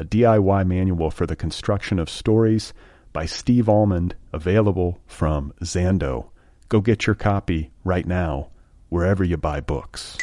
[0.00, 2.72] a DIY manual for the construction of stories
[3.12, 6.30] by Steve Almond, available from Zando.
[6.70, 8.48] Go get your copy right now,
[8.88, 10.16] wherever you buy books.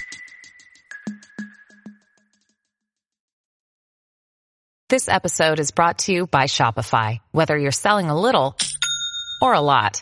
[4.90, 7.20] This episode is brought to you by Shopify.
[7.32, 8.58] Whether you're selling a little
[9.44, 10.02] or a lot,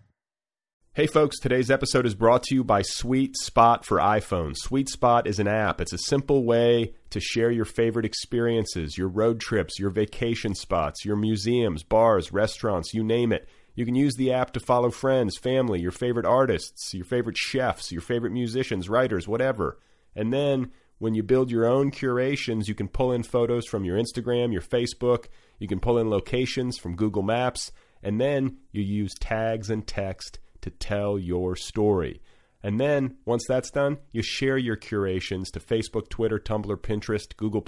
[0.93, 4.57] Hey folks, today's episode is brought to you by Sweet Spot for iPhone.
[4.57, 5.79] Sweet Spot is an app.
[5.79, 11.05] It's a simple way to share your favorite experiences, your road trips, your vacation spots,
[11.05, 13.47] your museums, bars, restaurants, you name it.
[13.73, 17.93] You can use the app to follow friends, family, your favorite artists, your favorite chefs,
[17.93, 19.79] your favorite musicians, writers, whatever.
[20.13, 23.97] And then when you build your own curations, you can pull in photos from your
[23.97, 27.71] Instagram, your Facebook, you can pull in locations from Google Maps,
[28.03, 32.21] and then you use tags and text to tell your story.
[32.63, 37.65] And then once that's done, you share your curations to Facebook, Twitter, Tumblr, Pinterest, Google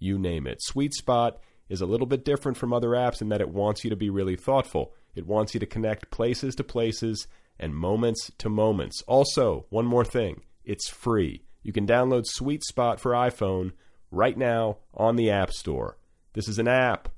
[0.00, 0.62] you name it.
[0.62, 1.38] Sweet Spot
[1.68, 4.10] is a little bit different from other apps in that it wants you to be
[4.10, 4.94] really thoughtful.
[5.14, 7.28] It wants you to connect places to places
[7.58, 9.02] and moments to moments.
[9.06, 11.44] Also, one more thing, it's free.
[11.62, 13.72] You can download Sweet Spot for iPhone
[14.10, 15.98] right now on the App Store.
[16.32, 17.08] This is an app.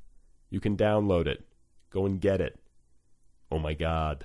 [0.51, 1.47] You can download it.
[1.91, 2.59] Go and get it.
[3.51, 4.25] Oh my God.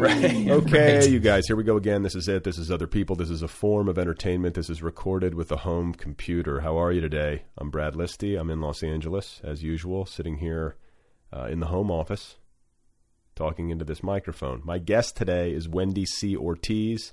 [0.10, 0.48] Right.
[0.48, 1.10] Okay, right.
[1.10, 2.02] you guys, here we go again.
[2.02, 2.42] This is it.
[2.42, 3.16] This is other people.
[3.16, 4.54] This is a form of entertainment.
[4.54, 6.60] This is recorded with a home computer.
[6.60, 7.42] How are you today?
[7.58, 8.40] I'm Brad Listi.
[8.40, 10.76] I'm in Los Angeles, as usual, sitting here
[11.36, 12.36] uh, in the home office,
[13.36, 14.62] talking into this microphone.
[14.64, 16.34] My guest today is Wendy C.
[16.34, 17.12] Ortiz.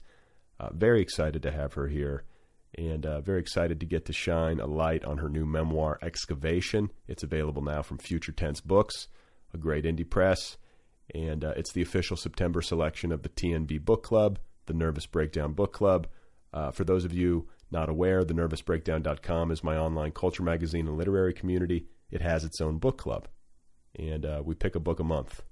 [0.58, 2.24] Uh, very excited to have her here
[2.74, 6.92] and uh, very excited to get to shine a light on her new memoir, Excavation.
[7.06, 9.10] It's available now from Future Tense Books,
[9.54, 10.58] a great indie press
[11.14, 15.54] and uh, it's the official September selection of the TNB Book Club, the Nervous Breakdown
[15.54, 16.08] Book Club.
[16.54, 20.98] Uh, for those of you not aware, the nervousbreakdown.com is my online culture magazine and
[20.98, 21.86] literary community.
[22.10, 23.28] It has its own book club,
[23.96, 25.44] and uh, we pick a book a month,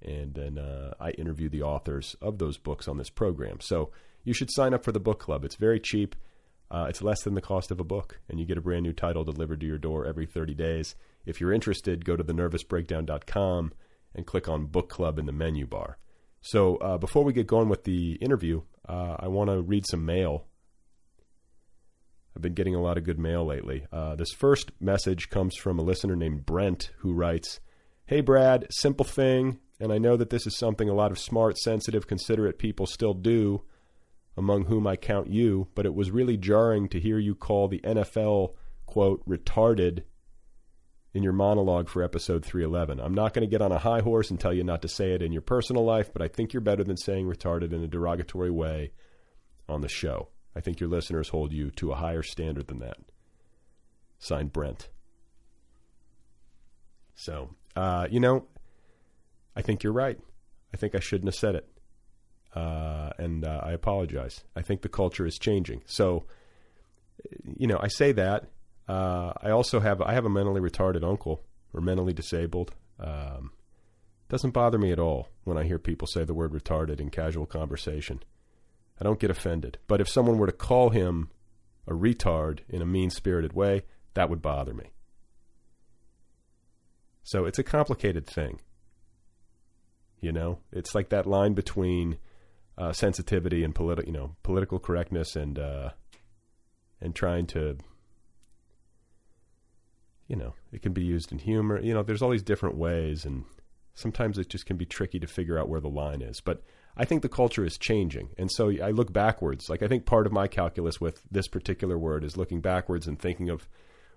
[0.00, 3.60] and then uh, I interview the authors of those books on this program.
[3.60, 3.90] So
[4.22, 5.44] you should sign up for the book club.
[5.44, 6.14] It's very cheap.
[6.70, 8.92] Uh, it's less than the cost of a book, and you get a brand new
[8.92, 10.94] title delivered to your door every 30 days.
[11.26, 13.72] If you're interested, go to the thenervousbreakdown.com
[14.14, 15.98] and click on Book Club in the menu bar.
[16.40, 20.04] So uh, before we get going with the interview, uh, I want to read some
[20.04, 20.46] mail.
[22.36, 23.86] I've been getting a lot of good mail lately.
[23.92, 27.60] Uh, this first message comes from a listener named Brent who writes
[28.06, 31.56] Hey, Brad, simple thing, and I know that this is something a lot of smart,
[31.56, 33.62] sensitive, considerate people still do,
[34.36, 37.80] among whom I count you, but it was really jarring to hear you call the
[37.80, 40.02] NFL, quote, retarded
[41.14, 42.98] in your monologue for episode 311.
[42.98, 45.12] I'm not going to get on a high horse and tell you not to say
[45.12, 47.86] it in your personal life, but I think you're better than saying retarded in a
[47.86, 48.90] derogatory way
[49.68, 50.28] on the show.
[50.56, 52.98] I think your listeners hold you to a higher standard than that.
[54.18, 54.88] Signed, Brent.
[57.14, 58.46] So, uh, you know,
[59.54, 60.18] I think you're right.
[60.72, 61.68] I think I shouldn't have said it.
[62.56, 64.42] Uh, and uh, I apologize.
[64.56, 65.82] I think the culture is changing.
[65.86, 66.24] So,
[67.56, 68.48] you know, I say that
[68.88, 71.42] Uh, I also have I have a mentally retarded uncle
[71.72, 72.72] or mentally disabled.
[72.98, 73.52] Um,
[74.28, 77.46] doesn't bother me at all when I hear people say the word retarded in casual
[77.46, 78.22] conversation.
[79.00, 79.78] I don't get offended.
[79.86, 81.30] But if someone were to call him
[81.86, 83.82] a retard in a mean spirited way,
[84.14, 84.90] that would bother me.
[87.22, 88.60] So it's a complicated thing.
[90.20, 92.18] You know, it's like that line between
[92.78, 95.90] uh, sensitivity and politi- you know, political correctness and uh,
[97.00, 97.76] and trying to,
[100.28, 101.80] you know, it can be used in humor.
[101.80, 103.44] You know, there's all these different ways, and
[103.94, 106.40] sometimes it just can be tricky to figure out where the line is.
[106.40, 106.62] But
[106.96, 109.68] I think the culture is changing, and so I look backwards.
[109.68, 113.18] Like I think part of my calculus with this particular word is looking backwards and
[113.18, 113.68] thinking of,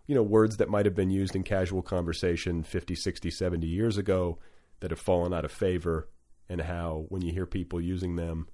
[0.06, 3.98] you know, words that might have been used in casual conversation 50, 60, 70 years
[3.98, 4.39] ago
[4.80, 6.07] that have fallen out of favor
[6.50, 8.48] and how when you hear people using them,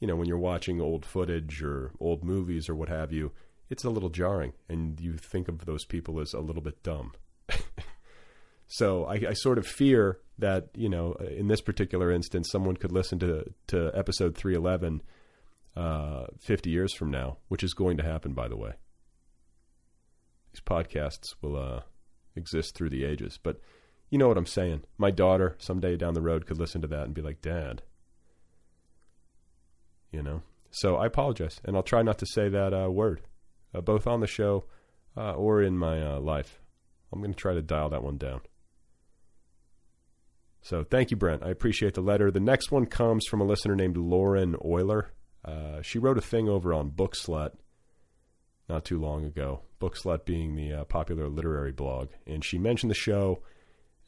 [0.00, 3.32] you know, when you're watching old footage or old movies or what have you,
[3.74, 7.12] it's a little jarring and you think of those people as a little bit dumb.
[8.68, 12.92] so I, I, sort of fear that, you know, in this particular instance, someone could
[12.92, 15.02] listen to, to episode 311
[15.76, 18.74] uh, 50 years from now, which is going to happen, by the way.
[20.52, 21.80] These podcasts will uh,
[22.36, 23.40] exist through the ages.
[23.42, 23.60] But
[24.08, 24.84] you know what I'm saying.
[24.98, 27.82] My daughter someday down the road could listen to that and be like, "Dad."
[30.12, 30.42] You know.
[30.70, 33.22] So I apologize, and I'll try not to say that uh, word,
[33.74, 34.64] uh, both on the show
[35.16, 36.60] uh, or in my uh, life.
[37.12, 38.40] I'm going to try to dial that one down.
[40.62, 41.42] So thank you, Brent.
[41.42, 42.30] I appreciate the letter.
[42.30, 45.12] The next one comes from a listener named Lauren Euler.
[45.44, 47.52] Uh, she wrote a thing over on Bookslut
[48.68, 49.60] not too long ago.
[49.80, 53.42] Bookslut being the uh, popular literary blog, and she mentioned the show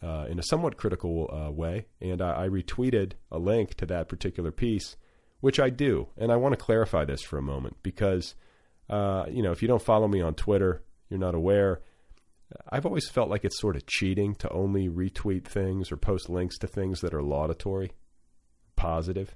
[0.02, 4.08] uh, in a somewhat critical uh, way, and I, I, retweeted a link to that
[4.08, 4.96] particular piece,
[5.40, 8.34] which I do, and I want to clarify this for a moment because,
[8.88, 11.80] uh, you know, if you don't follow me on Twitter, you're not aware.
[12.70, 16.58] I've always felt like it's sort of cheating to only retweet things or post links
[16.58, 17.92] to things that are laudatory,
[18.76, 19.34] positive,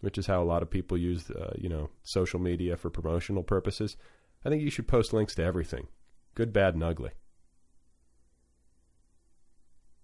[0.00, 3.42] which is how a lot of people use, uh, you know, social media for promotional
[3.42, 3.96] purposes.
[4.44, 5.88] I think you should post links to everything,
[6.34, 7.10] good, bad, and ugly.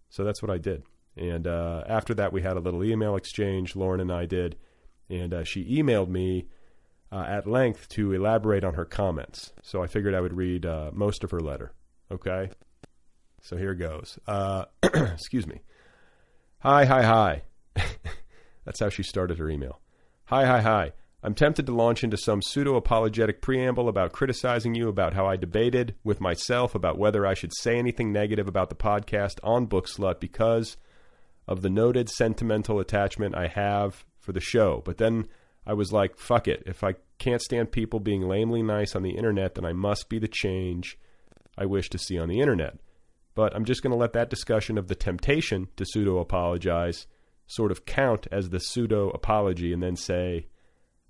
[0.08, 0.82] So that's what I did.
[1.16, 4.56] And uh, after that, we had a little email exchange, Lauren and I did.
[5.08, 6.46] And uh, she emailed me
[7.12, 9.52] uh, at length to elaborate on her comments.
[9.62, 11.72] So I figured I would read uh, most of her letter.
[12.10, 12.50] Okay?
[13.42, 14.18] So here goes.
[14.26, 15.60] Uh, excuse me.
[16.60, 17.42] Hi, hi, hi.
[18.64, 19.80] That's how she started her email.
[20.26, 20.92] Hi, hi, hi.
[21.22, 25.36] I'm tempted to launch into some pseudo apologetic preamble about criticizing you about how I
[25.36, 30.18] debated with myself about whether I should say anything negative about the podcast on Bookslut
[30.18, 30.78] because
[31.46, 34.82] of the noted sentimental attachment I have for the show.
[34.84, 35.28] But then
[35.66, 36.62] I was like, fuck it.
[36.66, 40.18] If I can't stand people being lamely nice on the internet, then I must be
[40.18, 40.98] the change
[41.56, 42.78] I wish to see on the internet.
[43.34, 47.06] But I'm just going to let that discussion of the temptation to pseudo apologize
[47.46, 50.46] sort of count as the pseudo apology and then say,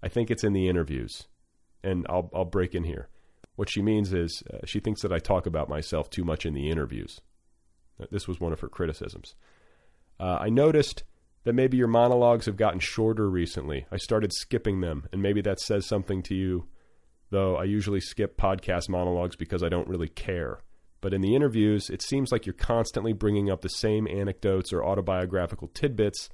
[0.03, 1.29] I think it's in the interviews,
[1.85, 3.09] and I'll I'll break in here.
[3.57, 6.55] What she means is uh, she thinks that I talk about myself too much in
[6.55, 7.21] the interviews.
[8.11, 9.35] This was one of her criticisms.
[10.19, 11.05] Uh, I noticed
[11.45, 13.87] that maybe your monologues have gotten shorter recently.
[13.91, 16.67] I started skipping them, and maybe that says something to you.
[17.31, 20.59] Though I usually skip podcast monologues because I don't really care.
[21.01, 24.85] But in the interviews, it seems like you're constantly bringing up the same anecdotes or
[24.85, 26.29] autobiographical tidbits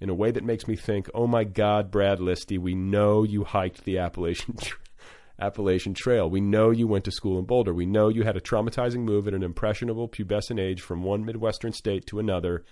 [0.00, 3.44] in a way that makes me think, oh my God, Brad Listi, we know you
[3.44, 4.56] hiked the Appalachian,
[5.38, 6.28] Appalachian Trail.
[6.28, 7.74] We know you went to school in Boulder.
[7.74, 11.72] We know you had a traumatizing move at an impressionable pubescent age from one Midwestern
[11.72, 12.64] state to another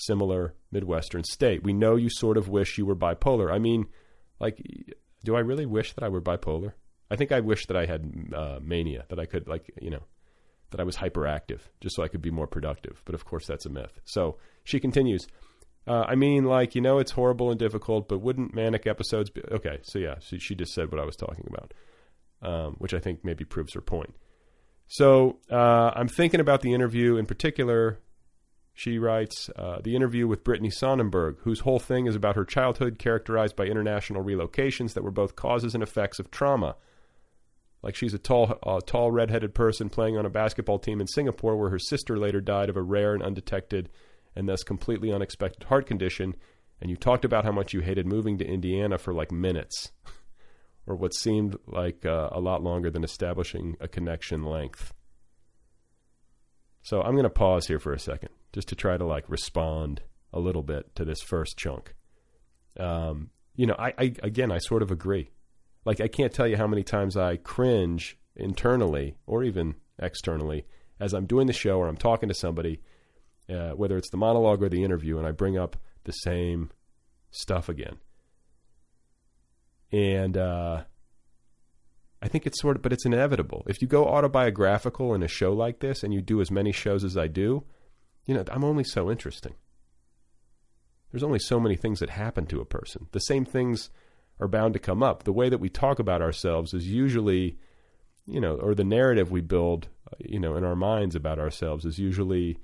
[0.00, 1.62] similar Midwestern state.
[1.62, 3.52] We know you sort of wish you were bipolar.
[3.52, 3.86] I mean,
[4.38, 4.60] like,
[5.24, 6.72] do I really wish that I were bipolar?
[7.10, 10.04] I think I wish that I had uh, mania, that I could, like, you know,
[10.70, 13.02] that I was hyperactive just so I could be more productive.
[13.04, 14.00] But of course, that's a myth.
[14.04, 15.26] So she continues.
[15.86, 19.42] Uh, I mean, like you know, it's horrible and difficult, but wouldn't manic episodes be
[19.50, 19.78] okay?
[19.82, 21.74] So yeah, so she just said what I was talking about,
[22.42, 24.14] um, which I think maybe proves her point.
[24.88, 27.98] So uh, I'm thinking about the interview in particular.
[28.80, 32.98] She writes uh, the interview with Brittani Sonnenberg, whose whole thing is about her childhood
[32.98, 36.76] characterized by international relocations that were both causes and effects of trauma.
[37.82, 41.58] Like she's a tall, uh, tall redheaded person playing on a basketball team in Singapore,
[41.58, 43.90] where her sister later died of a rare and undetected
[44.34, 46.34] and thus completely unexpected heart condition,
[46.80, 49.92] and you talked about how much you hated moving to Indiana for like minutes,
[50.86, 54.94] or what seemed like uh, a lot longer than establishing a connection length.
[56.82, 60.02] So I'm going to pause here for a second just to try to like respond
[60.32, 61.94] a little bit to this first chunk.
[62.78, 65.30] Um, you know, I, I again, I sort of agree.
[65.84, 70.66] Like, I can't tell you how many times I cringe internally or even externally
[70.98, 72.80] as I'm doing the show or I'm talking to somebody,
[73.48, 76.70] uh, whether it's the monologue or the interview, and I bring up the same
[77.30, 77.98] stuff again.
[79.90, 80.82] And uh,
[82.22, 83.64] I think it's sort of, but it's inevitable.
[83.66, 87.02] If you go autobiographical in a show like this and you do as many shows
[87.02, 87.64] as I do,
[88.26, 89.54] you know, I'm only so interesting.
[91.10, 93.06] There's only so many things that happen to a person.
[93.12, 93.90] The same things
[94.38, 95.24] are bound to come up.
[95.24, 97.58] The way that we talk about ourselves is usually,
[98.26, 101.98] you know, or the narrative we build, you know, in our minds about ourselves is
[101.98, 102.58] usually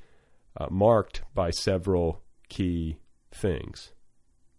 [0.59, 2.99] uh, marked by several key
[3.33, 3.93] things,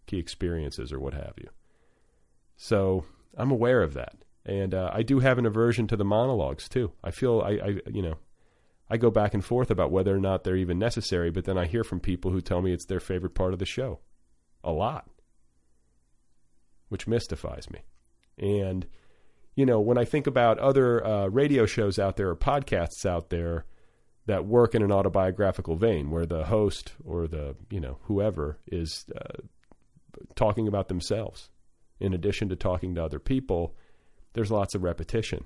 [0.06, 1.48] key experiences, or what have you.
[2.56, 3.04] So
[3.36, 6.92] I'm aware of that, and uh, I do have an aversion to the monologues too.
[7.02, 8.18] I feel I, I, you know,
[8.90, 11.66] I go back and forth about whether or not they're even necessary, but then I
[11.66, 14.00] hear from people who tell me it's their favorite part of the show,
[14.64, 15.08] a lot,
[16.88, 17.80] which mystifies me.
[18.38, 18.86] And
[19.58, 23.28] you know, when I think about other uh, radio shows out there or podcasts out
[23.28, 23.64] there
[24.26, 29.04] that work in an autobiographical vein, where the host or the you know whoever is
[29.16, 29.42] uh,
[30.36, 31.50] talking about themselves,
[31.98, 33.74] in addition to talking to other people,
[34.34, 35.44] there's lots of repetition.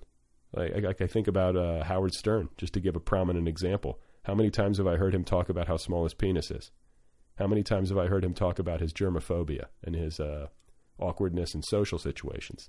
[0.53, 3.99] Like, like I think about uh, Howard Stern, just to give a prominent example.
[4.25, 6.71] How many times have I heard him talk about how small his penis is?
[7.37, 10.49] How many times have I heard him talk about his germophobia and his uh,
[10.99, 12.69] awkwardness in social situations?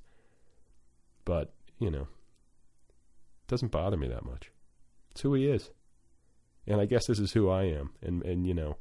[1.25, 4.51] But, you know, it doesn't bother me that much.
[5.11, 5.69] It's who he is.
[6.65, 7.91] And I guess this is who I am.
[8.01, 8.77] And, and you know,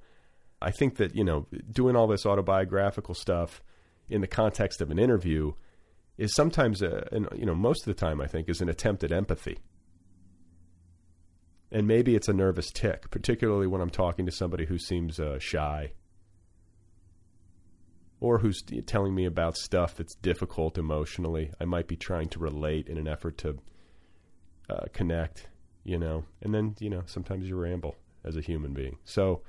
[0.61, 3.63] I think that, you know, doing all this autobiographical stuff
[4.09, 5.53] in the context of an interview
[6.23, 9.03] is sometimes, a, and, you know, most of the time, I think, is an attempt
[9.03, 9.59] at empathy.
[11.73, 15.41] And maybe it's a nervous tick, particularly when I'm talking to somebody who seems uh,
[15.41, 15.93] shy
[18.21, 21.51] or who's telling me about stuff that's difficult emotionally.
[21.61, 23.59] I might be trying to relate in an effort to
[24.71, 25.49] uh, connect,
[25.83, 26.25] you know.
[26.41, 28.99] And then, you know, sometimes you ramble as a human being.
[29.05, 29.43] So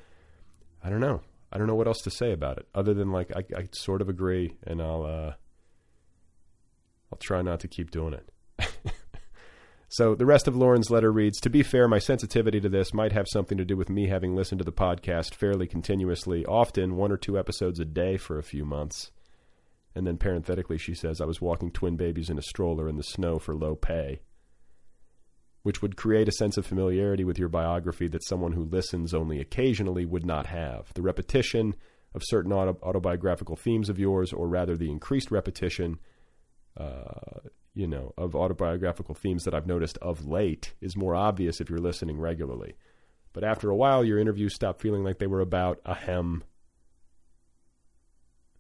[0.84, 1.22] I don't know.
[1.52, 4.02] I don't know what else to say about it other than like I, I sort
[4.02, 5.34] of agree, and I'll uh,
[7.14, 8.72] I'll try not to keep doing it.
[9.94, 13.12] So the rest of Lauren's letter reads To be fair, my sensitivity to this might
[13.12, 17.12] have something to do with me having listened to the podcast fairly continuously, often one
[17.12, 19.12] or two episodes a day for a few months.
[19.94, 23.04] And then parenthetically, she says, I was walking twin babies in a stroller in the
[23.04, 24.22] snow for low pay,
[25.62, 29.40] which would create a sense of familiarity with your biography that someone who listens only
[29.40, 30.92] occasionally would not have.
[30.96, 31.76] The repetition
[32.16, 36.00] of certain auto- autobiographical themes of yours, or rather the increased repetition,
[36.78, 41.70] uh, you know, of autobiographical themes that I've noticed of late is more obvious if
[41.70, 42.76] you're listening regularly.
[43.34, 46.44] But after a while, your interviews stop feeling like they were about ahem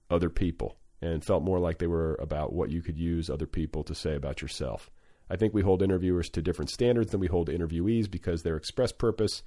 [0.10, 3.84] other people and felt more like they were about what you could use other people
[3.84, 4.90] to say about yourself.
[5.30, 8.92] I think we hold interviewers to different standards than we hold interviewees because their express
[8.92, 9.44] purpose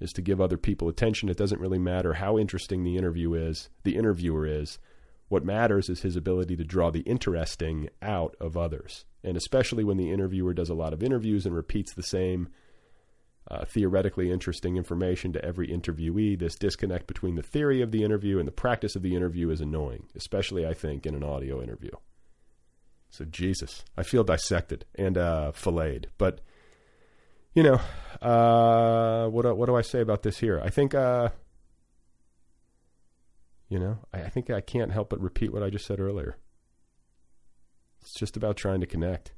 [0.00, 1.28] is to give other people attention.
[1.28, 4.78] It doesn't really matter how interesting the interview is, the interviewer is.
[5.34, 9.04] What matters is his ability to draw the interesting out of others.
[9.24, 12.50] And especially when the interviewer does a lot of interviews and repeats the same
[13.50, 18.38] uh, theoretically interesting information to every interviewee, this disconnect between the theory of the interview
[18.38, 21.90] and the practice of the interview is annoying, especially, I think, in an audio interview.
[23.10, 26.10] So, Jesus, I feel dissected and uh, filleted.
[26.16, 26.42] But,
[27.54, 27.80] you know,
[28.22, 30.60] uh, what, what do I say about this here?
[30.64, 31.30] I think uh,
[33.68, 36.36] you know, I, I think I can't help but repeat what I just said earlier.
[38.00, 39.32] It's just about trying to connect.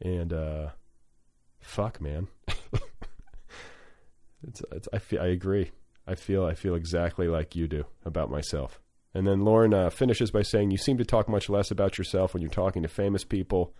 [0.00, 0.70] And uh,
[1.60, 2.28] fuck, man.
[4.46, 5.70] it's, it's, I feel, I agree.
[6.06, 8.80] I feel I feel exactly like you do about myself.
[9.14, 12.34] And then Lauren uh, finishes by saying, "You seem to talk much less about yourself
[12.34, 13.74] when you're talking to famous people,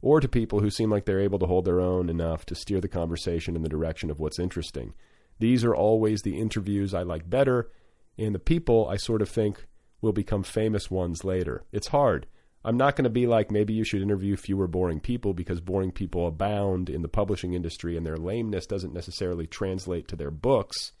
[0.00, 2.80] or to people who seem like they're able to hold their own enough to steer
[2.80, 4.94] the conversation in the direction of what's interesting."
[5.38, 7.70] These are always the interviews I like better,
[8.16, 9.66] and the people I sort of think
[10.00, 11.64] will become famous ones later.
[11.72, 12.26] It's hard.
[12.64, 15.92] I'm not going to be like maybe you should interview fewer boring people because boring
[15.92, 20.92] people abound in the publishing industry and their lameness doesn't necessarily translate to their books.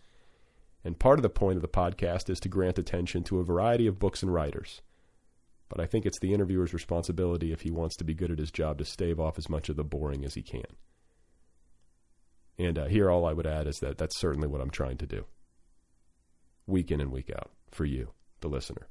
[0.84, 3.88] And part of the point of the podcast is to grant attention to a variety
[3.88, 4.80] of books and writers.
[5.68, 8.52] But I think it's the interviewer's responsibility if he wants to be good at his
[8.52, 10.66] job to stave off as much of the boring as he can.
[12.58, 15.06] And uh, here, all I would add is that that's certainly what I'm trying to
[15.06, 15.26] do,
[16.66, 18.88] week in and week out, for you, the listener.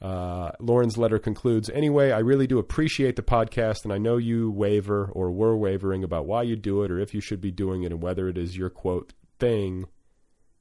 [0.00, 4.50] Uh, Lauren's letter concludes Anyway, I really do appreciate the podcast, and I know you
[4.50, 7.82] waver or were wavering about why you do it or if you should be doing
[7.82, 9.86] it and whether it is your quote thing.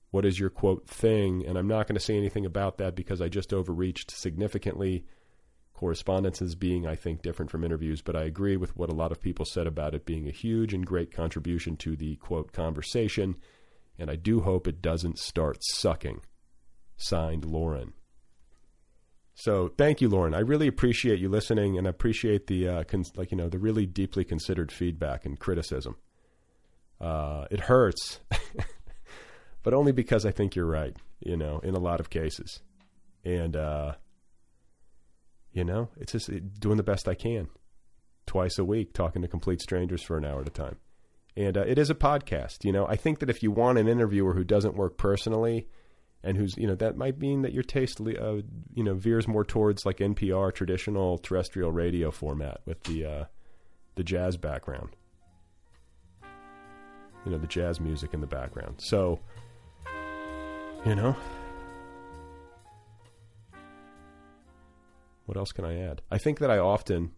[0.09, 1.45] What is your quote thing?
[1.45, 5.05] And I'm not going to say anything about that because I just overreached significantly
[5.77, 9.11] correspondence as being, I think, different from interviews, but I agree with what a lot
[9.11, 13.35] of people said about it being a huge and great contribution to the quote conversation,
[13.97, 16.21] and I do hope it doesn't start sucking.
[16.97, 17.93] Signed, Lauren.
[19.35, 20.33] So thank you, Lauren.
[20.33, 23.85] I really appreciate you listening, and appreciate the uh, cons- like you know the really
[23.85, 25.95] deeply considered feedback and criticism.
[26.99, 28.19] Uh, it hurts,
[29.63, 30.97] but only because I think you're right.
[31.19, 32.61] You know, in a lot of cases,
[33.23, 33.93] and uh,
[35.57, 37.47] you know, it's just doing the best I can,
[38.27, 40.77] twice a week, talking to complete strangers for an hour at a time,
[41.35, 42.63] and uh, it is a podcast.
[42.63, 45.67] You know, I think that if you want an interviewer who doesn't work personally
[46.23, 48.33] and who's you know that might mean that your taste uh,
[48.75, 53.25] you know veers more towards like NPR traditional terrestrial radio format with the uh,
[53.95, 54.95] the jazz background,
[57.25, 58.75] you know the jazz music in the background.
[58.77, 59.21] So
[60.85, 61.15] you know,
[65.27, 66.01] what else can I add?
[66.09, 67.11] I think that I often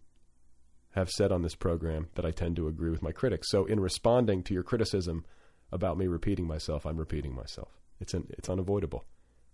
[0.90, 3.48] have said on this program that I tend to agree with my critics.
[3.48, 5.24] So in responding to your criticism
[5.70, 7.68] about me repeating myself, I'm repeating myself.
[8.00, 9.04] It's an, it's unavoidable.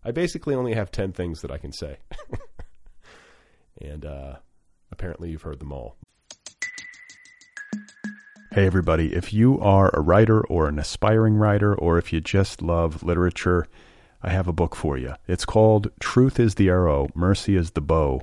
[0.02, 1.98] I basically only have ten things that I can say,
[3.80, 4.36] and uh,
[4.90, 5.96] apparently you've heard them all.
[8.52, 9.14] Hey everybody!
[9.14, 13.66] If you are a writer or an aspiring writer, or if you just love literature,
[14.22, 15.14] I have a book for you.
[15.26, 18.22] It's called "Truth Is the Arrow, Mercy Is the Bow."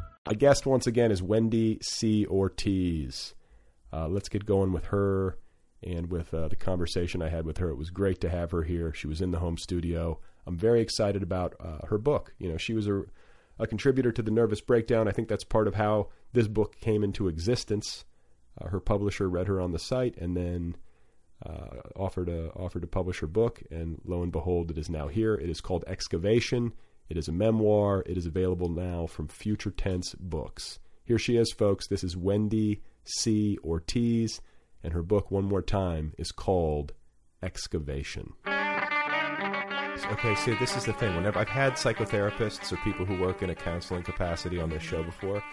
[0.27, 2.27] My guest once again is Wendy C.
[2.27, 3.33] Ortiz.
[3.91, 5.39] Uh, let's get going with her
[5.81, 7.69] and with uh, the conversation I had with her.
[7.69, 8.93] It was great to have her here.
[8.93, 10.19] She was in the home studio.
[10.45, 12.35] I'm very excited about uh, her book.
[12.37, 13.01] You know, she was a,
[13.57, 15.07] a, contributor to the Nervous Breakdown.
[15.07, 18.05] I think that's part of how this book came into existence.
[18.59, 20.75] Uh, her publisher read her on the site and then
[21.43, 25.07] uh, offered a offered to publish her book, and lo and behold, it is now
[25.07, 25.33] here.
[25.33, 26.73] It is called Excavation.
[27.11, 28.03] It is a memoir.
[28.05, 30.79] It is available now from Future Tense Books.
[31.03, 31.85] Here she is, folks.
[31.87, 33.57] This is Wendy C.
[33.65, 34.39] Ortiz,
[34.81, 36.93] and her book, one more time, is called
[37.43, 38.31] Excavation.
[38.47, 41.13] Okay, see, this is the thing.
[41.13, 45.03] Whenever I've had psychotherapists or people who work in a counseling capacity on this show
[45.03, 45.43] before,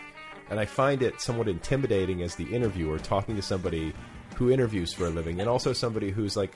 [0.51, 3.93] and I find it somewhat intimidating as the interviewer talking to somebody
[4.37, 6.53] who interviews for a living, and also somebody who's like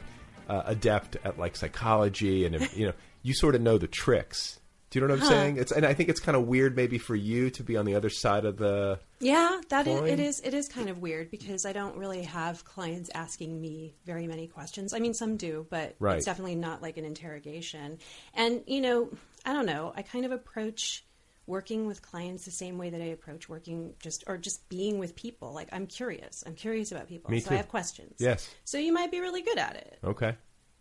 [0.48, 4.60] uh, adept at like psychology, and you know, you sort of know the tricks
[4.92, 5.32] do you know what I'm huh.
[5.32, 5.56] saying?
[5.56, 7.94] It's and I think it's kind of weird maybe for you to be on the
[7.94, 11.64] other side of the Yeah, that is, it is it is kind of weird because
[11.64, 14.92] I don't really have clients asking me very many questions.
[14.92, 16.18] I mean some do, but right.
[16.18, 18.00] it's definitely not like an interrogation.
[18.34, 19.08] And you know,
[19.46, 21.06] I don't know, I kind of approach
[21.46, 25.16] working with clients the same way that I approach working just or just being with
[25.16, 25.54] people.
[25.54, 26.44] Like I'm curious.
[26.46, 27.30] I'm curious about people.
[27.30, 27.54] Me so too.
[27.54, 28.16] I have questions.
[28.18, 28.54] Yes.
[28.64, 29.98] So you might be really good at it.
[30.04, 30.36] Okay.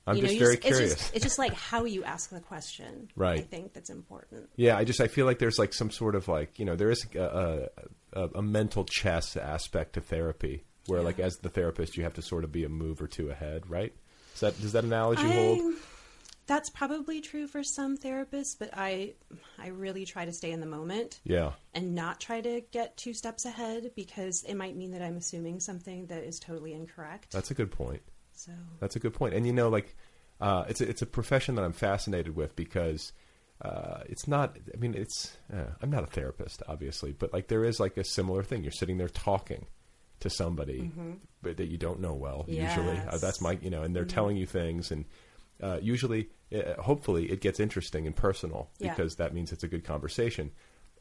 [0.07, 0.91] I'm you just know, very just, curious.
[0.91, 3.09] It's just, it's just, like how you ask the question.
[3.15, 3.39] Right.
[3.39, 4.49] I think that's important.
[4.55, 6.89] Yeah, I just I feel like there's like some sort of like you know there
[6.89, 7.69] is a,
[8.13, 11.05] a, a mental chess aspect to therapy where yeah.
[11.05, 13.69] like as the therapist you have to sort of be a move or two ahead,
[13.69, 13.93] right?
[14.33, 15.73] Is that does that analogy I, hold?
[16.47, 19.13] That's probably true for some therapists, but I
[19.59, 21.19] I really try to stay in the moment.
[21.23, 21.51] Yeah.
[21.73, 25.59] And not try to get two steps ahead because it might mean that I'm assuming
[25.59, 27.31] something that is totally incorrect.
[27.31, 28.01] That's a good point.
[28.45, 29.33] So that's a good point.
[29.33, 29.95] And you know, like
[30.39, 33.13] uh, it's a, it's a profession that I'm fascinated with because
[33.61, 34.57] uh, it's not.
[34.73, 35.37] I mean, it's.
[35.53, 38.63] Uh, I'm not a therapist, obviously, but like there is like a similar thing.
[38.63, 39.67] You're sitting there talking
[40.21, 41.11] to somebody Mm-hmm.
[41.41, 42.45] but that you don't know well.
[42.47, 42.75] Yes.
[42.75, 43.57] Usually, uh, that's my.
[43.61, 44.09] You know, and they're Mhm.
[44.13, 45.05] telling you things, and
[45.61, 48.89] uh, usually, uh, hopefully, it gets interesting and personal Yeah.
[48.95, 50.51] because that means it's a good conversation.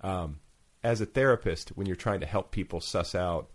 [0.03, 0.40] Um,
[0.83, 3.50] as a therapist, when you're trying to help people suss out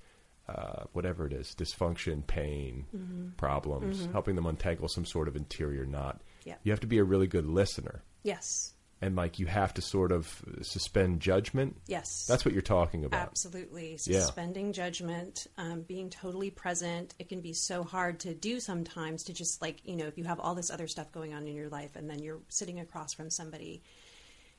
[0.47, 3.35] uh, whatever it is, dysfunction, pain, Mhm.
[3.37, 4.11] problems, Mhm.
[4.11, 6.57] helping them untangle some sort of interior knot, Yeah.
[6.63, 8.73] you have to be a really good listener Yes.
[9.01, 11.81] and like you have to sort of suspend judgment.
[11.87, 12.27] Yes.
[12.27, 13.27] That's what you're talking about.
[13.27, 13.91] Absolutely.
[14.05, 14.21] Yeah.
[14.21, 17.15] Suspending judgment, um, being totally present.
[17.17, 20.25] It can be so hard to do sometimes to just like, you know, if you
[20.25, 23.13] have all this other stuff going on in your life and then you're sitting across
[23.13, 23.81] from somebody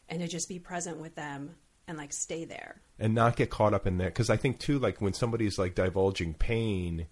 [0.08, 1.54] and to just be present with them
[1.88, 2.80] and like stay there.
[2.98, 5.74] and not get caught up in that because I think too, like when somebody's like
[5.74, 7.06] divulging pain,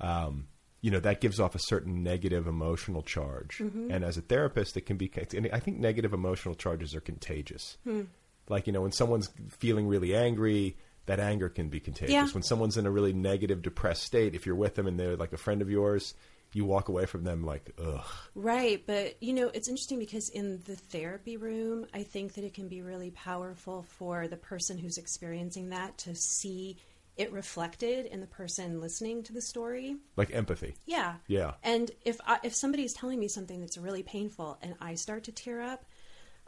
[0.00, 0.48] um,
[0.80, 3.92] you know, that gives off a certain negative emotional charge, Mhm.
[3.92, 5.10] and as a therapist, it can be.
[5.34, 7.76] And I think negative emotional charges are contagious.
[7.84, 8.02] Hmm.
[8.48, 10.76] Like you know, when someone's feeling really angry.
[11.06, 12.12] That anger can be contagious.
[12.12, 12.28] Yeah.
[12.28, 15.32] When someone's in a really negative, depressed state, if you're with them and they're like
[15.32, 16.14] a friend of yours,
[16.54, 18.04] you walk away from them like, ugh.
[18.34, 22.54] Right, but you know, it's interesting because in the therapy room, I think that it
[22.54, 26.76] can be really powerful for the person who's experiencing that to see
[27.16, 29.96] it reflected in the person listening to the story.
[30.16, 30.76] Like empathy.
[30.86, 31.14] Yeah.
[31.26, 31.52] Yeah.
[31.62, 35.32] And if I, if somebody's telling me something that's really painful and I start to
[35.32, 35.84] tear up,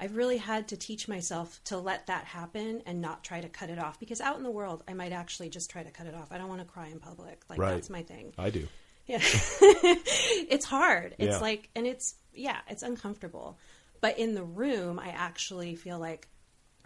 [0.01, 3.71] I've really had to teach myself to let that happen and not try to cut
[3.71, 6.15] it off because out in the world I might actually just try to cut it
[6.15, 6.33] off.
[6.33, 7.43] I don't want to cry in public.
[7.49, 7.75] Like right.
[7.75, 8.33] that's my thing.
[8.39, 8.67] I do.
[9.07, 9.19] Yeah.
[9.23, 11.15] it's hard.
[11.19, 11.39] It's Yeah.
[11.41, 13.59] like and it's yeah, it's uncomfortable.
[14.01, 16.29] But in the room I actually feel like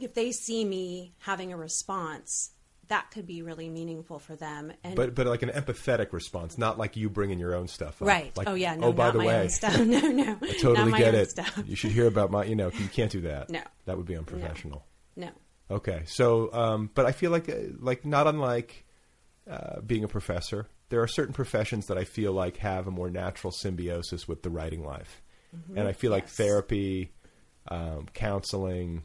[0.00, 2.50] if they see me having a response,
[2.88, 6.78] that could be really meaningful for them and but but like an empathetic response, not
[6.78, 8.00] like you bringing your own stuff.
[8.00, 8.08] Up.
[8.08, 8.36] Right.
[8.36, 9.78] Like, Oh, yeah, no, oh, by not the my way, own stuff.
[9.86, 11.30] No, no, I totally get it.
[11.30, 11.62] stuff.
[11.66, 12.44] You should hear about my.
[12.44, 13.50] You know, you can't do that.
[13.50, 13.60] No.
[13.84, 14.84] that would be unprofessional.
[15.16, 15.30] No.
[15.70, 18.86] Okay, so um, but I feel like uh, like not unlike
[19.50, 23.10] uh, being a professor, there are certain professions that I feel like have a more
[23.10, 25.22] natural symbiosis with the writing life,
[25.54, 25.76] Mhm.
[25.78, 27.12] and I feel like therapy,
[27.68, 29.02] um, counseling.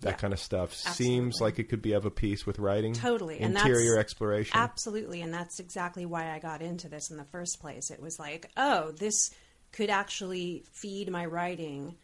[0.00, 0.16] That Yeah.
[0.16, 2.92] kind of stuff seems like it could be of a piece with writing.
[2.92, 3.38] Totally.
[3.38, 4.56] And interior exploration.
[4.56, 5.20] Absolutely.
[5.22, 7.88] And that's exactly why I got into this in the first place.
[7.88, 9.30] It was like, oh, this
[9.70, 11.96] could actually feed my writing.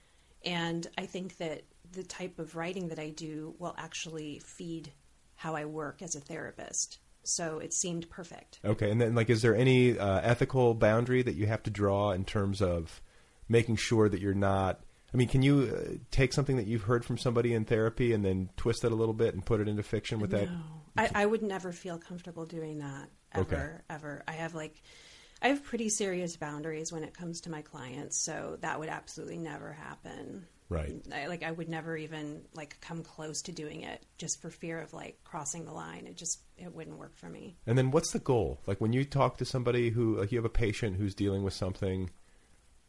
[0.45, 4.93] And I think that the type of writing that I do will actually feed
[5.35, 6.99] how I work as a therapist.
[7.29, 8.59] So it seemed perfect.
[8.65, 12.13] Okay, and then like, is there any uh, ethical boundary that you have to draw
[12.13, 13.01] in terms of
[13.49, 14.81] making sure that you're not?
[15.13, 18.25] I mean, can you uh, take something that you've heard from somebody in therapy and
[18.25, 20.49] then twist it a little bit and put it into fiction with that?
[20.49, 23.65] No, I, I would never feel comfortable doing that ever, Okay.
[23.89, 24.23] ever.
[24.29, 24.83] I have like,
[25.41, 29.39] I have pretty serious boundaries when it comes to my clients, so that would absolutely
[29.39, 30.47] never happen.
[30.71, 30.95] Right.
[31.15, 34.79] I, like, I would never even like come close to doing it, just for fear
[34.79, 36.07] of like crossing the line.
[36.07, 37.57] It just it wouldn't work for me.
[37.67, 38.61] And then what's the goal?
[38.67, 41.55] Like when you talk to somebody who, like, you have a patient who's dealing with
[41.55, 42.11] something.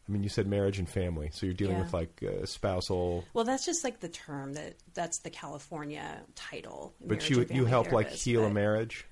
[0.07, 1.83] I mean, you said marriage and family, so you're dealing Yeah.
[1.83, 3.23] with like uh, spousal.
[3.33, 6.95] Well, that's just like the term that that's the California title.
[6.99, 9.05] But you you help like heal a marriage.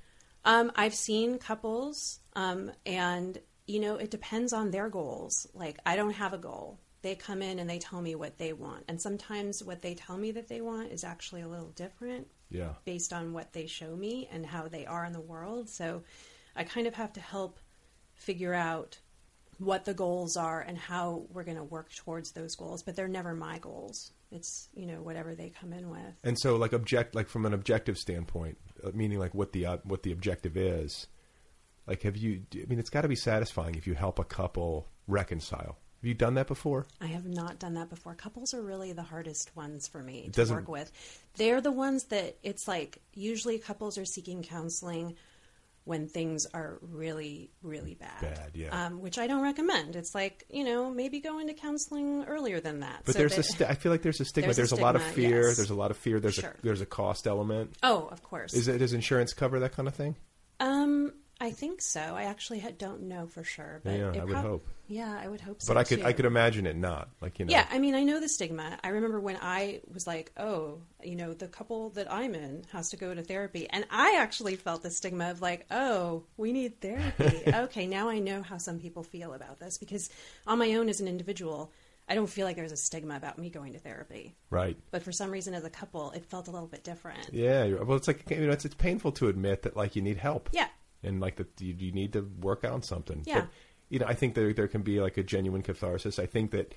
[0.44, 5.46] Um, I've seen couples, um, and you know, it depends on their goals.
[5.54, 6.80] Like, I don't have a goal.
[7.08, 10.18] They come in and they tell me what they want, and sometimes what they tell
[10.18, 12.74] me that they want is actually a little different Yeah.
[12.84, 15.70] based on what they show me and how they are in the world.
[15.70, 16.04] So,
[16.54, 17.60] I kind of have to help
[18.14, 19.00] figure out
[19.58, 22.84] what the goals are and how we're going to work towards those goals.
[22.84, 24.12] But they're never my goals.
[24.30, 26.14] It's you know whatever they come in with.
[26.26, 29.78] And so, like object, like from an objective standpoint, uh, meaning like what the uh,
[29.86, 31.08] what the objective is.
[31.88, 32.44] Like, have you?
[32.54, 35.78] I mean, it's got to be satisfying if you help a couple reconcile.
[36.02, 36.86] Have you done that before?
[37.02, 38.14] I have not done that before.
[38.14, 40.92] Couples are really the hardest ones for me It to doesn't- work with.
[41.38, 45.16] They're the ones that it's like usually couples are seeking counseling
[45.86, 48.20] when things are really, really bad.
[48.22, 48.86] Bad, yeah.
[48.88, 49.96] Um, which I don't recommend.
[49.96, 53.04] It's like you know maybe go into counseling earlier than that.
[53.06, 54.48] But so there's that- a st- I feel like there's a stigma.
[54.54, 55.48] There's There's, a a, lot of fear.
[55.48, 55.56] yes.
[55.58, 56.20] There's a lot of fear.
[56.20, 56.50] There's Sure.
[56.60, 57.76] a there's a cost element.
[57.84, 58.54] Oh, of course.
[58.54, 60.16] Is it does insurance cover that kind of thing?
[61.48, 62.02] I think so.
[62.02, 64.68] I actually ha- don't know for sure, but Yeah, I would hope.
[64.90, 65.74] Yeah, I would hope so.
[65.74, 67.52] But I could I could imagine it not like you know.
[67.52, 68.78] Yeah, I mean, I know the stigma.
[68.84, 72.90] I remember when I was like, oh, you know, the couple that I'm in has
[72.90, 73.70] to go to therapy.
[73.70, 77.44] And I actually felt the stigma of like, oh, we need therapy.
[77.54, 80.10] okay, now I know how some people feel about this because
[80.46, 81.72] on my own as an individual,
[82.10, 84.36] I don't feel like there's a stigma about me going to therapy.
[84.50, 84.78] Right.
[84.92, 87.30] But for some reason, as a couple, it felt a little bit different.
[87.32, 87.68] Yeah.
[87.84, 90.50] Well, it's like you know, it's it's painful to admit that like you need help.
[90.52, 90.68] Yeah.
[91.08, 93.24] And like that you, you need to work on something.
[93.26, 93.42] Yeah.
[93.42, 93.50] But,
[93.90, 96.20] you know, I think there there can be like a genuine catharsis.
[96.20, 96.74] I think that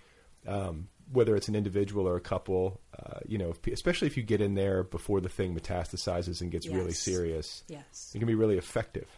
[0.47, 4.23] um, whether it's an individual or a couple, uh, you know, if, especially if you
[4.23, 6.75] get in there before the thing metastasizes and gets Yes.
[6.75, 8.13] really serious, Yes.
[8.15, 9.09] it can be really effective.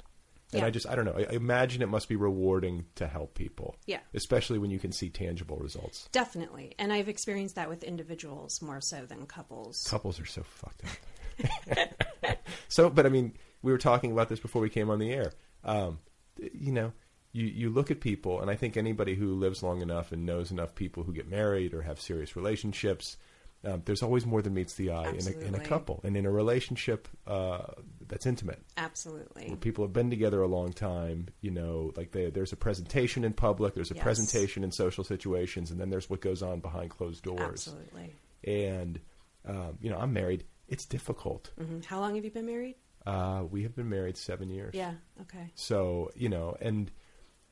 [0.55, 1.15] And I just, I don't know.
[1.17, 3.75] I imagine it must be rewarding to help people.
[3.87, 4.01] Yeah.
[4.13, 6.11] Especially when you can see tangible results.
[6.13, 6.75] Definitely.
[6.79, 9.87] And I've experienced that with individuals more so than couples.
[9.89, 12.39] Couples are so fucked up.
[12.69, 15.33] so, but I mean, we were talking about this before we came on the air.
[15.65, 15.99] Um,
[16.39, 16.93] you know,
[17.33, 20.51] you, you look at people, and I think anybody who lives long enough and knows
[20.51, 23.17] enough people who get married or have serious relationships,
[23.65, 26.27] um, there's always more than meets the eye in a, in a couple and in
[26.27, 27.61] a relationship uh,
[28.09, 28.61] that's intimate.
[28.77, 29.47] Absolutely.
[29.47, 33.23] Where people have been together a long time, you know, like they, there's a presentation
[33.25, 34.03] in public, there's a Yes.
[34.03, 37.41] presentation in social situations, and then there's what goes on behind closed doors.
[37.69, 38.15] Absolutely.
[38.45, 39.01] And,
[39.47, 40.45] um, you know, I'm married.
[40.69, 41.51] It's difficult.
[41.57, 42.75] hmm How long have you been married?
[43.07, 44.75] Uh, we have been married seven years.
[44.75, 44.93] Yeah.
[45.23, 45.51] Okay.
[45.55, 46.91] So, you know, and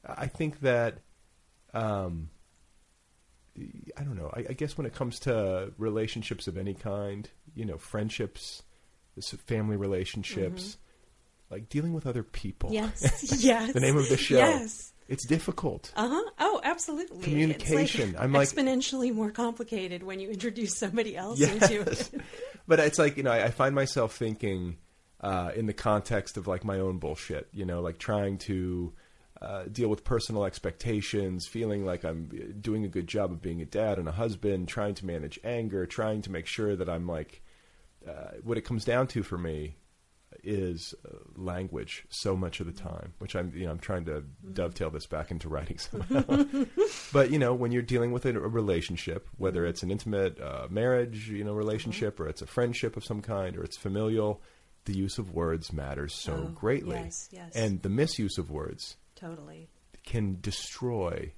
[0.07, 0.99] I think that,
[1.75, 2.31] um,
[3.97, 4.31] I don't know.
[4.35, 8.63] I, I guess when it comes to relationships of any kind, you know, friendships,
[9.47, 10.77] family relationships,
[11.51, 12.73] like dealing with other people.
[12.73, 13.43] Yes.
[13.43, 13.73] Yes.
[13.73, 14.37] the name of the show.
[14.39, 14.93] Yes.
[15.09, 15.93] It's difficult.
[15.97, 16.31] Uh huh.
[16.39, 17.21] Oh, absolutely.
[17.23, 18.11] Communication.
[18.11, 21.55] It's like I'm like- exponentially more complicated when you introduce somebody else Yes.
[21.69, 22.11] into it.
[22.69, 24.77] but it's like you know I, I find myself thinking
[25.21, 28.93] uh, in the context of like my own bullshit you know like trying to
[29.43, 33.61] uh, deal with personal expectations feeling like i'm uh, doing a good job of being
[33.61, 37.07] a dad and a husband trying to manage anger trying to make sure that i'm
[37.07, 37.43] like
[38.09, 39.77] uh, what it comes down to for me
[40.43, 44.23] is uh, language so much of the time which i'm you know i'm trying to
[44.53, 46.45] dovetail this back into writing somehow.
[47.13, 50.69] But you know when you're dealing with a, a relationship whether it's an intimate uh,
[50.71, 54.41] marriage you know relationship or it's a friendship of some kind or it's familial
[54.87, 57.53] the use of words matters so Oh, greatly yes, yes.
[57.55, 59.69] and the misuse of words Totally.
[60.05, 61.33] can destroy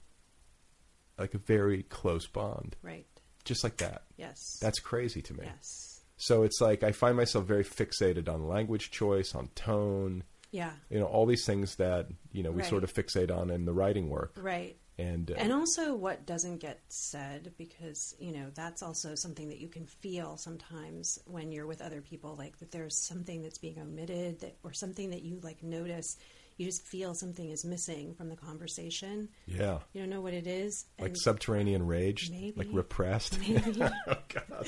[1.19, 3.07] like a very close bond Right.
[3.45, 4.59] just like that Yes.
[4.61, 6.01] that's crazy to me Yes.
[6.17, 10.73] so it's like i find myself very fixated on language choice on tone Yeah.
[10.91, 12.71] you know all these things that you know we Right.
[12.71, 14.77] sort of fixate on in the writing work Right.
[14.99, 19.59] And uh, And also what doesn't get said, because, you know, that's also something that
[19.61, 23.79] you can feel sometimes when you're with other people, like that there's something that's being
[23.81, 26.17] omitted that, or something that you like notice.
[26.59, 29.31] You just feel something is missing from the conversation.
[29.47, 30.85] yeah You don't know what it is.
[31.01, 32.53] like subterranean rage, Maybe.
[32.55, 33.41] like repressed.
[33.41, 33.83] Maybe.
[33.83, 33.89] oh
[34.29, 34.67] God!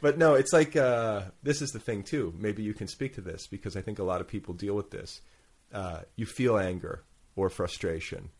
[0.00, 2.32] But no, it's like uh, this is the thing too.
[2.38, 4.90] Maybe you can speak to this because I think a lot of people deal with
[4.90, 5.20] this.
[5.72, 7.04] Uh, you feel anger
[7.36, 8.30] or frustration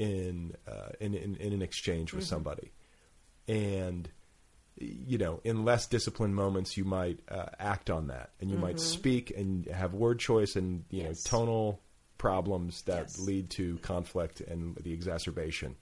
[0.00, 2.28] in uh, in, in in an exchange with Mhm.
[2.28, 2.72] somebody,
[3.46, 4.10] and
[4.76, 8.76] you know, in less disciplined moments, you might uh, act on that, and you might
[8.76, 8.80] Mhm.
[8.80, 11.24] speak and have word choice and you Yes.
[11.24, 11.82] know tonal
[12.16, 13.18] problems that Yes.
[13.20, 15.76] lead to conflict and the exacerbation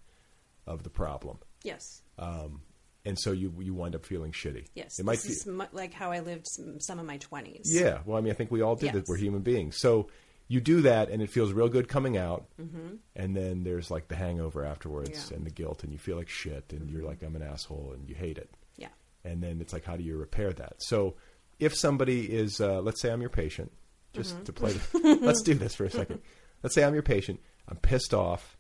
[0.67, 1.39] of the problem.
[1.63, 2.03] Yes.
[2.19, 2.63] Um,
[3.05, 4.67] and so you you wind up feeling shitty.
[4.75, 4.99] Yes.
[4.99, 5.51] it might this be.
[5.53, 7.63] mu- like how I lived some, some of my 20s.
[7.67, 9.07] Yeah, well, I mean, I think we all did that.
[9.07, 10.09] We're human beings, so
[10.49, 12.47] you do that, and it feels real good coming out.
[12.61, 12.99] Mhm.
[13.15, 15.17] And then there's like the hangover afterwards, Yeah.
[15.19, 15.35] Mm-hmm.
[15.35, 18.09] and the guilt, and you feel like shit, and you're like, I'm an asshole, and
[18.09, 18.51] you hate it.
[18.77, 18.89] Yeah.
[19.25, 20.83] And then it's like, how do you repair that?
[20.83, 21.17] So,
[21.59, 23.73] if somebody is, uh, let's say I'm your patient,
[24.15, 24.45] just Mhm.
[24.45, 26.21] to play, the, let's do this for a second.
[26.63, 27.39] Let's say I'm your patient.
[27.69, 28.57] I'm pissed off,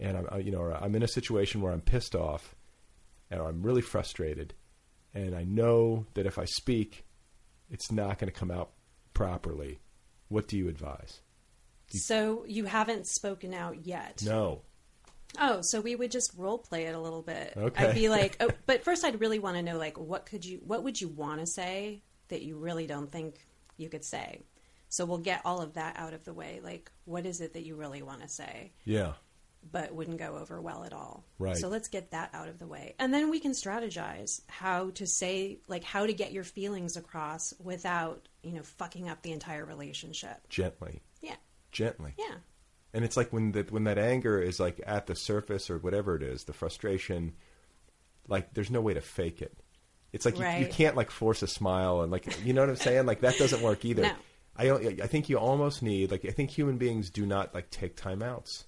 [0.00, 2.56] and I'm, uh, you know, or I'm in a situation where I'm pissed off,
[3.30, 4.52] and I'm really frustrated,
[5.14, 7.04] and I know that if I speak,
[7.70, 8.72] it's not going to come out
[9.14, 9.78] properly.
[10.28, 11.20] What do you advise?
[11.88, 14.22] So you haven't spoken out yet.
[14.24, 14.62] No.
[15.38, 17.52] Oh, so we would just role play it a little bit.
[17.56, 17.86] Okay.
[17.88, 20.60] I'd be like, oh, but first I'd really want to know, like, what could you,
[20.64, 23.46] what would you want to say that you really don't think
[23.76, 24.42] you could say?
[24.88, 26.60] So we'll get all of that out of the way.
[26.62, 29.12] Like, what is it that you really want to say, Yeah.
[29.70, 31.24] but wouldn't go over well at all?
[31.38, 31.56] Right.
[31.56, 35.06] So let's get that out of the way, and then we can strategize how to
[35.06, 39.64] say, like, how to get your feelings across without, you know, fucking up the entire
[39.66, 40.48] relationship.
[40.48, 41.02] Gently.
[41.20, 41.34] Yeah.
[41.72, 42.14] Gently.
[42.18, 42.36] Yeah.
[42.94, 46.16] And it's like when that when that anger is like at the surface or whatever
[46.16, 47.34] it is, the frustration,
[48.28, 49.56] like there's no way to fake it.
[50.12, 52.76] It's like you, you can't like force a smile and like you know what I'm
[52.76, 53.06] saying.
[53.06, 54.02] Like that doesn't work either.
[54.02, 54.12] No.
[54.56, 57.96] I I think you almost need like I think human beings do not like take
[57.96, 58.64] time outs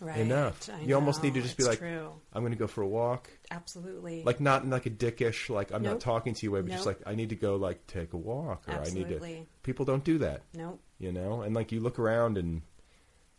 [0.00, 0.18] Right.
[0.18, 0.68] enough.
[0.68, 2.10] I you almost need to know, just be it's like, true.
[2.32, 3.30] I'm going to go for a walk.
[3.50, 4.22] Absolutely.
[4.24, 6.86] Like not in like a dickish like I'm not talking to you way, but just
[6.86, 9.14] like I need to go like take a walk or I need to.
[9.14, 9.46] Absolutely.
[9.62, 10.42] People don't do that.
[10.54, 10.80] Nope.
[10.98, 12.62] You know, and like you look around and,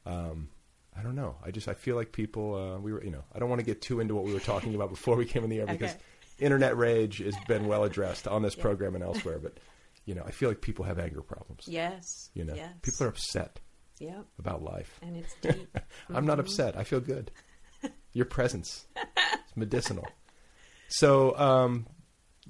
[0.06, 0.50] um,
[0.98, 1.36] I don't know.
[1.44, 3.65] I just I feel like people uh, we were you know I don't want to
[3.65, 5.91] get too into what we were talking about before we came in the air because
[5.91, 6.00] Okay.
[6.39, 8.62] internet rage has been well addressed on this Yeah.
[8.63, 9.58] program and elsewhere, but
[10.06, 11.65] you know I feel like people have anger problems.
[11.68, 12.30] Yes.
[12.34, 12.72] You know, Yes.
[12.82, 13.60] people are upset
[13.99, 14.25] Yep.
[14.39, 14.99] about life.
[15.01, 15.77] And it's deep.
[16.13, 16.41] I'm not Mhm.
[16.41, 16.77] upset.
[16.77, 17.31] I feel good.
[18.13, 20.08] Your presence is medicinal.
[20.88, 21.88] So, um,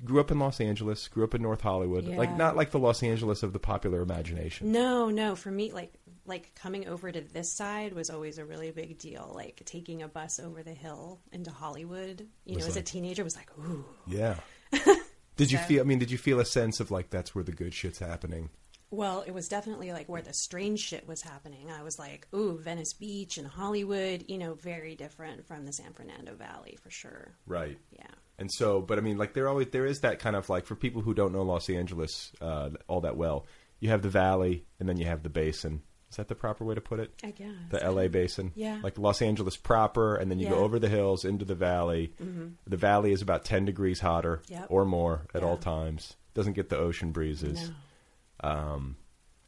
[0.03, 2.17] grew up in Los Angeles, grew up in North Hollywood, Yeah.
[2.17, 4.71] like not like the Los Angeles of the popular imagination.
[4.71, 5.35] No, no.
[5.35, 5.93] For me, like
[6.27, 9.31] like coming over to this side was always a really big deal.
[9.35, 12.27] Like taking a bus over the hill into Hollywood.
[12.45, 13.85] You Was know, as a teenager, was like, ooh.
[14.07, 14.39] Yeah.
[15.37, 15.81] Did you feel?
[15.81, 18.49] I mean, did you feel a sense of like that's where the good shit's happening?
[18.91, 21.69] Well, it was definitely like where the strange shit was happening.
[21.71, 24.25] I was like, ooh, Venice Beach and Hollywood.
[24.27, 27.33] You know, very different from the San Fernando Valley for sure.
[27.47, 27.77] Right.
[27.91, 28.05] Yeah.
[28.37, 30.75] And so, but I mean, like there always there is that kind of like for
[30.75, 33.45] people who don't know Los Angeles uh, all that well,
[33.79, 35.81] you have the valley and then you have the basin.
[36.11, 37.11] Is that the proper way to put it?
[37.23, 37.49] I guess.
[37.71, 38.07] The L.A.
[38.07, 38.51] basin.
[38.55, 38.79] Yeah.
[38.81, 42.13] Like Los Angeles proper, and then you go over the hills into the valley.
[42.21, 42.53] Mhm.
[42.67, 44.67] The valley is about ten degrees hotter Yep.
[44.69, 46.15] or more at all times.
[46.33, 47.71] Doesn't get the ocean breezes.
[48.41, 48.97] Um,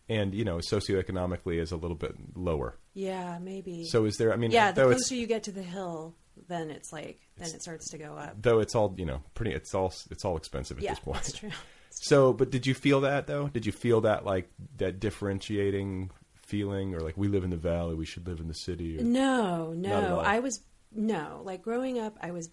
[0.10, 2.78] and you know, socioeconomically is a little bit lower.
[2.94, 3.86] Yeah, maybe.
[3.86, 4.34] So is there?
[4.34, 6.16] I mean, yeah, the closer you get to the hill,
[6.48, 8.42] then it's like then it starts to go up.
[8.42, 11.18] though it's all you know pretty it's all it's all expensive at Yeah, this point
[11.18, 11.50] that's true.
[11.90, 16.12] so but did you feel that though did you feel that like that differentiating
[16.46, 19.04] feeling or like we live in the valley we should live in the city or,
[19.04, 20.20] No, no.
[20.20, 21.42] I was no.
[21.44, 22.50] Like growing up, I was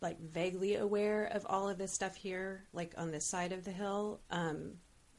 [0.00, 3.70] like vaguely aware of all of this stuff here, like on this side of the
[3.72, 4.20] hill.
[4.30, 4.74] Um,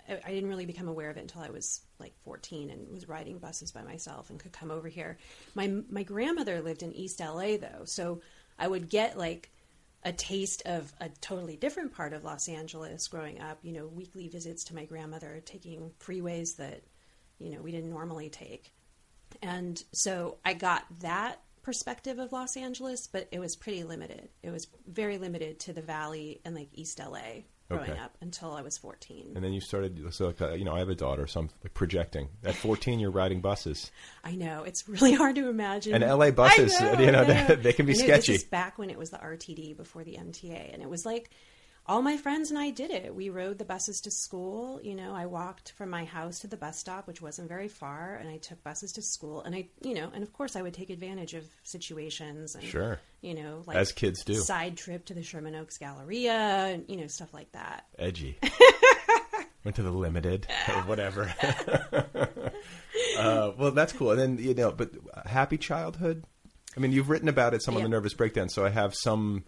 [0.07, 3.39] I, didn't really become aware of it until I was like 14 and was riding
[3.39, 5.17] buses by myself and could come over here.
[5.55, 8.21] My my grandmother lived in East LA though, so
[8.57, 9.51] I would get like
[10.03, 13.59] a taste of a totally different part of Los Angeles growing up.
[13.63, 16.83] You know, weekly visits to my grandmother, taking freeways that
[17.39, 18.73] you know we didn't normally take.
[19.41, 24.29] And so I got that perspective of Los Angeles, but it was pretty limited.
[24.41, 27.99] It was very limited to the valley and like East LA growing Okay.
[27.99, 29.33] up until I was 14.
[29.35, 31.49] and then you started so like, uh, you know i have a daughter so i'm
[31.63, 33.91] like projecting at 14 you're riding buses
[34.23, 35.93] I know it's really hard to imagine.
[35.93, 38.37] And LA buses, I you know, I they- they can be I know, sketchy.
[38.51, 41.29] Back when it was the RTD before the MTA, and it was like
[41.87, 43.15] all my friends and I did it.
[43.15, 44.81] We rode the buses to school.
[44.83, 48.15] You know, I walked from my house to the bus stop, which wasn't very far,
[48.15, 49.41] and I took buses to school.
[49.41, 52.55] And I, you know, and of course I would take advantage of situations.
[52.55, 52.99] And, Sure.
[53.21, 54.35] You know, like As kids do.
[54.35, 57.85] Side trip to the Sherman Oaks Galleria, and you know, stuff like that.
[57.97, 58.37] edgy
[59.63, 61.33] went to the limited or whatever
[63.17, 64.91] uh, well that's cool and then you know but
[65.25, 66.23] happy childhood
[66.77, 69.43] i mean you've written about it some of the nervous breakdown so i have some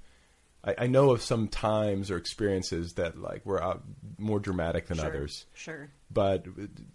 [0.63, 3.77] I, I know of some times or experiences that like were uh,
[4.17, 5.89] more dramatic than Sure, others sure.
[6.11, 6.45] but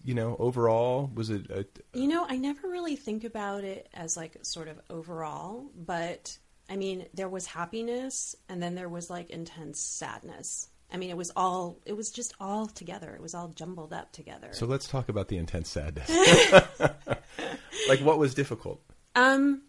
[0.05, 1.65] you know overall was it a,
[1.99, 6.37] You know, I never really think about it as like sort of overall, but
[6.69, 10.69] I mean, there was happiness and then there was like intense sadness.
[10.93, 13.15] I mean, it was all, it was just all together.
[13.15, 14.49] It was all jumbled up together.
[14.53, 16.09] so let's talk about the intense sadness
[17.89, 18.81] like what was difficult
[19.15, 19.63] Um,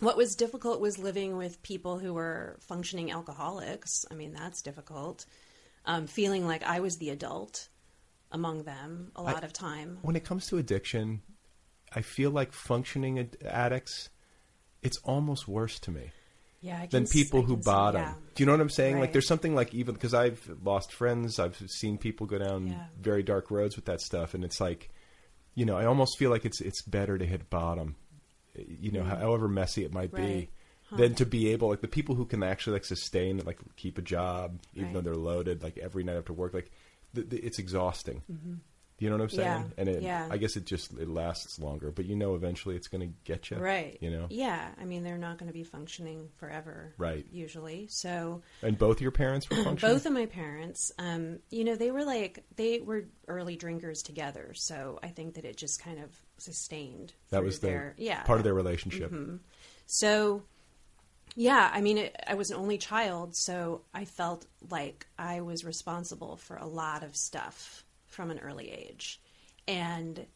[0.00, 4.04] what was difficult was living with people who were functioning alcoholics.
[4.10, 5.24] I mean, that's difficult.
[5.84, 7.68] Um, feeling like I was the adult
[8.32, 9.98] among them a lot I- of time.
[10.02, 11.22] when it comes to addiction,
[11.94, 14.10] I feel like functioning ad- addicts,
[14.82, 16.10] it's almost worse to me
[16.60, 18.02] Yeah, I than s- people who see- bottom.
[18.02, 18.14] yeah.
[18.34, 18.98] Do you know what I'm saying?
[18.98, 22.86] Like, there's something like even because I've lost friends, I've seen people go down Yeah.
[23.00, 24.90] very dark roads with that stuff, and it's like,
[25.54, 27.94] you know, I almost feel like it's it's better to hit bottom,
[28.68, 29.18] you know, Mm.
[29.20, 30.22] however messy it might Right.
[30.22, 30.48] be.
[30.88, 30.96] Huh.
[30.98, 34.02] Than to be able, like the people who can actually like sustain, like keep a
[34.02, 34.94] job even Right.
[34.94, 36.70] though they're loaded, like every night after work, like
[37.14, 38.22] th- th- it's exhausting.
[38.30, 38.58] Mhm.
[38.98, 39.40] You know what I'm saying?
[39.46, 40.26] Yeah, And it, yeah.
[40.30, 43.50] I guess it just it lasts longer, but you know eventually it's going to get
[43.50, 43.58] you.
[43.58, 43.98] Right.
[44.00, 44.26] You know.
[44.30, 44.68] Yeah.
[44.80, 46.94] I mean, they're not going to be functioning forever.
[46.96, 47.26] Right.
[47.30, 47.88] Usually.
[47.90, 48.42] So.
[48.62, 49.94] And both your parents were functioning.
[49.94, 54.52] Both of my parents, um, you know, they were like they were early drinkers together,
[54.54, 57.12] so I think that it just kind of sustained.
[57.30, 59.12] That was the their yeah part of their relationship.
[59.12, 59.40] Mhm.
[59.86, 60.42] So,
[61.34, 65.64] yeah, I mean, it, I was an only child, so I felt like I was
[65.64, 69.20] responsible for a lot of stuff from an early age,
[69.68, 70.26] and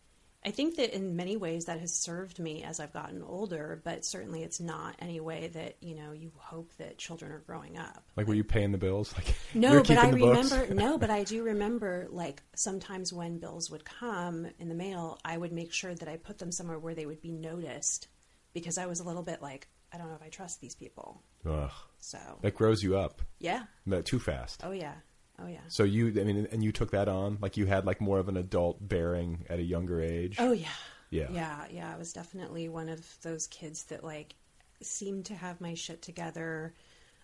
[0.43, 3.81] I think that in many ways that has served me as I've gotten older.
[3.85, 7.77] But certainly, it's not any way that you know you hope that children are growing
[7.77, 8.03] up.
[8.17, 9.13] Like, were you paying the bills?
[9.17, 10.51] Like, No, but I keeping the books?
[10.53, 10.75] remember.
[10.75, 12.07] no, but I do remember.
[12.11, 16.17] Like sometimes when bills would come in the mail, I would make sure that I
[16.17, 18.09] put them somewhere where they would be noticed,
[18.55, 21.23] because I was a little bit like, I don't know if I trust these people.
[21.45, 21.71] Ugh.
[21.99, 23.21] So that grows you up.
[23.41, 23.65] Yeah.
[23.85, 24.63] No, too fast.
[24.65, 24.95] Oh yeah.
[25.43, 25.61] Oh yeah.
[25.69, 28.29] So you, I mean, and you took that on, like you had like more of
[28.29, 30.37] an adult bearing at a younger age.
[30.39, 30.69] Oh yeah.
[31.11, 31.29] Yeah.
[31.33, 31.65] Yeah.
[31.71, 31.93] Yeah.
[31.95, 34.35] I was definitely one of those kids that like
[34.83, 36.75] seemed to have my shit together.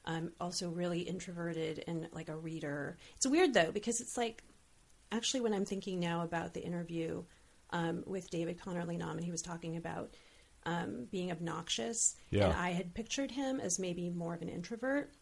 [0.05, 2.97] Um, also really introverted and like a reader.
[3.17, 4.43] It's weird though because it's like
[5.11, 7.25] actually when I'm thinking now about the interview
[7.71, 10.15] um, with David Connerly and he was talking about
[10.65, 12.45] um, being obnoxious, Yeah.
[12.47, 15.13] and I had pictured him as maybe more of an introvert.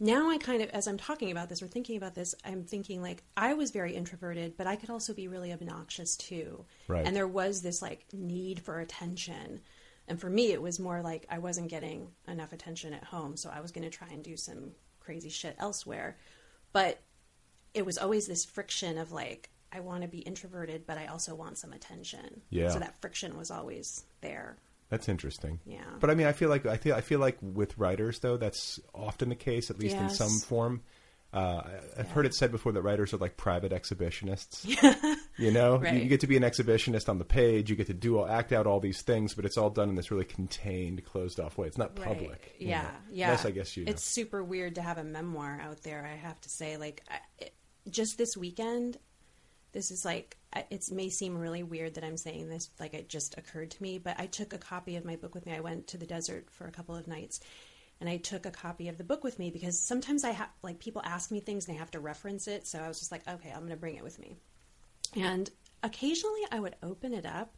[0.00, 3.02] Now I kind of, as I'm talking about this or thinking about this, I'm thinking
[3.02, 6.64] like I was very introverted, but I could also be really obnoxious too.
[6.88, 7.06] Right.
[7.06, 9.60] And there was this like need for attention.
[10.06, 13.50] And for me, it was more like I wasn't getting enough attention at home, so
[13.50, 16.18] I was going to try and do some crazy shit elsewhere.
[16.72, 17.00] But
[17.72, 21.34] it was always this friction of like, I want to be introverted, but I also
[21.34, 22.42] want some attention.
[22.50, 22.68] Yeah.
[22.68, 24.58] So that friction was always there.
[24.90, 25.60] That's interesting.
[25.64, 25.82] Yeah.
[26.00, 28.78] But I mean, I feel like I feel I feel like with writers though, that's
[28.94, 30.82] often the case, at least in some form.
[31.32, 31.62] Uh,
[31.98, 34.64] I've heard it said before that writers are like private exhibitionists.
[35.36, 36.02] you know, you, Right.
[36.02, 37.68] you get to be an exhibitionist on the page.
[37.70, 39.96] You get to do all, act out all these things, but it's all done in
[39.96, 41.66] this really contained, closed off way.
[41.66, 42.06] It's not Right.
[42.06, 42.54] public.
[42.60, 42.88] you Yeah, know.
[43.10, 43.24] yeah.
[43.30, 43.84] Unless I guess you.
[43.84, 43.90] Know.
[43.90, 46.06] It's super weird to have a memoir out there.
[46.06, 47.54] I have to say, like, I, it,
[47.90, 48.98] just this weekend,
[49.74, 50.36] this is like,
[50.70, 52.70] it may seem really weird that I'm saying this.
[52.80, 55.44] Like, it just occurred to me, but I took a copy of my book with
[55.44, 55.52] me.
[55.52, 57.40] I went to the desert for a couple of nights.
[58.00, 60.78] And I took a copy of the book with me because sometimes I have, like,
[60.78, 62.66] people ask me things and I have to reference it.
[62.66, 64.36] So I was just like, okay, I'm going to bring it with me.
[65.16, 65.50] And
[65.82, 67.54] occasionally I would open it up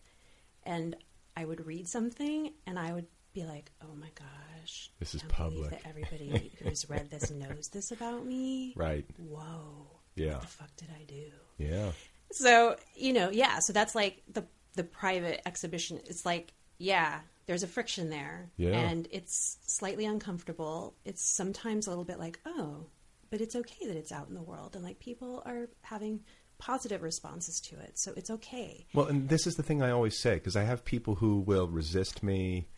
[0.65, 0.97] and
[1.37, 4.91] I would read something and I would be like, oh my gosh.
[4.99, 5.71] This is public.
[5.71, 8.75] That everybody who's read this knows this about me.
[8.77, 9.05] Right.
[9.19, 9.96] Whoa.
[10.17, 10.33] Yeah.
[10.33, 11.25] What the fuck did I do?
[11.59, 11.93] Yeah.
[12.33, 13.61] So, you know, yeah.
[13.61, 14.45] So that's like the,
[14.75, 16.01] the private exhibition.
[16.07, 18.51] It's like, yeah, there's a friction there.
[18.57, 18.71] Yeah.
[18.71, 20.95] And it's slightly uncomfortable.
[21.05, 22.87] It's sometimes a little bit like, oh,
[23.31, 24.75] but it's okay that it's out in the world.
[24.75, 26.21] And like people are having
[26.59, 27.99] positive responses to it.
[27.99, 28.87] So it's okay.
[28.95, 31.69] Well, and this is the thing I always say because I have people who will
[31.69, 32.69] resist me,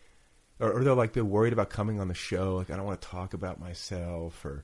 [0.59, 2.55] or, or they're like they're worried about coming on the show.
[2.55, 4.63] Like I don't want to talk about myself, or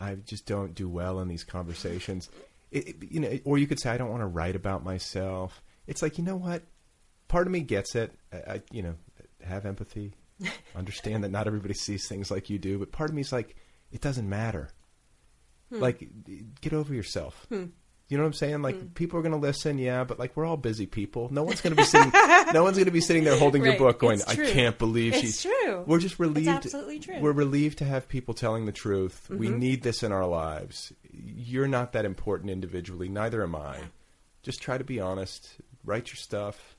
[0.00, 2.30] I just don't do well in these conversations.
[2.70, 5.62] It, it- you know, or you could say I don't want to write about myself.
[5.86, 6.62] It's like you know what?
[7.28, 8.12] Part of me gets it.
[8.32, 8.94] I, I you know
[9.44, 10.14] have empathy,
[10.76, 13.56] understand that not everybody sees things like you do, but part of me is like
[13.92, 14.70] it doesn't matter.
[15.70, 15.80] Hmm.
[15.80, 16.08] Like
[16.60, 17.46] get over yourself.
[17.48, 17.66] Hmm.
[18.10, 18.60] You know what I'm saying?
[18.62, 21.28] Like people are going to listen, yeah, but like we're all busy people.
[21.32, 22.10] No one's going to be sitting.
[22.52, 25.20] no one's going to be sitting there holding your book, going, "I can't believe It's
[25.22, 25.84] she's." true.
[25.86, 26.48] We're just relieved.
[26.48, 27.20] absolutely true.
[27.20, 29.30] We're relieved to have people telling the truth.
[29.30, 29.58] We Mhm.
[29.58, 30.92] need this in our lives.
[31.12, 33.08] You're not that important individually.
[33.08, 33.78] Neither am I.
[34.42, 35.48] Just try to be honest.
[35.84, 36.76] Write your stuff.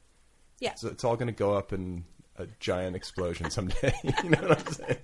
[0.60, 0.74] Yeah.
[0.76, 2.04] So it's all going to go up in
[2.38, 3.94] a giant explosion someday.
[4.04, 4.98] you know what I'm saying?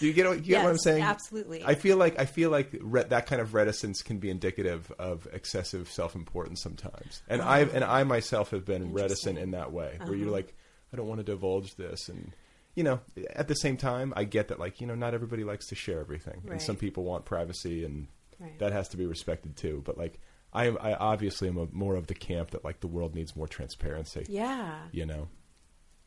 [0.00, 1.02] Do you get, what- you get what I'm saying?
[1.02, 1.64] absolutely.
[1.64, 5.26] I feel like I feel like re- that kind of reticence can be indicative of
[5.32, 10.14] excessive self-importance sometimes, and I and I myself have been reticent in that way, where
[10.14, 10.32] you're Uh-huh.
[10.36, 10.54] like,
[10.92, 12.32] I don't want to divulge this, and
[12.74, 13.00] you know,
[13.34, 16.00] at the same time, I get that like you know, not everybody likes to share
[16.00, 18.58] everything, and some people want privacy, and Right.
[18.58, 19.80] that has to be respected too.
[19.86, 20.18] But like,
[20.52, 23.48] I I obviously am a, more of the camp that like the world needs more
[23.48, 24.26] transparency.
[24.28, 24.74] Yeah.
[24.92, 25.28] you know,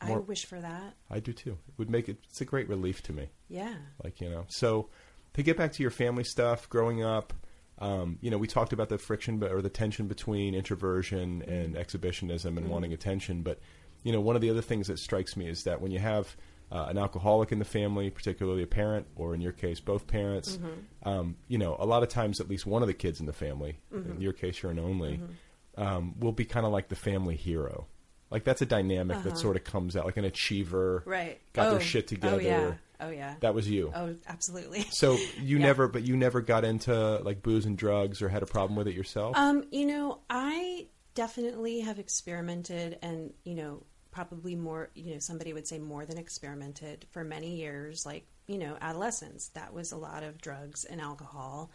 [0.00, 0.94] I wish for that.
[1.10, 1.58] I do too.
[1.68, 2.18] It would make it.
[2.28, 3.28] It's a great relief to me.
[3.48, 3.74] Yeah.
[4.02, 4.44] Like you know.
[4.48, 4.88] So
[5.34, 7.32] to get back to your family stuff, growing up,
[7.78, 12.56] um, you know, we talked about the friction or the tension between introversion and exhibitionism
[12.58, 12.70] and Mhm.
[12.70, 13.42] wanting attention.
[13.42, 13.58] But
[14.02, 16.36] you know, one of the other things that strikes me is that when you have
[16.72, 20.56] uh, an alcoholic in the family, particularly a parent, or in your case, both parents,
[20.56, 20.84] Mhm.
[21.02, 23.32] um, you know, a lot of times at least one of the kids in the
[23.32, 25.82] family, in your case, you're an only, Mhm.
[25.82, 27.88] um, will be kind of like the family hero.
[28.30, 29.28] Like that's a dynamic Uh-huh.
[29.30, 31.40] that sort of comes out, like an achiever, Right.
[31.52, 31.70] Got Oh.
[31.72, 32.36] their shit together.
[32.36, 32.74] Oh, yeah.
[33.00, 33.34] Oh, yeah.
[33.40, 33.92] That was you.
[33.94, 34.82] Oh, absolutely.
[34.92, 35.64] So you Yeah.
[35.66, 38.86] never, but you never got into like booze and drugs or had a problem with
[38.88, 39.36] it yourself.
[39.36, 45.52] Um, you know, I definitely have experimented and, you know, probably more, you know, somebody
[45.52, 49.48] would say more than experimented for many years, like, you know, adolescence.
[49.54, 51.70] That was a lot of drugs and alcohol.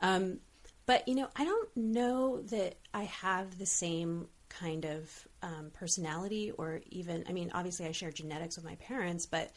[0.00, 0.38] Um,
[0.86, 4.28] but, you know, I don't know that I have the same
[4.58, 5.10] kind of
[5.42, 9.50] um, personality or even, I mean, obviously I share genetics with my parents, but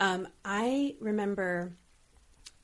[0.00, 1.72] um, I remember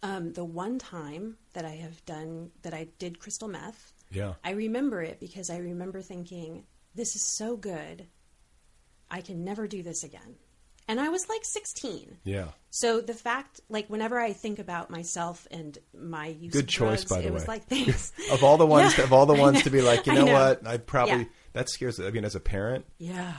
[0.03, 3.93] um, the one time that I have done, that I did crystal meth.
[4.11, 4.35] Yeah.
[4.45, 8.07] I remember it because I remember thinking, this is so good.
[9.11, 10.37] I can never do this again.
[10.91, 12.17] And I was like 16.
[12.25, 12.47] yeah.
[12.71, 17.11] So the fact, like, whenever I think about myself and my use Good choice, drugs,
[17.11, 17.35] by the it way.
[17.35, 18.13] was like, thanks.
[18.33, 19.05] of all the ones, Yeah.
[19.05, 20.33] of all the ones to be like, you know, know.
[20.33, 20.67] what?
[20.67, 21.25] I'd probably Yeah.
[21.53, 21.99] That scares.
[22.01, 23.35] I mean, as a parent, Yeah.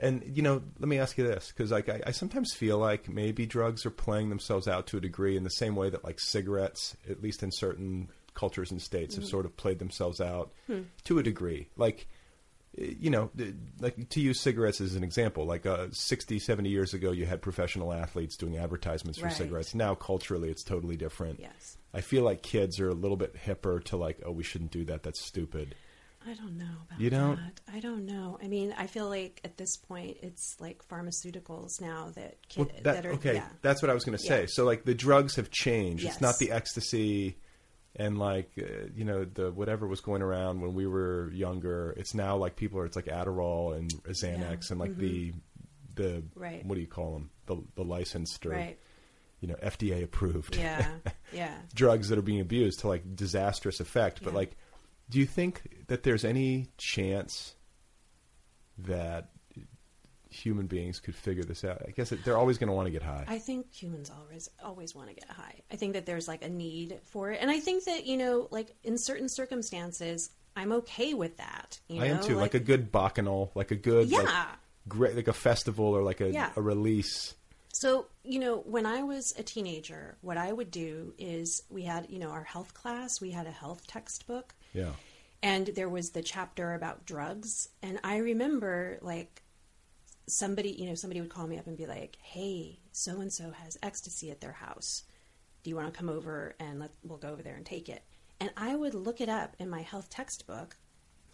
[0.00, 3.08] and you know, let me ask you this because like I, I sometimes feel like
[3.08, 6.18] maybe drugs are playing themselves out to a degree in the same way that like
[6.20, 9.30] cigarettes, at least in certain cultures and states, have Mhm.
[9.30, 10.82] sort of played themselves out Hmm.
[11.04, 11.68] to a degree.
[11.76, 12.06] Like,
[12.78, 13.30] eh, you know,
[13.78, 17.42] like to use cigarettes as an example, like uh, 60, 70 years ago, you had
[17.42, 19.36] professional athletes doing advertisements for Right.
[19.36, 19.74] cigarettes.
[19.74, 21.40] Now, culturally, it's totally different.
[21.40, 21.76] Yes.
[21.94, 24.86] I feel like kids are a little bit hipper to like, oh, we shouldn't do
[24.86, 25.02] that.
[25.02, 25.74] That's stupid.
[26.26, 27.36] I don't know about You don't?
[27.36, 27.60] that.
[27.72, 28.38] I don't know.
[28.42, 32.74] I mean, I feel like at this point it's like pharmaceuticals now that can, Well,
[32.82, 33.48] that- that are okay, yeah.
[33.60, 34.40] that's what I was going to say.
[34.42, 34.46] Yeah.
[34.48, 36.04] So like the drugs have changed.
[36.04, 37.36] It's not the ecstasy
[37.96, 41.92] and like uh, you know the whatever was going around when we were younger.
[41.96, 42.86] It's now like people are.
[42.86, 45.32] It's like Adderall and Xanax and like the
[45.94, 46.64] the Right.
[46.64, 47.30] what do you call them?
[47.46, 48.78] The the licensed or Right.
[49.40, 50.56] you know FDA approved.
[50.56, 50.86] Yeah,
[51.34, 51.54] yeah.
[51.74, 54.20] drugs that are being abused to like disastrous effect.
[54.22, 54.38] But Yeah.
[54.38, 54.56] like,
[55.10, 57.54] do you think that there's any chance
[58.78, 59.28] that
[60.30, 61.82] human beings could figure this out?
[61.86, 63.24] I guess they're always going to want to get high.
[63.28, 65.60] I think humans always always want to get high.
[65.70, 68.48] I think that there's like a need for it, and I think that you know,
[68.50, 71.78] like in certain circumstances, I'm okay with that.
[71.88, 72.04] You know?
[72.04, 72.36] I am too.
[72.36, 74.46] Like, a good bacchanal, like a good, like, Yeah.
[74.88, 76.52] great, like a festival or like a, Yeah.
[76.56, 77.34] a release.
[77.72, 82.10] So, you know, when I was a teenager, what I would do is we had,
[82.10, 84.92] you know, our health class, we had a health textbook, Yeah.
[85.42, 87.68] and there was the chapter about drugs.
[87.82, 89.42] And I remember, like,
[90.26, 93.50] somebody, you know, somebody would call me up and be like, hey, so and so
[93.50, 95.02] has ecstasy at their house.
[95.62, 98.02] Do you want to come over and let, we'll go over there and take it?
[98.40, 100.76] And I would look it up in my health textbook,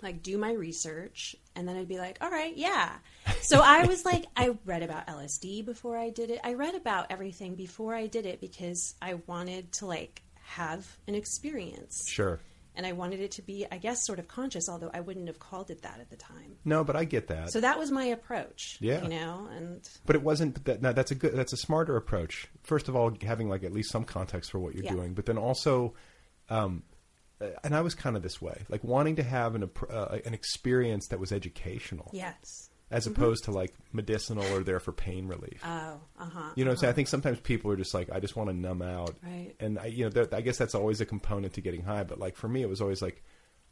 [0.02, 2.96] like do my research, and then I'd be like, all right, yeah.
[3.40, 6.40] So I was like, I read about LSD before I did it.
[6.44, 11.14] I read about everything before I did it because I wanted to like have an
[11.14, 12.06] experience.
[12.08, 12.40] Sure.
[12.78, 15.40] And I wanted it to be, I guess, sort of conscious, although I wouldn't have
[15.40, 16.56] called it that at the time.
[16.64, 17.50] No, but I get that.
[17.50, 18.78] So that was my approach.
[18.80, 19.02] Yeah.
[19.02, 20.80] You know, and But it wasn't that.
[20.80, 21.34] No, that's a good.
[21.34, 22.48] That's a smarter approach.
[22.62, 24.92] First of all, having like at least some context for what you're Yeah.
[24.92, 25.94] doing, but then also,
[26.48, 26.84] um,
[27.64, 31.08] and I was kind of this way, like wanting to have an uh, an experience
[31.08, 32.67] that was educational, yes.
[32.90, 33.12] As Mhm.
[33.12, 35.60] opposed to like medicinal or there for pain relief.
[35.64, 36.50] Oh, uh huh.
[36.54, 36.90] You know, what I'm saying?
[36.90, 39.54] I think sometimes people are just like, I just want to numb out, Right.
[39.60, 42.04] and I, you know, I guess that's always a component to getting high.
[42.04, 43.22] But like for me, it was always like,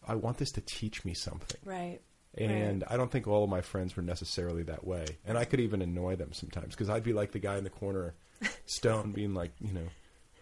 [0.06, 1.60] I want this to teach me something.
[1.64, 2.00] Right.
[2.38, 5.06] And I don't think all of my friends were necessarily that way.
[5.24, 7.70] And I could even annoy them sometimes because I'd be like the guy in the
[7.70, 8.14] corner,
[8.66, 9.80] stone, being like, you know,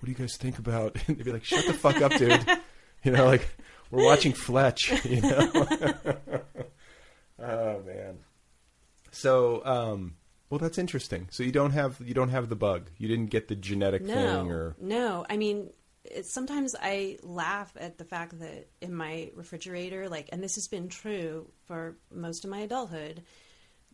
[0.00, 0.96] what do you guys think about?
[1.06, 2.44] And they'd be like, shut the fuck up, dude.
[3.04, 3.46] You know, like,
[3.92, 5.52] we're watching Fletch, you know?
[7.38, 8.18] oh, man.
[9.14, 10.16] So, um,
[10.50, 11.28] well, that's interesting.
[11.30, 12.90] So you don't have you don't have the bug.
[12.98, 15.24] You didn't get the genetic no, thing, or no.
[15.28, 15.70] I mean,
[16.04, 20.68] it's, sometimes I laugh at the fact that in my refrigerator, like, and this has
[20.68, 23.22] been true for most of my adulthood,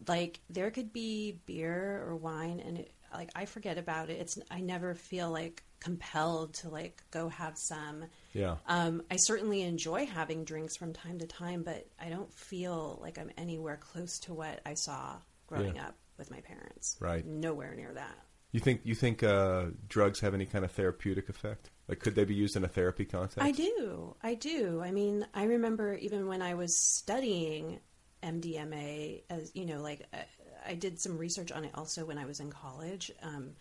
[0.08, 4.20] like there could be beer or wine, and it, like I forget about it.
[4.20, 8.04] It's I never feel like compelled to like go have some.
[8.32, 8.56] yeah.
[8.66, 13.18] Um, I certainly enjoy having drinks from time to time, but I don't feel like
[13.18, 15.88] I'm anywhere close to what I saw growing Yeah.
[15.88, 16.96] up with my parents.
[17.00, 17.24] Right.
[17.24, 18.18] Nowhere near that.
[18.52, 21.70] You think you think uh, drugs have any kind of therapeutic effect?
[21.88, 23.38] Like, could they be used in a therapy context?
[23.40, 24.14] I do.
[24.22, 24.80] I do.
[24.82, 27.80] I mean, I remember even when I was studying
[28.22, 30.18] MDMA, as you know, like uh,
[30.66, 33.10] I did some research on it also when I was in college.
[33.22, 33.52] Um,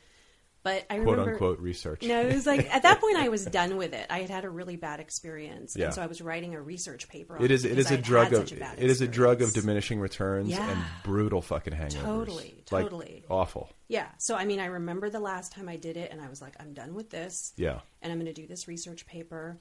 [0.62, 2.04] but I Quote, remember unquote, research.
[2.04, 4.06] No, it was like at that point I was done with it.
[4.10, 5.86] I had had a really bad experience, Yeah.
[5.86, 7.38] and so I was writing a research paper.
[7.38, 7.64] On It is.
[7.64, 8.52] It because is I a drug of.
[8.52, 10.70] a It is a drug of diminishing returns Yeah.
[10.70, 12.02] and brutal fucking hangovers.
[12.04, 13.24] Totally, Like, totally.
[13.30, 13.70] awful.
[13.88, 14.08] Yeah.
[14.18, 16.56] So I mean, I remember the last time I did it, and I was like,
[16.60, 17.54] I'm done with this.
[17.56, 17.80] Yeah.
[18.02, 19.58] And I'm going to do this research paper,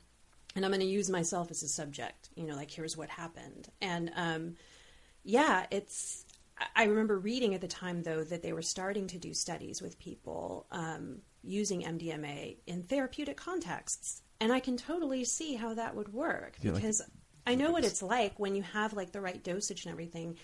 [0.57, 2.29] and I'm going to use myself as a subject.
[2.35, 4.57] You know, like here's what happened, and um,
[5.23, 6.25] yeah, it's.
[6.77, 9.99] I- remember reading at the time though that they were starting to do studies with
[9.99, 16.13] people um, using MDMA in therapeutic contexts, and I can totally see how that would
[16.13, 17.03] work Yeah, like- because
[17.47, 20.37] I know what it's like when you have like the right dosage and everything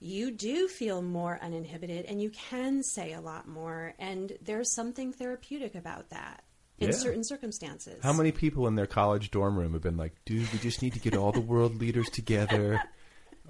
[0.00, 5.12] you do feel more uninhibited and you can say a lot more and there's something
[5.12, 6.42] therapeutic about that
[6.78, 6.94] in Yeah.
[6.96, 10.58] certain circumstances How many people in their college dorm room have been like, "Dude, we
[10.58, 12.82] just need to get all the world leaders together."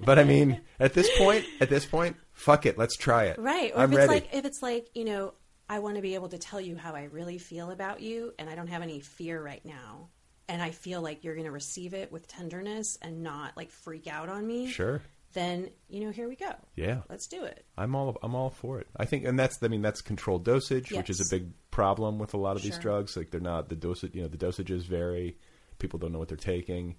[0.01, 3.39] But I mean, at this point, at this point, fuck it, let's try it.
[3.39, 4.09] right or I'm if it's ready.
[4.25, 5.35] like if it's like you know
[5.69, 8.51] i want to be able to tell you how i really feel about you and
[8.51, 10.09] i don't have any fear right now
[10.49, 14.07] and i feel like you're going to receive it with tenderness and not like freak
[14.09, 15.01] out on me Sure.
[15.35, 17.03] then you know here we go Yeah.
[17.09, 18.89] let's do it I'm all I'm all for it.
[18.97, 21.29] I think, and that's I mean that's controlled dosage, which is Yes.
[21.33, 22.83] a big problem with a lot of these Sure.
[22.83, 23.17] drugs.
[23.17, 25.39] Like they're not the dosage, you know, the dosages vary.
[25.79, 26.97] People don't know what they're taking.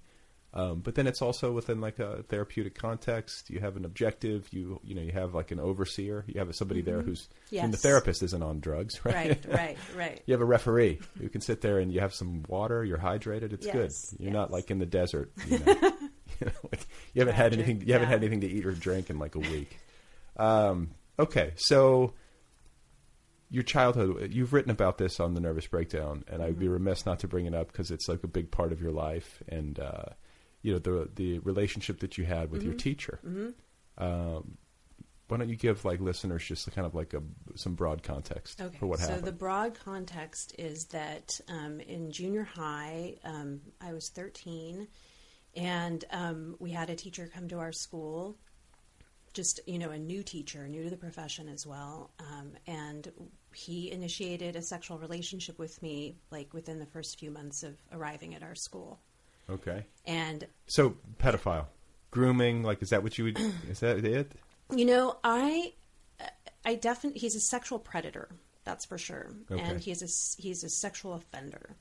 [0.56, 3.50] Um, but then it's also within like a therapeutic context.
[3.50, 4.48] You have an objective.
[4.52, 6.24] You you know you have like an overseer.
[6.28, 7.06] You have somebody there Mhm.
[7.06, 9.14] who's and the therapist isn't on drugs, right?
[9.30, 10.22] Right, right, right.
[10.28, 12.86] you have a referee who can sit there and you have some water.
[12.86, 13.52] You're hydrated.
[13.52, 14.20] It's Yes, good.
[14.24, 15.32] You're not like in the desert.
[15.48, 15.66] You know,
[16.40, 17.82] you, know, like, you haven't had anything.
[17.86, 19.80] You haven't had anything to eat or drink in like a week.
[20.38, 22.14] Um, okay, so
[23.50, 24.32] your childhood.
[24.34, 26.74] You've written about this on the Nervous Breakdown, and I'd be Mm-hmm.
[26.74, 29.42] remiss not to bring it up because it's like a big part of your life.
[29.48, 30.06] And uh,
[30.64, 32.70] you know the the relationship that you had with Mm-hmm.
[32.72, 33.20] your teacher.
[33.98, 34.58] Um,
[35.28, 37.22] why don't you give like listeners just kind of like a
[37.56, 38.78] some broad context Okay.
[38.80, 39.20] for what so happened?
[39.20, 44.88] So the broad context is that um, in junior high, um, I was 13,
[45.56, 48.38] and um, we had a teacher come to our school,
[49.34, 53.12] just you know, a new teacher, new to the profession as well, um, and
[53.54, 58.36] he initiated a sexual relationship with me like within the first few months of arriving
[58.36, 59.00] at our school,
[59.50, 61.66] okay, and so pedophile,
[62.12, 63.40] grooming, like is that what you would?
[63.70, 64.32] is that it?
[64.76, 65.74] You know, I,
[66.66, 68.30] I definitely he's a sexual predator.
[68.66, 69.62] That's for sure, Okay.
[69.62, 71.76] and he's a he's a sexual offender.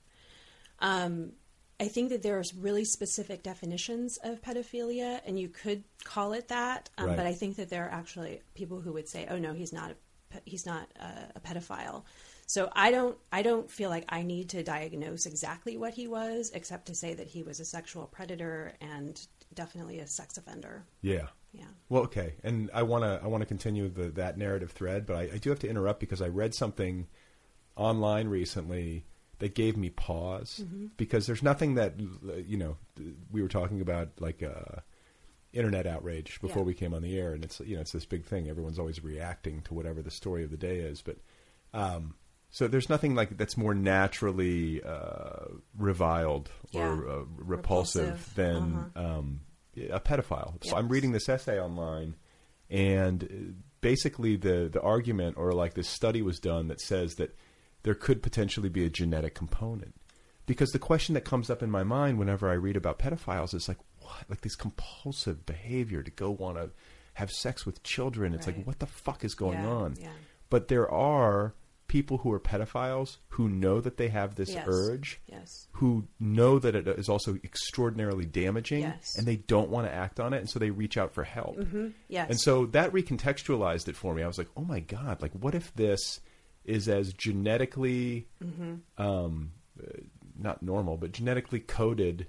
[0.81, 1.33] Um,
[1.81, 6.91] I think that there's really specific definitions of pedophilia, and you could call it that.
[6.99, 7.17] Um, Right.
[7.17, 9.93] But I think that there are actually people who would say, "Oh no, he's not
[9.93, 12.03] a, he's not a, a pedophile."
[12.53, 16.51] So I don't I don't feel like I need to diagnose exactly what he was,
[16.53, 19.19] except to say that he was a sexual predator and
[19.55, 20.85] definitely a sex offender.
[21.01, 21.29] Yeah.
[21.55, 21.65] Yeah.
[21.89, 25.17] Well, okay, and I want to I want to continue the, that narrative thread, but
[25.17, 27.07] I, I do have to interrupt because I read something
[27.75, 29.07] online recently
[29.39, 30.87] that gave me pause Mm-hmm.
[30.99, 32.77] because there's nothing that you know
[33.31, 34.81] we were talking about like uh,
[35.55, 36.67] internet outrage before Yeah.
[36.67, 38.51] we came on the air, and it's you know it's this big thing.
[38.51, 41.17] Everyone's always reacting to whatever the story of the day is, but
[41.75, 42.15] um,
[42.53, 45.47] so there's nothing like that's more naturally uh,
[45.77, 47.13] reviled or Yeah.
[47.13, 48.35] uh, repulsive, Repulsive.
[48.37, 49.19] than Uh-huh.
[49.19, 49.41] um,
[49.91, 50.63] a pedophile.
[50.65, 52.15] So I'm reading this essay online,
[52.71, 57.35] and uh, basically the the argument or like this study was done that says that
[57.83, 59.95] there could potentially be a genetic component.
[60.47, 63.69] Because the question that comes up in my mind whenever I read about pedophiles is
[63.69, 64.25] like, what?
[64.29, 66.71] Like this compulsive behavior to go want to
[67.15, 68.35] have sex with children.
[68.35, 69.97] It's like, what the fuck is going Yeah, on?
[70.01, 70.09] yeah.
[70.51, 71.55] But there are
[71.97, 74.65] people who are pedophiles who know that they have this Yes.
[74.67, 75.69] urge Yes.
[75.73, 79.15] who know that it is also extraordinarily damaging Yes.
[79.19, 81.59] and they don't want to act on it and so they reach out for help
[81.59, 81.89] Mm-hmm.
[82.09, 82.31] Yes.
[82.31, 85.55] and so that recontextualized it for me i was like oh my god like what
[85.55, 86.21] if this
[86.65, 88.75] is as genetically Mm-hmm.
[89.03, 89.87] um, uh,
[90.39, 92.27] not normal but genetically coded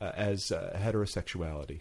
[0.00, 1.80] uh, as uh, heterosexuality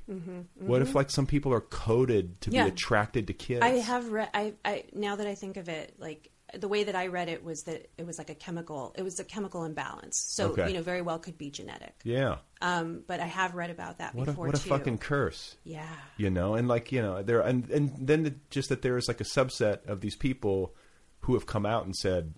[0.60, 2.56] what if like some people are coded to Mm-hmm.
[2.56, 2.64] Yeah.
[2.66, 4.30] be attracted to kids I have read.
[4.34, 7.44] I, I now that I think of it, like the way that I read it
[7.44, 8.94] was that it was like a chemical.
[8.98, 10.24] It was a chemical imbalance.
[10.36, 10.68] So Okay.
[10.70, 11.94] you know, very well could be genetic.
[12.04, 15.56] yeah Um, but I have read about that what a, before what a fucking curse
[15.64, 15.88] yeah.
[16.18, 19.08] you know and like you know there and and then the, just that there is
[19.08, 20.74] like a subset of these people
[21.22, 22.34] who have come out and said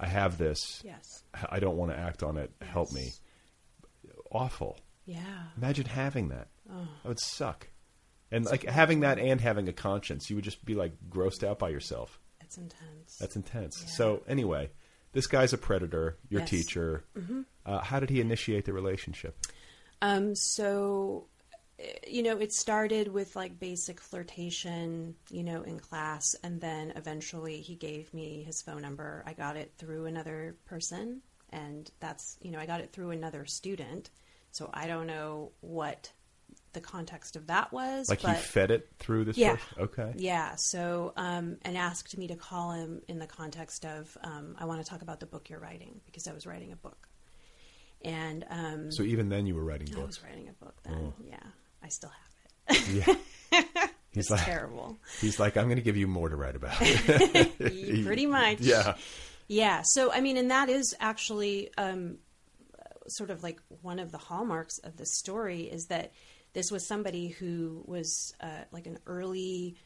[0.00, 1.22] i have this Yes.
[1.50, 3.12] i don't want to act on it help me
[4.30, 5.20] awful Yeah.
[5.56, 6.88] imagine having that Oh.
[7.02, 7.68] that would suck
[8.30, 11.58] and like having that and having a conscience you would just be like grossed out
[11.58, 12.18] by yourself
[12.52, 13.16] It's intense.
[13.18, 13.92] that's intense Yeah.
[13.94, 14.70] so anyway
[15.12, 16.50] this guy's a predator your Yes.
[16.50, 17.44] teacher Mhm.
[17.64, 19.36] uh, how did he initiate the relationship
[20.02, 21.28] Um, so,
[21.78, 26.90] eh, you know, it started with like basic flirtation, you know, in class, and then
[26.96, 29.22] eventually he gave me his phone number.
[29.26, 33.46] I got it through another person, and that's, you know, I got it through another
[33.46, 34.10] student.
[34.50, 36.10] So I don't know what
[36.72, 38.08] the context of that was.
[38.08, 39.56] like but he fed it through this yeah.
[39.56, 39.82] person?
[39.82, 40.54] okay Yeah.
[40.56, 44.84] So, um, and asked me to call him in the context of, um, I want
[44.84, 47.08] to talk about the book you're writing because I was writing a book.
[48.04, 50.94] And um, so even then you were writing I books was writing a book then.
[50.98, 51.14] Oh.
[51.24, 51.36] Yeah,
[51.82, 53.06] I still have it.
[53.52, 53.86] Yeah.
[54.10, 54.98] He's It's like terrible.
[55.20, 56.74] He's like, I'm going to give you more to write about.
[57.58, 58.60] Pretty much.
[58.60, 58.96] Yeah.
[59.48, 59.82] Yeah.
[59.84, 62.18] So I mean, and that is actually um,
[63.08, 66.12] sort of like one of the hallmarks of the story is that
[66.52, 69.76] this was somebody who was uh, like an early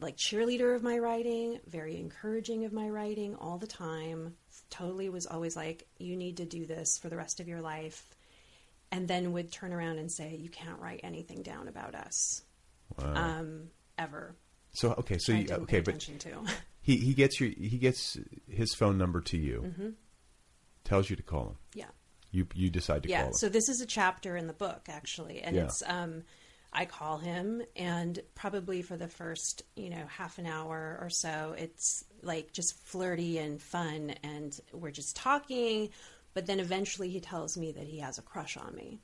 [0.00, 4.34] like cheerleader of my writing, very encouraging of my writing all the time.
[4.70, 8.14] Totally was always like, you need to do this for the rest of your life.
[8.92, 12.42] And then would turn around and say, you can't write anything down about us.
[12.96, 13.14] Wow.
[13.14, 14.36] Um, ever.
[14.72, 16.42] so okay, so you, okay, but attention to.
[16.80, 18.16] he he gets your he gets
[18.48, 19.74] his phone number to you.
[19.78, 19.94] Mhm.
[20.84, 21.56] Tells you to call him.
[21.74, 21.90] Yeah.
[22.30, 23.20] You you decide to yeah.
[23.20, 23.34] call him.
[23.34, 25.64] So this is a chapter in the book actually, and Yeah.
[25.64, 26.24] it's um,
[26.72, 31.54] I call him, and probably for the first you know half an hour or so,
[31.56, 35.90] it's like just flirty and fun, and we're just talking.
[36.34, 39.00] But then eventually, he tells me that he has a crush on me,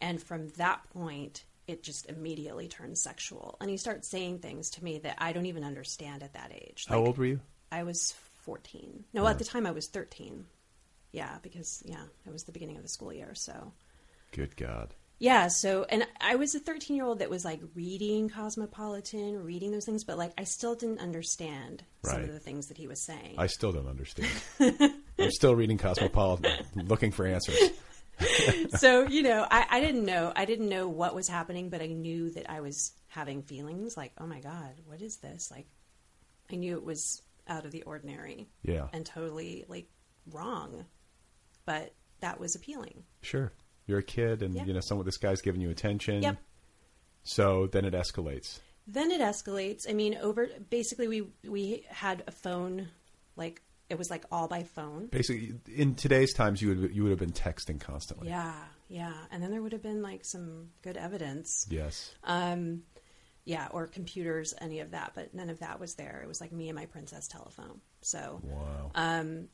[0.00, 1.44] and from that point.
[1.66, 5.46] It just immediately turns sexual, and he starts saying things to me that I don't
[5.46, 6.84] even understand at that age.
[6.86, 7.40] How old were you?
[7.72, 8.12] I was
[8.42, 9.04] 14.
[9.14, 10.44] No, at the time I was 13.
[11.14, 13.34] Yeah, because yeah, it was the beginning of the school year.
[13.34, 13.72] So
[14.32, 14.94] Good God.
[15.20, 19.70] yeah, so and I was a 13 year old that was like reading Cosmopolitan, reading
[19.70, 23.06] those things, but like I still didn't understand some of the things that he was
[23.06, 23.36] saying.
[23.38, 24.28] I still don't understand.
[24.60, 27.58] I'm still reading Cosmopolitan, looking for answers.
[28.76, 30.32] so you know, I, I didn't know.
[30.34, 34.10] I didn't know what was happening, but I knew that I was having feelings like,
[34.18, 35.48] oh my god, what is this?
[35.48, 35.68] Like,
[36.50, 38.48] I knew it was out of the ordinary.
[38.64, 38.88] Yeah.
[38.92, 39.86] And totally like
[40.32, 40.86] wrong,
[41.66, 43.04] but that was appealing.
[43.22, 43.52] Sure,
[43.86, 44.66] you're a kid, and Yep.
[44.66, 46.22] you know, some of this guy's giving you attention.
[46.22, 46.38] Yep.
[47.22, 48.60] So then it escalates.
[48.86, 49.88] Then it escalates.
[49.88, 52.88] I mean, over basically we we had a phone,
[53.36, 55.06] like it was like all by phone.
[55.06, 58.28] Basically, in today's times, you would you would have been texting constantly.
[58.28, 58.54] Yeah,
[58.88, 61.66] yeah, and then there would have been like some good evidence.
[61.70, 62.12] Yes.
[62.24, 62.82] Um,
[63.46, 66.20] yeah, or computers, any of that, but none of that was there.
[66.22, 67.80] It was like me and my princess telephone.
[68.00, 68.90] So Wow.
[68.94, 69.48] um,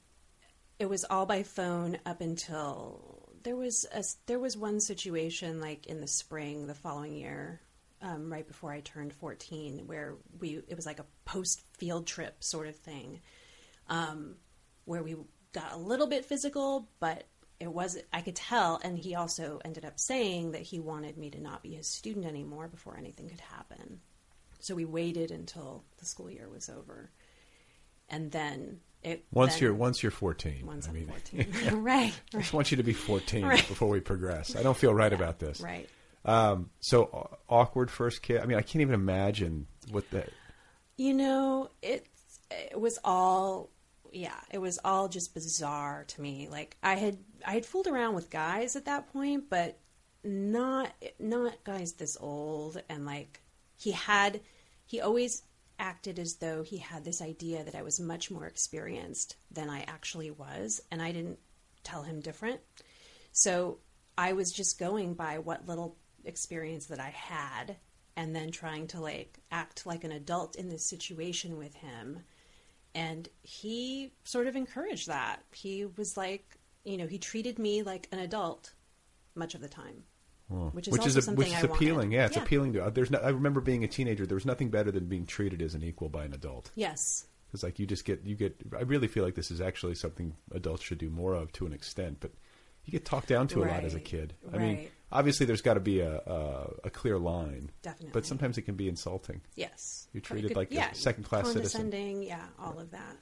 [0.81, 5.87] it was all by phone up until there was a, there was one situation like
[5.87, 7.61] in the spring the following year,
[8.01, 12.43] um, right before I turned fourteen, where we it was like a post field trip
[12.43, 13.21] sort of thing,
[13.89, 14.37] um,
[14.87, 15.17] where we
[15.53, 17.25] got a little bit physical, but
[17.61, 21.29] it was I could tell, and he also ended up saying that he wanted me
[21.31, 24.01] to not be his student anymore before anything could happen.
[24.61, 27.11] So we waited until the school year was over,
[28.09, 30.67] and then it Once then- you're once you're 14.
[30.67, 31.47] Once I I'm mean, 14.
[31.83, 33.67] Right, I just want you to be 14 Right.
[33.69, 34.57] before we progress.
[34.57, 35.61] I don't feel right about this.
[35.73, 35.89] right.
[36.25, 38.41] Um, so aw- awkward first kid.
[38.41, 40.29] I mean, I can't even imagine what that.
[40.97, 42.07] You know, it
[42.73, 43.71] it was all
[44.13, 46.49] yeah, it was all just bizarre to me.
[46.51, 49.79] Like I had I had fooled around with guys at that point, but
[50.23, 53.41] not not guys this old and like
[53.79, 54.41] he had
[54.85, 55.43] he always
[55.81, 59.81] acted as though he had this idea that I was much more experienced than I
[59.89, 61.41] actually was and I didn't
[61.83, 62.61] tell him different.
[63.33, 63.79] So
[64.17, 67.77] I was just going by what little experience that I had
[68.17, 72.21] and then trying to like act like an adult in this situation with him.
[72.95, 75.43] And he sort of encouraged that.
[75.53, 78.75] He was like, you know, he treated me like an adult
[79.35, 80.05] much of the time.
[80.51, 81.75] Which is also a- something which is I wanted.
[81.75, 82.13] appealing.
[82.13, 82.43] Yeah, it's Yeah.
[82.43, 82.91] appealing to.
[82.93, 84.27] There's no, I remember being a teenager.
[84.27, 86.71] There was nothing better than being treated as an equal by an adult.
[86.75, 87.27] Yes.
[87.47, 88.57] Because like you just get you get.
[88.77, 91.73] I really feel like this is actually something adults should do more of to an
[91.73, 92.33] extent, but
[92.85, 94.35] you get talked down to a lot as a kid.
[94.53, 97.71] I mean, obviously there's got to be a, a a clear line.
[97.83, 98.11] Definitely.
[98.13, 99.41] But sometimes it can be insulting.
[99.57, 100.09] Yes.
[100.13, 101.83] You're it treated could- like yeah, a second class citizen.
[101.83, 103.17] condescending, yeah, all of that.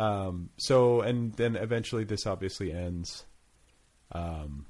[0.00, 3.24] Um, so and then eventually this obviously ends.
[4.12, 4.66] Um,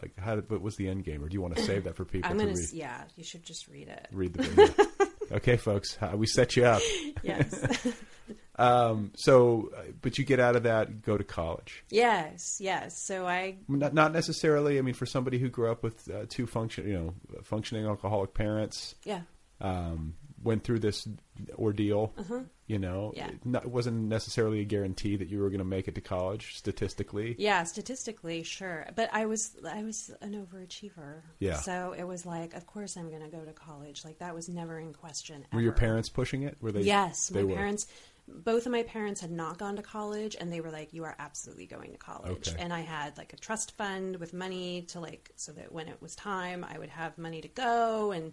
[0.00, 1.96] like how did, what was the end game, or do you want to save that
[1.96, 2.72] for people I'm to gonna, read?
[2.72, 4.08] yeah, you should just read it.
[4.12, 4.86] Read the video.
[5.32, 6.82] okay, folks, how- we set you up.
[7.22, 7.86] Yes.
[8.56, 11.84] um, so, uh, but you get out of that, go to college.
[11.90, 13.02] yes, yes.
[13.06, 14.78] So I Not, not necessarily.
[14.78, 18.32] I mean, for somebody who grew up with uh, two function, you know, functioning alcoholic
[18.34, 19.22] parents, Yeah.
[19.60, 21.06] um, went through this
[21.54, 22.14] ordeal.
[22.18, 22.40] Uh-huh.
[22.66, 23.28] You know, Yeah.
[23.28, 26.00] it, not, it wasn't necessarily a guarantee that you were going to make it to
[26.00, 27.34] college statistically.
[27.38, 28.86] Yeah, statistically, sure.
[28.94, 31.22] But I was I was an overachiever.
[31.40, 31.56] Yeah.
[31.56, 34.04] So it was like, of course I'm going to go to college.
[34.04, 35.44] Like that was never in question.
[35.52, 36.56] Were your parents pushing it?
[36.60, 36.82] Were they?
[36.82, 37.56] yes, they my were.
[37.56, 37.86] parents.
[38.28, 41.16] Both of my parents had not gone to college, and they were like, "You are
[41.18, 42.62] absolutely going to college." Okay.
[42.62, 46.00] And I had like a trust fund with money to like, so that when it
[46.00, 48.12] was time, I would have money to go.
[48.12, 48.32] And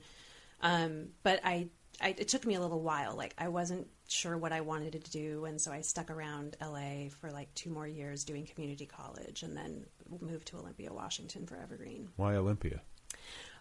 [0.62, 1.70] um, but I,
[2.02, 3.16] I, it took me a little while.
[3.16, 7.10] Like I wasn't sure what I wanted to do, and so I stuck around LA
[7.20, 9.86] for like two more years doing community college, and then
[10.22, 12.82] moved to Olympia, Washington for Evergreen Why Olympia?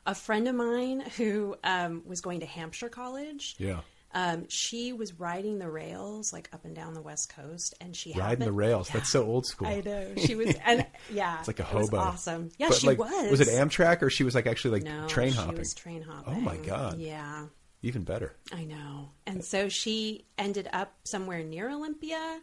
[0.06, 3.56] a friend of mine who um, was going to Hampshire College.
[3.58, 3.80] Yeah.
[4.14, 8.12] Um, she was riding the rails like up and down the West Coast, and she
[8.12, 8.88] had Riding happened- the rails.
[8.88, 8.92] Yeah.
[8.94, 9.66] That's so old school.
[9.68, 11.98] I know she was, and yeah, It's like a hobo.
[11.98, 12.50] awesome.
[12.56, 13.30] Yeah, But, she like, was.
[13.30, 15.58] Was it Amtrak or she was like actually like No, train she hopping?
[15.58, 16.34] was train hopping.
[16.34, 16.98] Oh my god.
[16.98, 17.46] Yeah,
[17.82, 18.34] Even better.
[18.52, 19.10] I know.
[19.26, 22.40] And so she ended up somewhere near Olympia,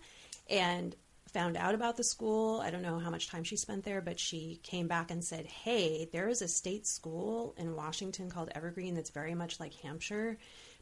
[0.49, 0.95] and
[1.33, 2.61] found out about the school.
[2.61, 5.45] I don't know how much time she spent there, but she came back and said,
[5.45, 10.37] "Hey, there is a state school in Washington called Evergreen that's very much like Hampshire,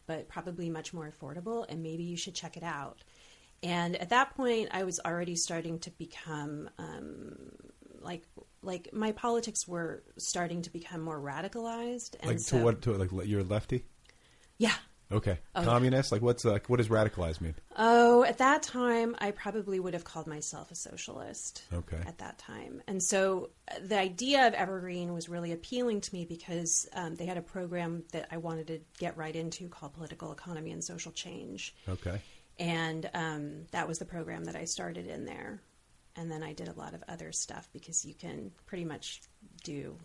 [0.06, 3.04] but probably much more affordable, and maybe you should check it out."
[3.64, 7.36] And at that point, I was already starting to become um,
[8.02, 8.24] like
[8.62, 12.16] like my politics were starting to become more radicalized.
[12.20, 12.82] And Like so, to what?
[12.84, 13.86] To like you're a lefty?
[14.62, 14.74] Yeah.
[15.12, 15.40] Okay.
[15.56, 15.66] Oh, yeah.
[15.66, 16.12] Communist?
[16.12, 17.56] Like what's like what does radicalized mean?
[17.76, 21.64] Oh, at that time, I probably would have called myself a socialist.
[21.74, 21.98] Okay.
[22.06, 26.26] At that time, and so uh, the idea of Evergreen was really appealing to me
[26.26, 30.32] because um, they had a program that I wanted to get right into called Political
[30.32, 32.22] Economy and Social Change, Okay.
[32.60, 35.62] and um, that was the program that I started in there.
[36.16, 39.22] And then I did a lot of other stuff because you can pretty much
[39.64, 39.98] do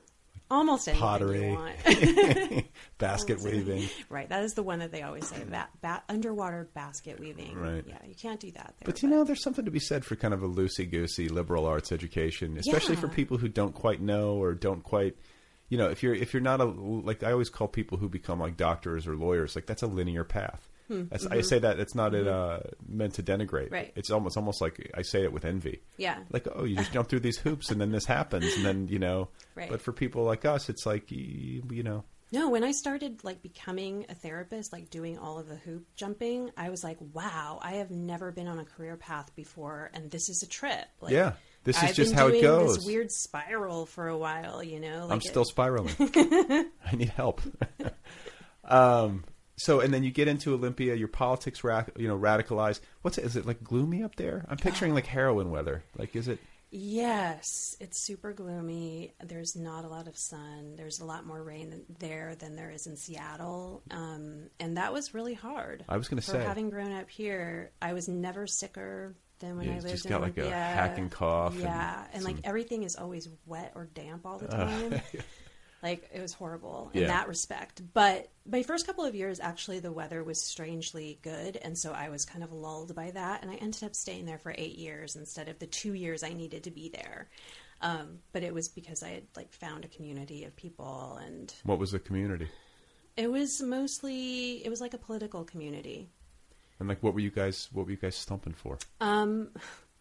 [0.50, 2.64] Almost anything pottery, you want.
[2.98, 3.88] basket weaving.
[4.08, 5.42] Right, that is the one that they always say.
[5.82, 7.56] Ba- underwater basket weaving.
[7.58, 7.84] Right.
[7.86, 8.74] Yeah, you can't do that.
[8.78, 11.28] There, But you know, there's something to be said for kind of a loosey goosey
[11.28, 13.00] liberal arts education, especially Yeah.
[13.00, 15.16] for people who don't quite know or don't quite,
[15.68, 18.38] you know, if you're if you're not a like I always call people who become
[18.40, 20.68] like doctors or lawyers like that's a linear path.
[20.88, 22.26] Hmm, That's, I say that it's not Mhm.
[22.26, 23.72] uh, meant to denigrate.
[23.72, 23.92] Right.
[23.96, 25.82] It's almost almost like I say it with envy.
[25.96, 26.18] Yeah.
[26.30, 28.98] Like oh, you just jump through these hoops and then this happens and then you
[28.98, 29.28] know.
[29.54, 29.68] Right.
[29.70, 32.04] But for people like us, it's like you, you know.
[32.32, 36.50] No, when I started like becoming a therapist, like doing all of the hoop jumping,
[36.56, 40.28] I was like, wow, I have never been on a career path before, and this
[40.28, 40.84] is a trip.
[41.00, 42.76] Like, Yeah, this is I've just been how it goes.
[42.78, 45.04] This weird spiral for a while, you know.
[45.04, 45.94] I'm like still it- spiraling.
[46.00, 47.42] I need help.
[48.64, 49.24] um,
[49.56, 50.94] so, and then you get into Olympia.
[50.94, 52.80] Your politics, ra- you know, radicalized.
[53.02, 53.24] What's it?
[53.24, 54.44] Is it like gloomy up there?
[54.48, 55.82] I'm picturing like heroin weather.
[55.96, 56.38] Like, is it?
[56.70, 59.14] Yes, it's super gloomy.
[59.24, 60.74] There's not a lot of sun.
[60.76, 65.14] There's a lot more rain there than there is in Seattle, um, and that was
[65.14, 65.84] really hard.
[65.88, 66.42] I was gonna For say.
[66.44, 70.10] having grown up here, I was never sicker than when Yeah, I lived just in
[70.10, 74.24] got, like, a hacking cough Yeah, and, some- like everything is always wet or damp
[74.26, 75.00] all the Uh, time.
[75.82, 77.08] like it was horrible in Yeah.
[77.08, 77.82] that respect.
[77.92, 82.08] But my first couple of years, actually, the weather was strangely good, and so I
[82.08, 83.42] was kind of lulled by that.
[83.42, 86.32] And I ended up staying there for eight years instead of the two years I
[86.32, 87.28] needed to be there.
[87.82, 91.78] Um, but it was because I had like found a community of people, and What
[91.78, 92.48] was the community?
[93.16, 96.08] it was mostly it was like a political community.
[96.78, 97.68] And like, what were you guys?
[97.72, 98.78] What were you guys stumping for?
[99.00, 99.50] Um,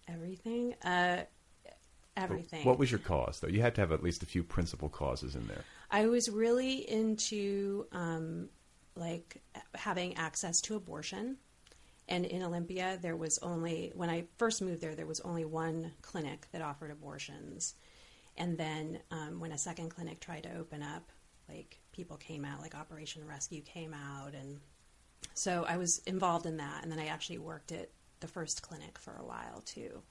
[0.07, 1.23] everything, uh,
[2.17, 2.65] everything.
[2.65, 3.47] What was your cause, though?
[3.47, 5.63] You had to have at least a few principal causes in there.
[5.91, 8.49] I was really into um,
[8.95, 9.41] like
[9.73, 11.37] having access to abortion.
[12.07, 15.91] And in Olympia, there was only, when I first moved there, there was only one
[16.01, 17.73] clinic that offered abortions.
[18.37, 21.11] And then um, when a second clinic tried to open up,
[21.49, 24.33] like people came out, like Operation Rescue came out.
[24.33, 24.59] And
[25.33, 26.83] so I was involved in that.
[26.83, 27.89] And then I actually worked at
[28.19, 30.01] the first clinic for a while too.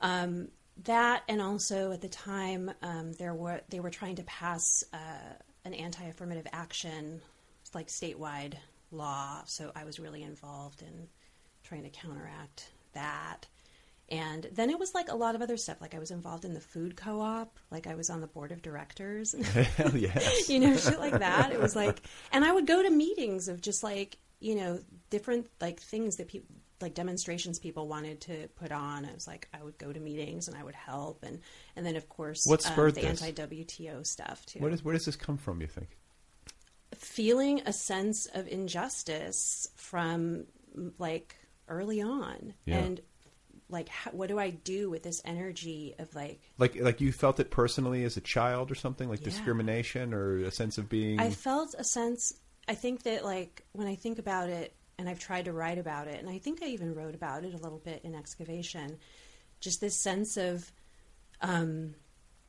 [0.00, 0.48] Um,
[0.84, 5.34] that and also at the time um, there were they were trying to pass uh,
[5.64, 7.20] an anti-affirmative action
[7.74, 8.54] like statewide
[8.90, 9.42] law.
[9.46, 11.08] So i was really involved in
[11.62, 13.46] trying to counteract that.
[14.10, 15.80] And then it was like a lot of other stuff.
[15.80, 17.58] Like i was involved in the food co-op.
[17.70, 19.32] Like i was on the board of directors.
[19.76, 20.48] Hell yes.
[20.48, 21.52] you know shit like that.
[21.52, 22.02] It was like
[22.32, 26.28] and i would go to meetings of just like you know different like things that
[26.28, 30.00] people like demonstrations people wanted to put on i was like i would go to
[30.00, 31.40] meetings and i would help and
[31.76, 35.04] and then of course What um, spurred the anti-wto stuff too Where does where does
[35.04, 35.60] this come from?
[35.60, 35.96] You think?
[36.94, 40.44] feeling a sense of injustice from
[40.98, 41.36] like
[41.68, 42.78] early on Yeah.
[42.78, 43.00] and
[43.68, 47.40] like how, what do i do with this energy of like Like like you felt
[47.40, 49.24] it personally as a child or something, like Yeah.
[49.30, 51.18] discrimination or a sense of being.
[51.18, 52.34] I felt a sense.
[52.68, 56.06] I think that like when I think about it, and I've tried to write about
[56.08, 58.98] it, and I think I even wrote about it a little bit in excavation.
[59.60, 60.70] Just this sense of
[61.40, 61.94] um,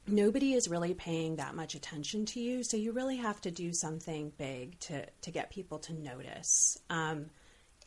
[0.07, 3.73] nobody is really paying that much attention to you, so you really have to do
[3.73, 6.77] something big to to get people to notice.
[6.89, 7.27] Um,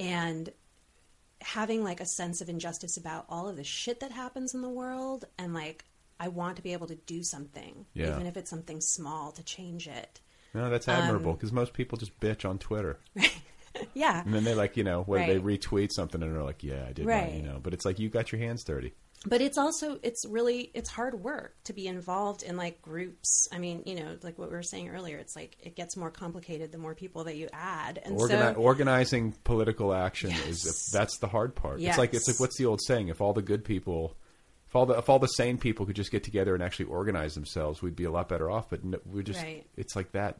[0.01, 0.51] and
[1.43, 4.69] having like a sense of injustice about all of the shit that happens in the
[4.71, 5.85] world, and like
[6.19, 8.15] I want to be able to do something, Yeah.
[8.15, 10.21] even if it's something small, to change it.
[10.55, 12.99] no, that's Um, admirable because most people just bitch on Twitter.
[13.95, 14.23] Yeah.
[14.25, 16.93] And then they like, you know, when they retweet something and they're like, yeah, I
[16.93, 17.33] did, Right.
[17.33, 17.59] you know.
[17.63, 18.93] But it's like you got your hands dirty.
[19.27, 23.59] but it's also it's really it's hard work to be involved in like groups i
[23.59, 26.71] mean you know like what we were saying earlier it's like it gets more complicated
[26.71, 30.47] the more people that you add and Organi- so organizing political action Yes.
[30.67, 31.81] is that's the hard part.
[31.81, 33.09] It's like it's like what's the old saying?
[33.09, 34.17] If all the good people,
[34.69, 37.35] if all the if all the sane people could just get together and actually organize
[37.35, 38.69] themselves, we'd be a lot better off.
[38.69, 39.67] But no, we're just Right.
[39.77, 40.37] it's like that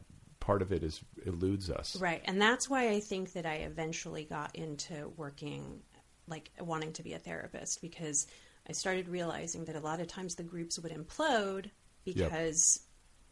[0.47, 1.97] part of it is eludes us.
[1.99, 5.81] right and that's why i think that i eventually got into working
[6.27, 8.27] like wanting to be a therapist because
[8.69, 11.69] i started realizing that a lot of times the groups would implode
[12.05, 12.79] because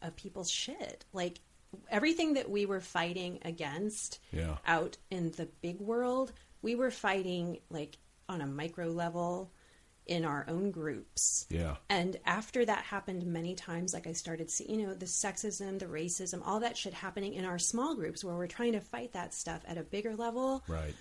[0.01, 1.39] of people's shit like
[1.89, 4.57] everything that we were fighting against Yeah.
[4.66, 7.97] out in the big world, we were fighting like
[8.30, 9.51] on a micro level
[10.06, 11.45] in our own groups.
[11.49, 11.76] Yeah.
[11.89, 15.86] And after that happened many times, like I started seeing, you know, the sexism, the
[15.86, 19.34] racism, all that shit happening in our small groups where we're trying to fight that
[19.34, 20.64] stuff at a bigger level.
[20.68, 20.93] Right.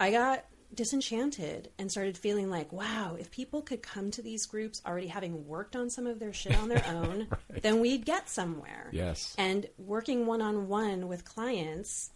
[0.00, 4.80] I got disenchanted and started feeling like, wow, if people could come to these groups
[4.86, 7.28] already having worked on some of their shit on their own,
[7.60, 8.88] then we'd get somewhere.
[8.92, 9.34] Yes.
[9.38, 12.10] And working one on one with clients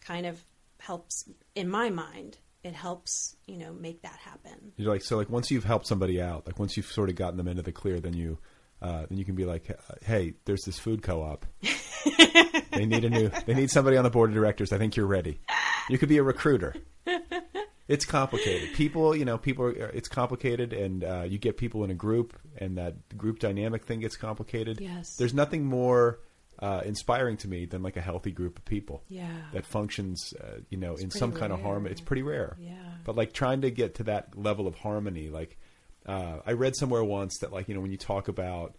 [0.00, 0.40] kind of
[0.78, 4.72] helps, in my mind, it helps, you know, make that happen.
[4.76, 7.36] You're like so like once you've helped somebody out, like once you've sort of gotten
[7.36, 8.38] them into the clear, then you
[8.80, 9.68] uh, then you can be like,
[10.02, 11.46] "Hey, there's this food co-op.
[12.72, 13.30] they need a new.
[13.46, 14.72] They need somebody on the board of directors.
[14.72, 15.40] I think you're ready.
[15.88, 16.74] You could be a recruiter."
[17.88, 18.74] It's complicated.
[18.74, 19.66] People, you know, people.
[19.66, 23.84] Are, it's complicated, and uh, you get people in a group, and that group dynamic
[23.84, 24.80] thing gets complicated.
[24.80, 25.16] Yes.
[25.16, 26.20] There's nothing more
[26.62, 29.02] uh, inspiring to me than like a healthy group of people.
[29.08, 29.28] Yeah.
[29.52, 31.66] That functions, uh, you know, It's in some kind of rare.
[31.66, 31.90] harmony.
[31.92, 32.56] It's pretty rare.
[32.60, 32.72] Yeah.
[33.04, 35.58] But like trying to get to that level of harmony, like
[36.06, 38.76] uh, I read somewhere once that like you know when you talk about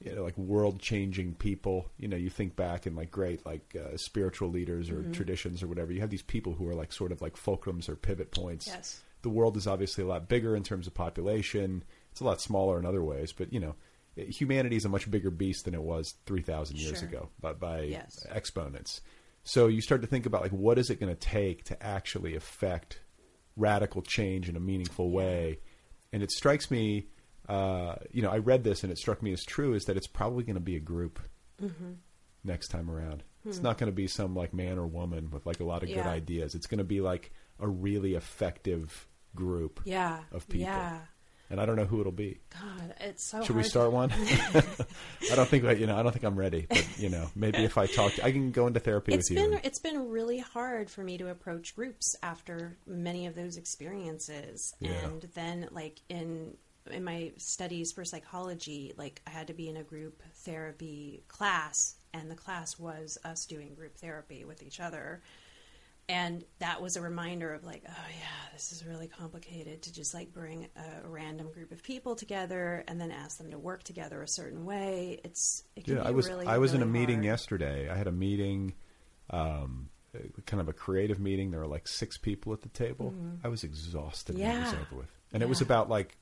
[0.00, 3.74] you know, like world changing people, you know, you think back and like great like
[3.76, 5.12] uh, spiritual leaders or Mhm.
[5.14, 5.92] traditions or whatever.
[5.92, 8.66] You have these people who are like sort of like fulcrums or pivot points.
[8.66, 9.00] Yes.
[9.22, 11.84] The world is obviously a lot bigger in terms of population.
[12.10, 13.74] It's a lot smaller in other ways, but you know,
[14.16, 17.08] humanity is a much bigger beast than it was three thousand years Sure.
[17.08, 18.24] ago, by, by Yes.
[18.30, 19.00] exponents.
[19.44, 22.34] So you start to think about like what is it going to take to actually
[22.36, 23.00] affect
[23.56, 25.58] radical change in a meaningful way,
[26.12, 27.08] and it strikes me.
[27.48, 30.06] Uh, you know, I read this and it struck me as true is that it's
[30.06, 31.20] probably going to be a group
[31.62, 31.96] Mhm.
[32.42, 33.22] next time around.
[33.44, 33.64] It's Hmm.
[33.64, 36.06] not going to be some like man or woman with like a lot of good
[36.06, 36.54] ideas.
[36.54, 40.22] It's going to be like a really effective group Yeah.
[40.32, 40.68] of people.
[40.68, 41.00] Yeah.
[41.50, 42.40] And I don't know who it'll be.
[42.50, 43.42] God, it's so.
[43.44, 44.10] Should we start one?
[45.30, 45.96] I don't think you know.
[45.96, 46.66] I don't think I'm ready.
[46.68, 49.44] But you know, maybe if I talk, I can go into therapy It's with you.
[49.44, 53.56] been and- it's been really hard for me to approach groups after many of those
[53.58, 54.92] experiences, Yeah.
[55.04, 56.56] and then like in
[56.90, 61.94] in my studies for psychology, like I had to be in a group therapy class,
[62.12, 65.22] and the class was us doing group therapy with each other.
[66.08, 70.12] And that was a reminder of like, oh yeah, this is really complicated to just
[70.12, 74.22] like bring a random group of people together and then ask them to work together
[74.22, 75.20] a certain way.
[75.24, 77.88] It's it can Yeah, be I was really, I was in a really meeting yesterday.
[77.88, 78.74] I had a meeting,
[79.30, 79.88] um,
[80.44, 81.50] kind of a creative meeting.
[81.50, 83.12] There were like six people at the table.
[83.16, 83.38] Mhm.
[83.42, 86.18] I was exhausted when it was over with, and it was about like,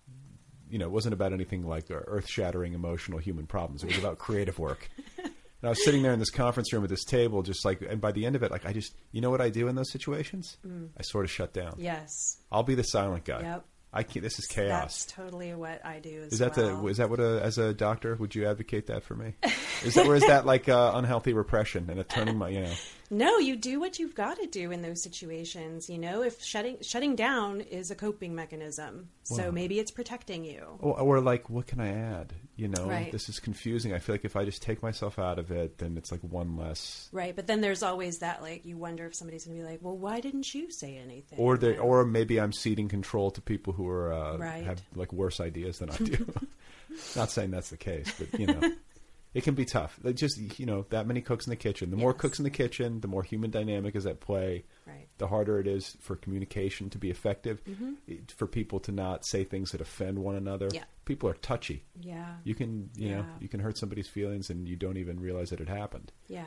[0.70, 3.82] you know, it wasn't about anything like earth shattering emotional human problems.
[3.82, 4.88] It was about creative work.
[5.62, 8.00] And I was sitting there in this conference room at this table, just like, and
[8.00, 9.92] by the end of it, like, I just, you know what I do in those
[9.92, 10.56] situations?
[10.66, 10.88] Mm.
[10.98, 11.76] I sort of shut down.
[11.78, 12.38] Yes.
[12.50, 13.42] I'll be the silent guy.
[13.42, 13.64] Yep.
[13.94, 14.22] I can't.
[14.22, 15.06] This is That's chaos.
[15.06, 16.22] totally what I do.
[16.26, 16.80] As Is that well.
[16.82, 19.34] the is that what a as a doctor would you advocate that for me?
[19.84, 22.72] Is that or is that like uh, unhealthy repression and a turning my you know?
[23.12, 25.90] No, you do what you've got to do in those situations.
[25.90, 30.64] You know, if shutting shutting down is a coping mechanism, so maybe it's protecting you.
[30.78, 32.32] Or, or like what can I add?
[32.56, 33.12] You know, Right.
[33.12, 33.92] this is confusing.
[33.92, 36.56] I feel like if I just take myself out of it, then it's like one
[36.56, 37.10] less.
[37.12, 39.80] Right, but then there's always that like you wonder if somebody's going to be like,
[39.82, 43.74] "Well, why didn't you say anything?" Or they, or maybe I'm ceding control to people
[43.74, 44.64] who are uh, Right.
[44.64, 46.32] have like worse ideas than I do.
[47.16, 48.60] Not saying that's the case, but you know,
[49.34, 49.98] it can be tough.
[50.02, 51.90] Like, just you know, that many cooks in the kitchen.
[51.90, 54.64] The more cooks in the kitchen, the more human dynamic is at play.
[54.86, 55.08] Right.
[55.18, 57.62] The harder it is for communication to be effective.
[57.64, 58.30] Mhm.
[58.32, 60.68] For people to not say things that offend one another.
[60.72, 60.84] Yeah.
[61.04, 61.84] People are touchy.
[62.00, 62.36] Yeah.
[62.44, 65.60] You can you know you can hurt somebody's feelings and you don't even realize that
[65.60, 66.12] it happened.
[66.28, 66.44] Yeah.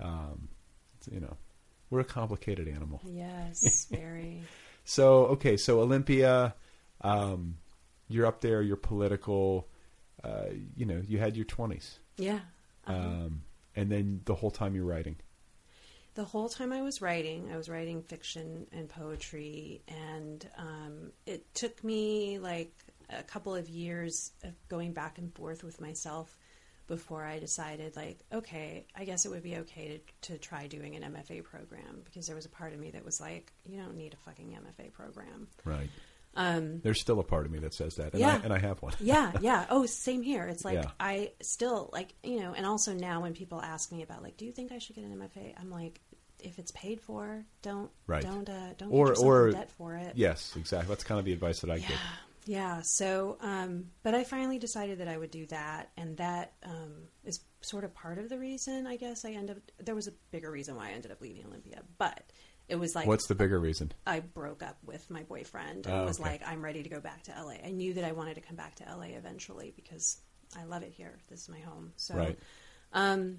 [0.00, 0.48] Um,
[1.10, 1.36] you know,
[1.90, 3.00] we're a complicated animal.
[3.04, 4.42] Yes, very.
[4.84, 6.54] So okay, so Olympia,
[7.00, 7.58] um,
[8.08, 8.62] you're up there.
[8.62, 9.68] You're political.
[10.22, 12.40] Uh, you know, you had your twenties, Yeah.
[12.86, 12.96] Uh-huh.
[12.98, 13.42] um,
[13.76, 15.16] and then the whole time you're writing.
[16.14, 21.54] the whole time I was writing, I was writing fiction and poetry, and um, it
[21.54, 22.72] took me like
[23.10, 26.36] a couple of years of going back and forth with myself
[26.88, 30.96] before I decided, like, okay, I guess it would be okay to, to try doing
[30.96, 33.94] an MFA program because there was a part of me that was like, you don't
[33.96, 35.48] need a fucking MFA program.
[35.64, 35.90] Right.
[36.34, 38.38] Um, There's still a part of me that says that, and, yeah.
[38.40, 38.92] I, and I have one.
[39.00, 39.66] yeah, yeah.
[39.70, 40.46] Oh, same here.
[40.46, 40.90] It's like Yeah.
[41.00, 44.44] I still like you know, and also now when people ask me about like, do
[44.44, 45.54] you think I should get an MFA?
[45.58, 46.00] I'm like,
[46.40, 48.22] if it's paid for, don't right.
[48.22, 50.12] don't uh, don't or get or in debt for it.
[50.16, 50.88] Yes, exactly.
[50.88, 51.98] That's kind of the advice that I give.
[52.46, 52.80] Yeah.
[52.80, 57.40] So, um, but I finally decided that I would do that, and that um, is
[57.60, 59.62] sort of part of the reason I guess I ended up.
[59.84, 62.22] There was a bigger reason why I ended up leaving Olympia, but
[62.68, 63.92] it was like What's the bigger reason?
[64.06, 66.30] I broke up with my boyfriend and Oh, was okay.
[66.30, 67.54] like, I'm ready to go back to LA.
[67.64, 70.18] I knew that I wanted to come back to LA eventually because
[70.56, 71.18] I love it here.
[71.28, 71.92] This is my home.
[71.96, 72.38] So, Right.
[72.92, 73.38] um,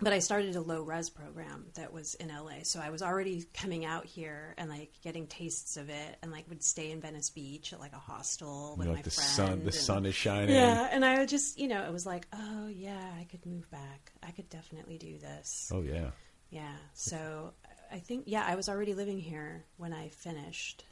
[0.00, 2.62] but I started a low res program that was in LA.
[2.62, 6.48] So I was already coming out here and like getting tastes of it and like
[6.48, 9.30] would stay in Venice Beach at like a hostel with You're my like the friend.
[9.30, 10.54] sun, the and- sun is shining.
[10.54, 10.88] Yeah.
[10.90, 14.12] And I would just, you know, it was like, oh yeah, I could move back.
[14.22, 15.70] I could definitely do this.
[15.72, 16.10] Oh yeah.
[16.48, 16.72] Yeah.
[16.94, 17.52] So
[17.92, 20.84] I think yeah, I was already living here when I finished.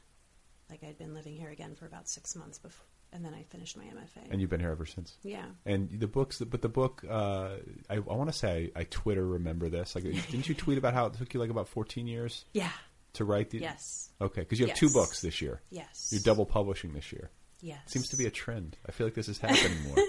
[0.69, 3.77] Like I'd been living here again for about six months before, and then I finished
[3.77, 4.31] my MFA.
[4.31, 5.15] And you've been here ever since.
[5.25, 5.47] Yeah.
[5.67, 7.57] And the books, but the book, uh,
[7.89, 9.95] I, I want to say I, Twitter remember this.
[9.95, 12.45] Like, didn't you tweet about how it took you like about fourteen years?
[12.53, 12.71] Yeah.
[13.15, 13.59] To write the.
[13.59, 14.11] Yes.
[14.21, 15.61] Okay, because you have two books this year.
[15.71, 16.11] Yes.
[16.13, 17.31] You're double publishing this year.
[17.63, 17.81] Yes.
[17.87, 18.77] Seems to be a trend.
[18.87, 19.97] I feel like this is happening more.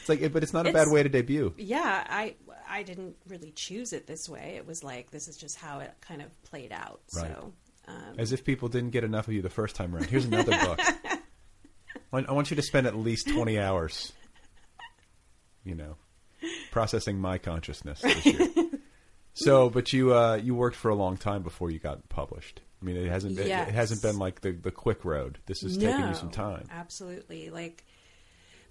[0.00, 1.54] it's like, but it's not a it's, bad way to debut.
[1.56, 2.34] Yeah, I
[2.68, 4.54] I didn't really choose it this way.
[4.56, 7.00] It was like this is just how it kind of played out.
[7.14, 7.30] Right.
[7.30, 7.52] So,
[7.88, 10.06] um, as if people didn't get enough of you the first time around.
[10.06, 10.80] Here's another book.
[12.12, 14.12] I want you to spend at least twenty hours.
[15.64, 15.96] You know,
[16.70, 18.48] processing my consciousness this year.
[19.34, 22.60] so, but you uh, you worked for a long time before you got published.
[22.80, 23.68] I mean, it hasn't been, yes.
[23.68, 25.38] it hasn't been like the the quick road.
[25.46, 26.66] This is no, taking you some time.
[26.70, 27.84] Absolutely, like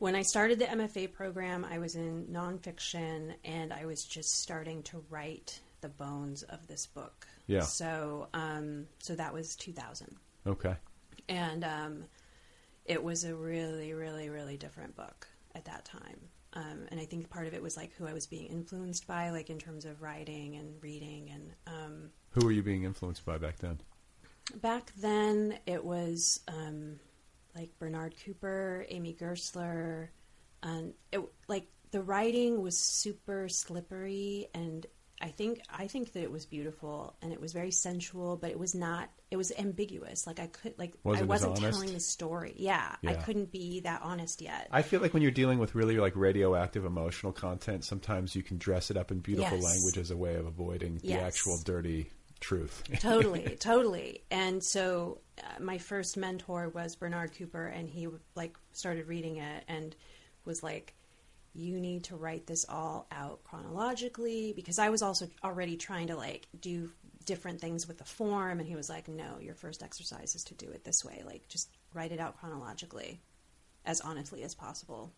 [0.04, 4.84] when I started the MFA program, I was in nonfiction and I was just starting
[4.84, 7.26] to write the bones of this book.
[7.48, 7.62] Yeah.
[7.62, 10.14] So, um, so that was 2000.
[10.46, 10.76] Okay.
[11.30, 12.04] And um,
[12.84, 15.26] it was a really, really, really different book
[15.56, 16.20] at that time.
[16.52, 19.30] Um, and I think part of it was like who I was being influenced by,
[19.30, 21.30] like in terms of writing and reading.
[21.32, 23.80] And um, who were you being influenced by back then?
[24.56, 27.00] Back then, it was um,
[27.56, 30.10] like Bernard Cooper, Amy Gerstler,
[30.62, 34.86] and it, like the writing was super slippery and
[35.24, 38.60] I think I think that it was beautiful and it was very sensual, but it
[38.60, 39.10] was not.
[39.32, 40.28] It was ambiguous.
[40.28, 42.56] Like I could like wasn't I wasn't telling the story.
[42.58, 44.68] Yeah, yeah, I couldn't be that honest yet.
[44.70, 48.58] I feel like when you're dealing with really like radioactive emotional content, sometimes you can
[48.58, 49.64] dress it up in beautiful yes.
[49.64, 51.18] language as a way of avoiding yes.
[51.18, 52.12] the actual dirty
[52.44, 52.84] truth.
[53.00, 54.22] totally, totally.
[54.30, 59.64] And so uh, my first mentor was Bernard Cooper, and he like started reading it
[59.68, 59.96] and
[60.46, 60.94] was like,
[61.54, 66.16] "You need to write this all out chronologically," because I was also already trying to
[66.16, 66.92] like do
[67.26, 70.54] different things with the form, and he was like, "No, your first exercise is to
[70.54, 71.24] do it this way.
[71.26, 73.22] Like, just write it out chronologically,
[73.86, 75.12] as honestly as possible."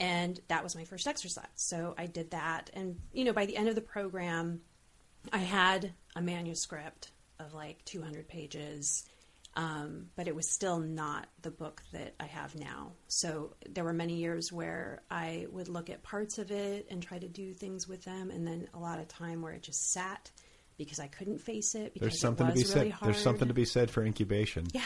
[0.00, 1.46] And that was my first exercise.
[1.56, 4.62] So I did that, and you know, by the end of the program
[5.32, 9.04] I had a manuscript of like 200 pages,
[9.54, 12.92] um, but it was still not the book that I have now.
[13.08, 17.18] So there were many years where I would look at parts of it and try
[17.18, 20.30] to do things with them, and then a lot of time where it just sat
[20.78, 21.94] because I couldn't face it.
[21.94, 22.90] Because there's something to be really said.
[22.90, 23.12] Hard.
[23.12, 24.66] There's something to be said for incubation.
[24.72, 24.82] Yeah.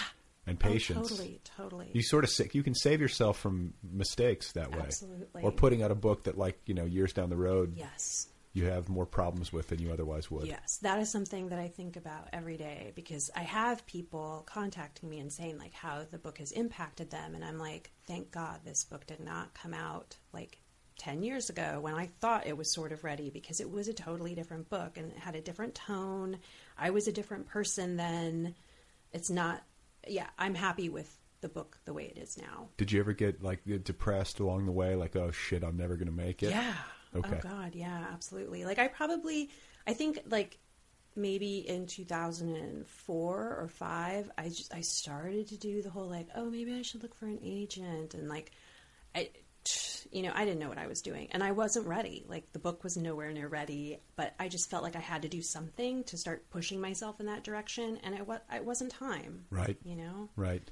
[0.47, 0.99] And patience.
[0.99, 1.91] Oh, totally, totally.
[1.95, 4.83] You sort of you can save yourself from mistakes that way.
[4.85, 5.43] Absolutely.
[5.43, 7.75] Or putting out a book that, like you know, years down the road.
[7.77, 10.47] Yes you have more problems with than you otherwise would.
[10.47, 15.11] Yes, that is something that I think about every day because I have people contacting
[15.11, 18.61] me and saying like how the book has impacted them and I'm like, thank God
[18.65, 20.61] this book did not come out like
[20.99, 23.93] 10 years ago when I thought it was sort of ready because it was a
[23.93, 26.39] totally different book and it had a different tone.
[26.79, 28.55] I was a different person then.
[29.13, 29.65] It's not
[30.07, 32.69] yeah, I'm happy with the book the way it is now.
[32.77, 36.07] Did you ever get like depressed along the way like oh shit, I'm never going
[36.07, 36.51] to make it?
[36.51, 36.75] Yeah.
[37.15, 37.39] Okay.
[37.43, 38.65] Oh God, yeah, absolutely.
[38.65, 39.51] Like I probably,
[39.87, 40.59] I think like
[41.17, 46.51] maybe in 2004 or five, I just I started to do the whole like, oh,
[46.51, 48.51] maybe I should look for an agent, and like,
[49.15, 49.31] I,
[50.11, 52.25] you know, I didn't know what I was doing, and I wasn't ready.
[52.29, 55.29] Like the book was nowhere near ready, but I just felt like I had to
[55.29, 59.47] do something to start pushing myself in that direction, and it was it wasn't time.
[59.51, 59.77] Right.
[59.85, 60.31] You know.
[60.37, 60.69] Right.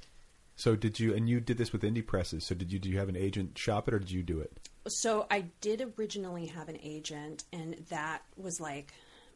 [0.56, 1.14] So did you?
[1.14, 2.46] And you did this with indie presses.
[2.46, 2.78] So did you?
[2.78, 4.68] Do you have an agent shop it, or did you do it?
[4.88, 8.92] So I did originally have an agent, and that was like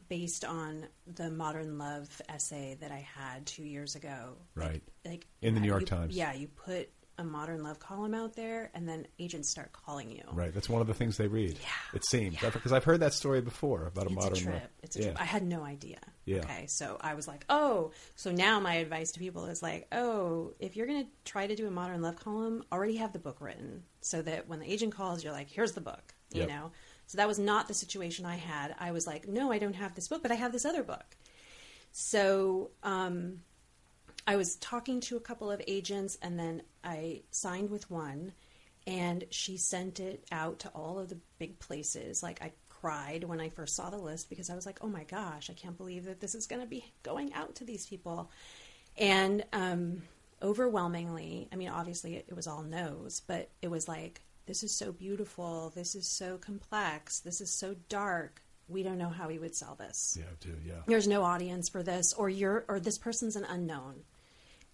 [0.09, 4.35] based on the modern love essay that I had two years ago.
[4.55, 4.81] Right.
[5.03, 6.15] Like, like in the New York you, Times.
[6.15, 10.23] Yeah, you put a modern love column out there, and then agents start calling you.
[10.31, 10.53] Right.
[10.53, 11.57] That's one of the things they read.
[11.59, 11.67] Yeah.
[11.95, 12.49] It seems yeah.
[12.49, 14.53] because I've heard that story before about a it's modern a trip.
[14.53, 14.69] love.
[14.83, 15.05] It's a yeah.
[15.05, 15.21] trip.
[15.21, 15.99] I had no idea.
[16.25, 16.39] Yeah.
[16.39, 16.65] Okay.
[16.67, 20.75] So I was like, oh, so now my advice to people is like, oh, if
[20.75, 23.83] you're going to try to do a modern love column, already have the book written
[24.01, 26.13] so that when the agent calls, you're like, here's the book.
[26.31, 26.49] You yep.
[26.49, 26.71] know.
[27.07, 28.75] So that was not the situation I had.
[28.79, 31.15] I was like, no, I don't have this book, but I have this other book.
[31.93, 33.39] So um,
[34.27, 38.33] I was talking to a couple of agents, and then I signed with one,
[38.85, 42.21] and she sent it out to all of the big places.
[42.21, 45.05] Like I cried when I first saw the list because I was like, oh my
[45.05, 48.29] gosh, I can't believe that this is going to be going out to these people.
[48.97, 50.03] And um,
[50.41, 54.73] overwhelmingly, I mean, obviously it, it was all no's, but it was like, this is
[54.73, 55.71] so beautiful.
[55.73, 57.19] This is so complex.
[57.19, 60.17] This is so dark we don't know how we would sell this.
[60.19, 60.81] Yeah, too, yeah.
[60.85, 64.01] There's no audience for this, or you're, or this person's an unknown.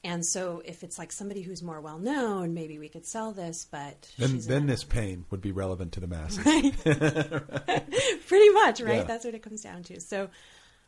[0.05, 3.65] And so, if it's like somebody who's more well known, maybe we could sell this.
[3.69, 6.73] But then, then this pain would be relevant to the masses, right?
[8.27, 8.97] Pretty much, right?
[8.97, 9.03] Yeah.
[9.03, 10.01] That's what it comes down to.
[10.01, 10.30] So,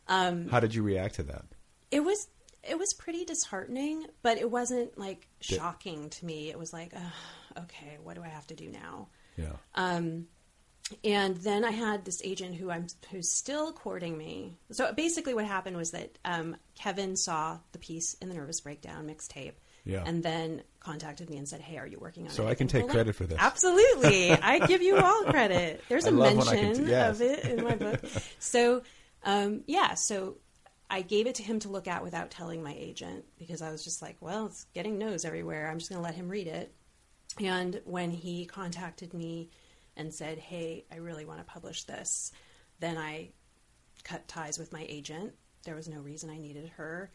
[0.10, 1.46] um, how did you react to that?
[1.92, 2.28] It was
[2.68, 6.50] it was pretty disheartening, but it wasn't like shocking to me.
[6.50, 9.08] It was like, oh, okay, what do I have to do now?
[9.38, 9.54] Yeah.
[9.76, 10.28] Um,
[11.04, 14.58] and then I had this agent who I'm who's still courting me.
[14.72, 19.08] So basically, what happened was that um, Kevin saw the piece in the Nervous Breakdown
[19.08, 19.54] mixtape,
[19.84, 20.04] yeah.
[20.06, 22.56] and then contacted me and said, "Hey, are you working on so it?" So I
[22.56, 23.40] can take credit for this.
[23.40, 25.84] Absolutely, I give you all credit.
[25.90, 27.16] There's a mention t- yes.
[27.16, 28.02] of it in my book.
[28.40, 28.84] So
[29.24, 30.38] um, yeah, so
[30.90, 33.84] I gave it to him to look at without telling my agent because I was
[33.84, 35.70] just like, well, it's getting no's everywhere.
[35.70, 36.74] I'm just going to let him read it.
[37.40, 39.50] And when he contacted me
[39.98, 42.32] and said, hey, I really want to publish this,
[42.80, 43.30] then I
[44.04, 45.34] cut ties with my agent.
[45.64, 47.10] There was no reason I needed her.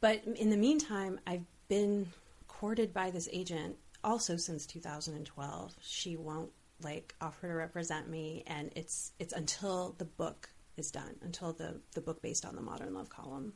[0.00, 2.06] But in the meantime, I've been
[2.46, 5.74] courted by this agent also since 2012.
[5.80, 6.50] She won't
[6.82, 11.80] like offer to represent me and it's it's until the book is done until the
[11.94, 13.52] the book based on the modern love column.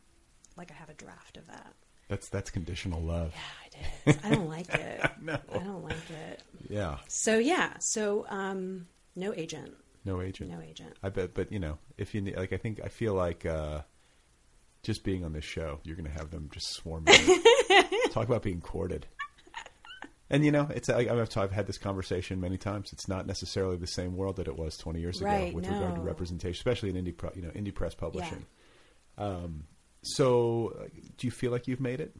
[0.57, 1.75] Like I have a draft of that.
[2.13, 3.33] That's that's conditional love.
[3.73, 3.81] Yeah,
[4.11, 4.23] it is.
[4.23, 5.01] I don't like it.
[5.23, 5.39] no.
[5.51, 6.43] I don't like it.
[6.69, 6.99] Yeah.
[7.09, 8.87] So yeah, so um,
[9.17, 9.73] no agent.
[10.05, 10.51] No agent.
[10.51, 10.95] No agent.
[11.03, 13.81] I bet, but you know, if you need, like, I think I feel like uh,
[14.83, 17.07] just being on this show, you're going to have them just swarm.
[18.11, 19.07] Talk about being courted.
[20.29, 22.93] And you know, it's I, I've, I've had this conversation many times.
[22.93, 25.73] It's not necessarily the same world that it was 20 years ago with no.
[25.73, 28.45] regard to representation, especially in indie, pro, you know, indie press publishing.
[29.17, 29.25] Yeah.
[29.25, 29.65] Um,
[30.03, 32.15] so, do you feel like you've made it?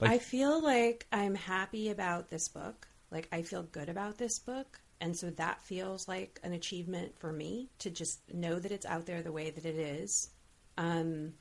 [0.00, 2.88] Like, I feel like I'm happy about this book.
[3.10, 7.32] Like I feel good about this book, and so that feels like an achievement for
[7.32, 10.30] me to just know that it's out there the way that it is.
[10.76, 11.34] Um,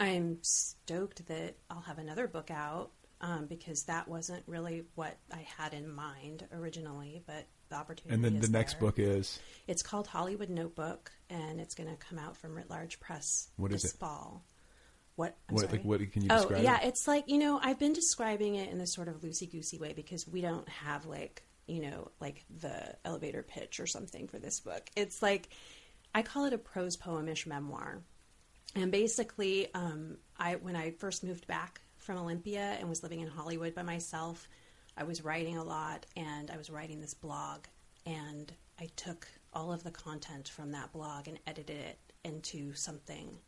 [0.00, 2.90] I'm stoked that I'll have another book out
[3.20, 8.14] um, because that wasn't really what I had in mind originally, but the opportunity.
[8.14, 8.60] And then the there.
[8.60, 9.40] next book is.
[9.66, 13.70] It's called Hollywood Notebook, and it's going to come out from Writ Large Press what
[13.70, 13.98] this is it?
[13.98, 14.44] fall.
[15.16, 15.36] What?
[15.48, 16.38] I'm what, like, what can you describe?
[16.38, 16.62] oh, describe?
[16.62, 16.88] yeah, it?
[16.88, 19.92] it's like you know I've been describing it in this sort of loosey goosey way
[19.92, 24.60] because we don't have like you know like the elevator pitch or something for this
[24.60, 24.88] book.
[24.96, 25.48] It's like
[26.14, 28.00] I call it a prose poemish memoir,
[28.74, 33.28] and basically, um, I when I first moved back from Olympia and was living in
[33.28, 34.48] Hollywood by myself.
[34.96, 37.60] I was writing a lot and I was writing this blog
[38.04, 43.38] and I took all of the content from that blog and edited it into something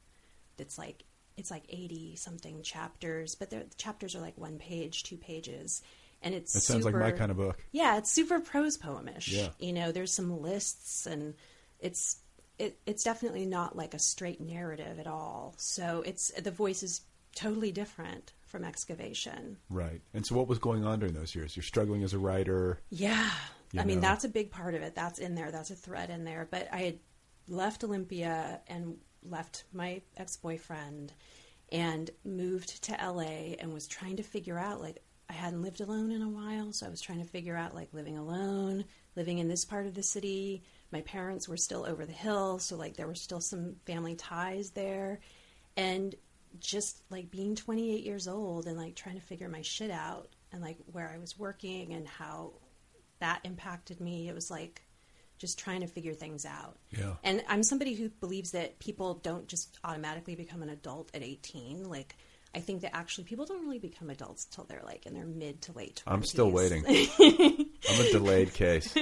[0.57, 1.05] that's like
[1.37, 5.83] it's like 80 something chapters, but the chapters are like one page, two pages.
[6.23, 7.65] And it's That sounds super, like my kind of book.
[7.73, 9.29] Yeah, it's super prose poemish.
[9.29, 9.49] Yeah.
[9.59, 11.35] You know, there's some lists and
[11.79, 12.19] it's
[12.59, 15.55] it, it's definitely not like a straight narrative at all.
[15.57, 17.01] So it's the voice is
[17.35, 19.57] totally different from excavation.
[19.71, 20.03] Right.
[20.13, 21.57] And so what was going on during those years?
[21.57, 22.81] You're struggling as a writer.
[22.91, 23.31] Yeah.
[23.77, 24.09] I You mean, know.
[24.09, 24.95] that's a big part of it.
[24.95, 25.51] That's in there.
[25.51, 26.49] That's a thread in there.
[26.51, 26.99] But I had
[27.49, 31.13] left Olympia and left my ex boyfriend
[31.71, 36.11] and moved to LA and was trying to figure out, like, I hadn't lived alone
[36.11, 36.73] in a while.
[36.73, 38.85] So I was trying to figure out, like, living alone,
[39.15, 40.65] living in this part of the city.
[40.91, 42.59] My parents were still over the hill.
[42.59, 45.21] So, like, there were still some family ties there.
[45.77, 46.15] And
[46.59, 50.61] just like being 28 years old and like trying to figure my shit out and
[50.61, 52.55] like where I was working and how
[53.21, 54.29] that impacted me.
[54.29, 54.83] It was like
[55.39, 56.77] just trying to figure things out.
[56.91, 57.15] Yeah.
[57.25, 61.89] And I'm somebody who believes that people don't just automatically become an adult at 18.
[61.89, 62.17] Like,
[62.55, 65.63] I think that actually people don't really become adults till they're like in their mid
[65.63, 66.13] to late 20s.
[66.13, 66.85] I'm still waiting.
[66.89, 68.95] I'm a delayed case.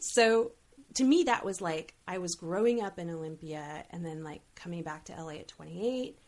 [0.00, 0.52] So
[0.94, 4.82] to me, that was like I was growing up in Olympia and then like coming
[4.82, 6.18] back to LA at 28.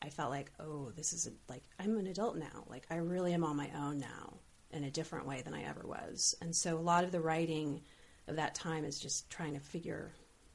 [0.00, 2.64] I felt like, oh, this is a, like I'm an adult now.
[2.68, 4.38] Like I really am on my own now
[4.72, 6.34] in a different way than I ever was.
[6.40, 7.82] And so a lot of the writing
[8.28, 10.12] of that time is just trying to figure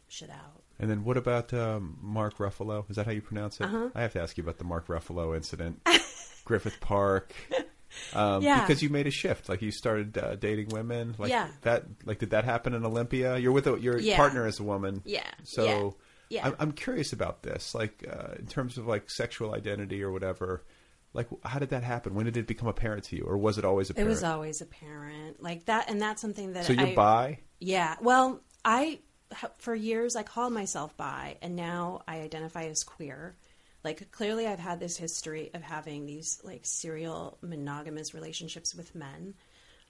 [0.08, 0.64] shit out.
[0.80, 2.90] And then what about um, Mark Ruffalo?
[2.90, 3.64] Is that how you pronounce it?
[3.66, 3.90] Uh-huh.
[3.96, 5.82] I have to ask you about the Mark Ruffalo incident,
[6.46, 7.34] Griffith Park.
[8.14, 8.62] Um, Yeah.
[8.62, 11.48] Because you made a shift, like you started uh, dating women, like Yeah.
[11.62, 11.86] that.
[12.06, 13.38] Like, did that happen in Olympia?
[13.38, 14.18] You're with a, your Yeah.
[14.18, 15.02] partner is a woman.
[15.06, 15.24] Yeah.
[15.44, 15.64] So
[16.30, 16.42] Yeah.
[16.42, 16.48] Yeah.
[16.48, 20.64] I'm, I'm curious about this, like uh, in terms of like sexual identity or whatever.
[21.14, 22.14] Like, how did that happen?
[22.14, 24.62] When did it become apparent to you, or was it always apparent It was always
[24.62, 26.66] apparent like that, and that's something that.
[26.66, 27.40] So you're I, bi?
[27.60, 27.96] Yeah.
[28.02, 29.00] Well, I
[29.58, 33.36] for years I called myself bi, and now I identify as queer.
[33.84, 39.34] Like clearly, I've had this history of having these like serial monogamous relationships with men.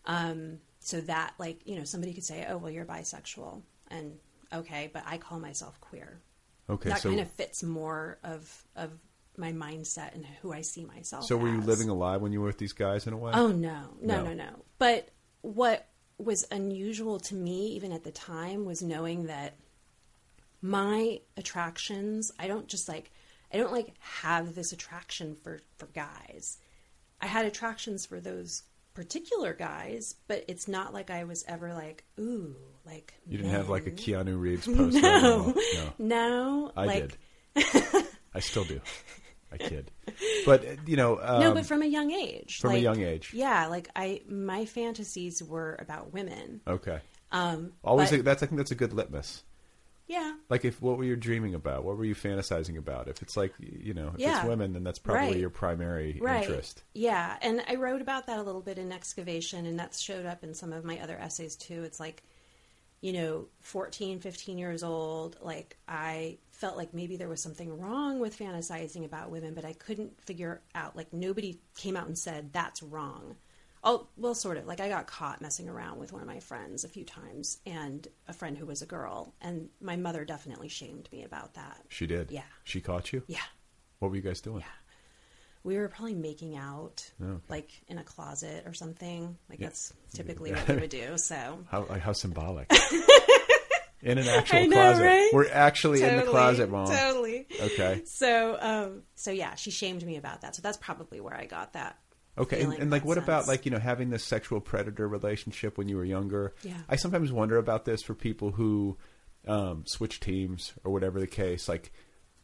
[0.06, 4.18] Um, so that like you know somebody could say, "Oh, well, you're bisexual," and
[4.54, 6.22] okay, but I call myself queer.
[6.70, 8.92] Okay, that so kind of fits more of of
[9.38, 11.26] my mindset and who I see myself.
[11.26, 11.66] so were you as.
[11.68, 13.32] living a lie when you were with these guys in a way?
[13.34, 14.24] Oh no, no, No.
[14.26, 14.50] no, no.
[14.80, 15.10] But
[15.42, 15.88] what
[16.18, 19.56] was unusual to me, even at the time, was knowing that
[20.62, 22.32] my attractions.
[22.40, 23.12] I don't just like.
[23.54, 26.58] I don't like have this attraction for for guys.
[27.22, 32.04] I had attractions for those particular guys, but it's not like I was ever like,
[32.20, 32.56] ooh,
[32.86, 33.60] like you didn't men.
[33.60, 35.00] have like a Keanu Reeves poster.
[35.02, 37.18] no, no, no, I like,
[37.56, 38.06] did.
[38.34, 38.82] I still do.
[39.52, 39.92] I kid,
[40.46, 43.32] but you know, um, no, but from a young age, from like, a young age,
[43.34, 43.68] yeah.
[43.68, 46.62] Like I, my fantasies were about women.
[46.68, 47.00] Okay.
[47.32, 49.44] Um, Always, but- that's I think that's a good litmus.
[50.08, 51.84] yeah, Like, if what were you dreaming about?
[51.84, 53.08] What were you fantasizing about?
[53.10, 54.40] If it's like you know, if Yeah.
[54.40, 55.38] it's women, then that's probably Right.
[55.40, 56.44] your primary right.
[56.44, 56.84] interest.
[56.94, 60.44] Yeah, and I wrote about that a little bit in excavation, and that showed up
[60.44, 61.84] in some of my other essays too.
[61.84, 62.24] It's like,
[63.02, 68.20] you know, 14, 15 years old, like I felt like maybe there was something wrong
[68.20, 72.52] with fantasizing about women, but I couldn't figure out, like, nobody came out and said
[72.52, 73.36] that's wrong.
[73.84, 74.66] Oh, well, sort of.
[74.66, 78.08] Like, I got caught messing around with one of my friends a few times, and
[78.28, 81.84] a friend who was a girl, and my mother definitely shamed me about that.
[81.90, 82.32] She did.
[82.32, 82.42] Yeah.
[82.64, 83.22] She caught you.
[83.28, 83.38] Yeah.
[84.00, 84.64] What were you guys doing?
[85.68, 87.44] We were probably making out, Oh, okay.
[87.50, 89.38] like in a closet or something.
[89.50, 89.68] Like Yeah.
[89.68, 90.60] that's typically Yeah.
[90.60, 91.18] what we would do.
[91.18, 91.36] So
[91.70, 92.72] How like, how symbolic.
[94.02, 95.04] in an actual know, closet.
[95.04, 95.30] right?
[95.34, 96.88] We're actually in the closet, mom.
[96.88, 97.48] Totally.
[97.60, 98.02] Okay.
[98.06, 100.56] So, um, so yeah, she shamed me about that.
[100.56, 101.98] So that's probably where I got that.
[102.38, 105.90] Okay, and, and like, what about like you know having this sexual predator relationship when
[105.90, 106.54] you were younger?
[106.62, 106.78] Yeah.
[106.88, 108.96] I sometimes wonder about this for people who
[109.48, 111.68] um, switch teams or whatever the case.
[111.68, 111.92] Like,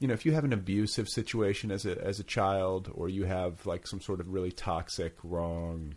[0.04, 3.24] you know, if you have an abusive situation as a as a child, or you
[3.24, 5.96] have like some sort of really toxic, wrong,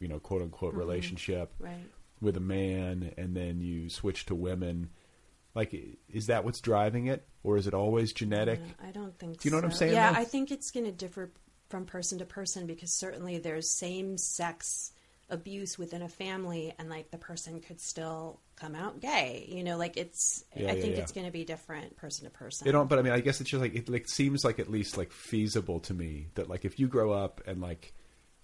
[0.00, 0.78] you know, quote unquote Mhm.
[0.78, 1.88] relationship Right.
[2.20, 4.90] with a man, and then you switch to women.
[5.54, 5.72] Like,
[6.08, 8.60] is that what's driving it, or is it always genetic?
[8.82, 9.38] I don't think.
[9.40, 10.18] Do you know what I'm saying, Yeah, though?
[10.18, 11.30] I think it's going to differ
[11.68, 14.90] from person to person because certainly there's same sex
[15.30, 19.46] abuse within a family, and like the person could still come out gay.
[19.48, 20.44] You know, like it's.
[20.56, 21.02] Yeah, I yeah, think yeah.
[21.02, 22.68] it's going to be different person to person.
[22.68, 24.70] It don't, but I mean, I guess it's just like it like seems like at
[24.70, 27.92] least like feasible to me that like if you grow up and like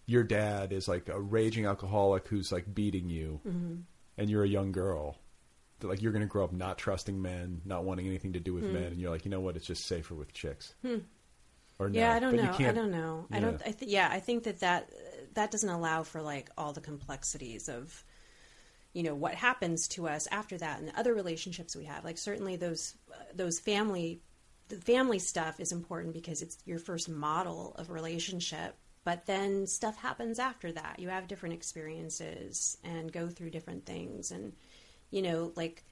[0.06, 3.82] your dad is like a raging alcoholic who's like beating you, Mhm.
[4.18, 5.16] and you're a young girl,
[5.78, 8.52] that like you're going to grow up not trusting men, not wanting anything to do
[8.54, 8.72] with Hmm.
[8.74, 10.74] men, and you're like, you know what, it's just safer with chicks.
[10.82, 10.96] Hmm.
[11.78, 11.98] Or no.
[11.98, 12.70] Yeah, I don't But you know.
[12.70, 13.26] I don't know.
[13.32, 13.62] I don't.
[13.64, 14.90] I th- yeah, I think that that
[15.34, 18.04] that doesn't allow for like all the complexities of,
[18.92, 22.04] you know, what happens to us after that and the other relationships we have.
[22.04, 22.94] Like certainly those
[23.34, 24.20] those family
[24.68, 28.76] the family stuff is important because it's your first model of relationship.
[29.02, 30.98] But then stuff happens after that.
[30.98, 34.52] You have different experiences and go through different things, and
[35.10, 35.84] you know, like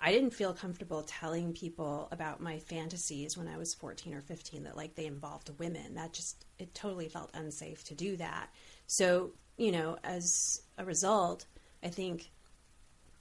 [0.00, 4.64] I didn't feel comfortable telling people about my fantasies when I was 14 or 15
[4.64, 5.94] that like they involved women.
[5.94, 8.48] That just it totally felt unsafe to do that.
[8.90, 11.46] So, you know, as a result,
[11.80, 12.28] I think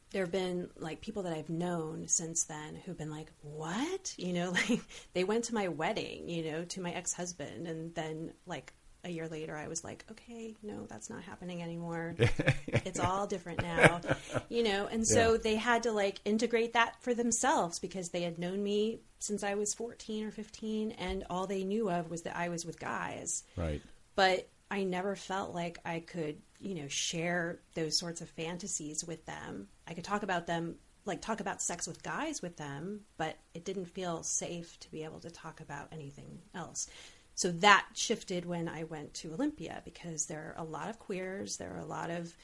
[0.09, 4.33] there have been like people that I've known since then who've been like, "What?" You
[4.33, 4.81] know, like
[5.13, 8.73] they went to my wedding, you know, to my ex-husband and then like
[9.03, 12.15] a year later I was like, "Okay, no, that's not happening anymore.
[12.67, 14.01] it's all different now."
[14.49, 15.37] You know, and so Yeah.
[15.43, 19.53] they had to like integrate that for themselves because they had known me since I
[19.53, 23.43] was 14 or 15 and all they knew of was that I was with guys
[23.55, 23.83] Right.
[24.15, 29.25] but I never felt like I could, you know, share those sorts of fantasies with
[29.25, 29.67] them.
[29.87, 30.75] I could talk about them,
[31.05, 35.03] like talk about sex with guys with them, but it didn't feel safe to be
[35.03, 36.87] able to talk about anything else.
[37.33, 41.57] So that shifted when I went to Olympia because there are a lot of queers,
[41.57, 42.35] there are a lot of,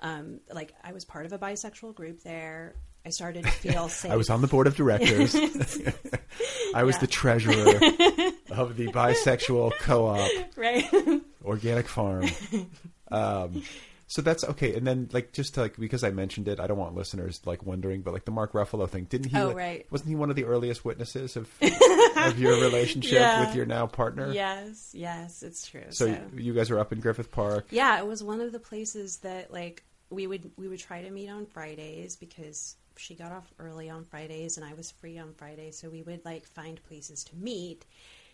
[0.00, 2.74] um, like, I was part of a bisexual group there.
[3.06, 4.10] I started to feel safe.
[4.10, 5.34] I was on the board of directors.
[6.74, 7.00] I was Yeah.
[7.00, 7.52] the treasurer
[8.50, 10.84] of the bisexual co-op, Right.
[11.44, 12.26] organic farm.
[13.10, 13.62] Um,
[14.06, 14.74] so that's okay.
[14.74, 17.64] And then, like, just to, like because I mentioned it, I don't want listeners like
[17.64, 19.36] wondering, but like the Mark Ruffalo thing, didn't he?
[19.38, 19.86] Oh, like- right.
[19.90, 21.48] Wasn't he one of the earliest witnesses of
[22.16, 23.46] of your relationship Yeah.
[23.46, 24.32] with your now partner?
[24.32, 25.84] Yes, yes, it's true.
[25.90, 27.66] So, so you guys are up in Griffith Park.
[27.70, 31.10] Yeah, it was one of the places that like we would we would try to
[31.10, 35.34] meet on Fridays because she got off early on Fridays and I was free on
[35.34, 37.84] Fridays, so we would like find places to meet.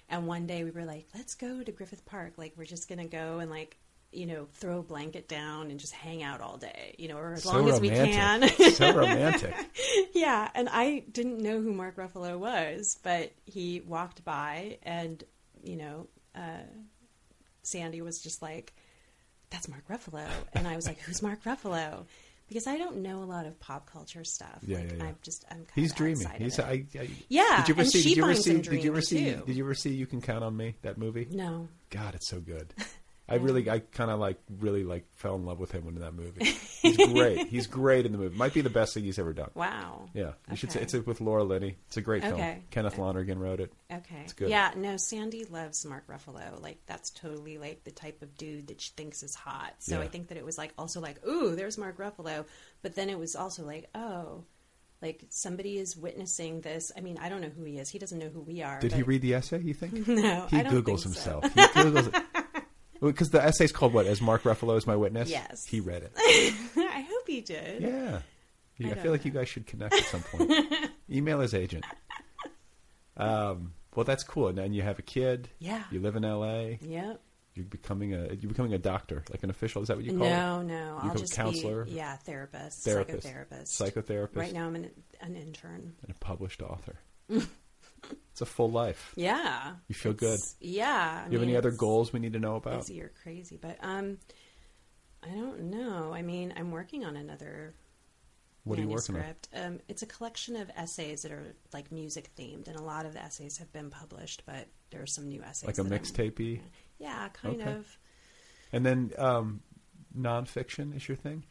[0.08, 2.34] And one day we were like, let's go to Griffith Park.
[2.36, 3.76] Like we're just gonna go and like
[4.12, 7.34] you know throw a blanket down and just hang out all day, you know, or
[7.34, 8.48] as So long as we can.
[8.72, 9.54] So romantic.
[10.14, 15.22] yeah, and I didn't know who Mark Ruffalo was, but he walked by and
[15.62, 16.06] you know.
[16.34, 16.62] Uh,
[17.62, 18.72] Sandy was just like,
[19.50, 22.06] "That's Mark Ruffalo," and I was like, "Who's Mark Ruffalo?"
[22.50, 24.58] Because I don't know a lot of pop culture stuff.
[24.66, 25.04] Yeah, like, yeah, yeah.
[25.04, 26.64] I'm just I'm kind He's of of He's it.
[26.64, 28.02] I, I, Yeah, Did you ever and see?
[28.02, 28.60] Did you ever see?
[28.60, 29.24] Did you ever see?
[29.34, 29.42] too.
[29.46, 29.90] Did you ever see?
[29.90, 30.74] You can count on me.
[30.82, 31.28] That movie.
[31.30, 31.68] No.
[31.90, 32.74] God, it's so good.
[33.30, 36.14] I really, I kind of like, really like, fell in love with him in that
[36.14, 36.44] movie.
[36.82, 37.46] He's great.
[37.48, 38.36] he's great in the movie.
[38.36, 39.50] Might be the best thing he's ever done.
[39.54, 40.08] Wow.
[40.14, 40.56] Yeah, you okay.
[40.56, 41.76] should say it's with Laura Linney.
[41.88, 42.34] It's a great film.
[42.34, 42.62] Okay.
[42.70, 43.70] Kenneth Lonergan wrote it.
[43.92, 44.22] Okay.
[44.24, 44.48] It's good.
[44.48, 44.72] Yeah.
[44.76, 46.60] No, Sandy loves Mark Ruffalo.
[46.62, 49.74] Like that's totally like the type of dude that she thinks is hot.
[49.80, 50.04] So Yeah.
[50.04, 52.46] I think that it was like also like, ooh, there's Mark Ruffalo.
[52.80, 54.44] But then it was also like, oh.
[55.02, 56.92] Like somebody is witnessing this.
[56.96, 57.88] I mean, I don't know who he is.
[57.88, 58.80] He doesn't know who we are.
[58.80, 59.60] Did he read the essay?
[59.60, 60.06] You think?
[60.08, 61.40] No, he I don't googles think so.
[61.40, 61.44] himself.
[61.54, 62.24] He googles it
[63.00, 64.06] because the essay's called what?
[64.06, 65.30] As Mark Ruffalo is my witness.
[65.30, 65.64] Yes.
[65.64, 66.12] he read it.
[66.76, 67.82] I hope he did.
[67.82, 68.20] Yeah,
[68.82, 70.52] I I, feel like you guys should connect at some point.
[71.10, 71.84] Email his agent.
[73.16, 74.48] Um, well, that's cool.
[74.48, 75.48] And then you have a kid.
[75.58, 75.82] Yeah.
[75.90, 76.78] You live in L.A.
[76.82, 77.20] Yep.
[77.54, 79.82] You're becoming a you're becoming a doctor, like an official.
[79.82, 80.30] Is that what you call it?
[80.30, 80.98] No, no.
[81.02, 81.84] I'll just a counselor.
[81.84, 83.26] be yeah, therapist, Therapist.
[83.26, 84.36] psychotherapist, Psychotherapist.
[84.36, 84.90] Right now, I'm an,
[85.20, 85.94] an intern.
[86.02, 86.94] and a published author.
[88.32, 89.12] it's a full life.
[89.16, 89.72] Yeah.
[89.88, 90.40] You feel good.
[90.60, 91.22] Yeah.
[91.26, 92.78] I you have any other goals we need to know about?
[92.80, 94.18] Busy or crazy, but um,
[95.22, 96.12] I don't know.
[96.14, 97.74] I mean, I'm working on another.
[98.64, 99.20] What are you working on?
[99.22, 99.48] manuscript.
[99.54, 103.14] Um, it's a collection of essays that are like music themed, and a lot of
[103.14, 105.66] the essays have been published, but there are some new essays.
[105.66, 106.60] Like a mixtapey?
[106.98, 107.72] Yeah, kind Okay.
[107.72, 107.98] of.
[108.72, 109.62] And then um,
[110.16, 111.44] nonfiction is your thing.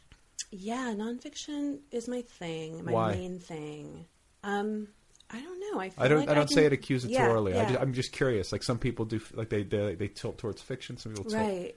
[0.52, 3.12] Yeah, nonfiction is my thing, my Why?
[3.16, 4.06] main thing.
[4.44, 4.88] Um,
[5.32, 5.80] I don't know.
[5.80, 6.20] I feel I don't.
[6.20, 7.54] like I don't can- say it accusatorily.
[7.54, 7.82] Yeah, I just, yeah.
[7.82, 8.52] I'm just curious.
[8.52, 10.98] Like some people do, like they they, they tilt towards fiction.
[10.98, 11.44] Some people tilt.
[11.44, 11.76] right.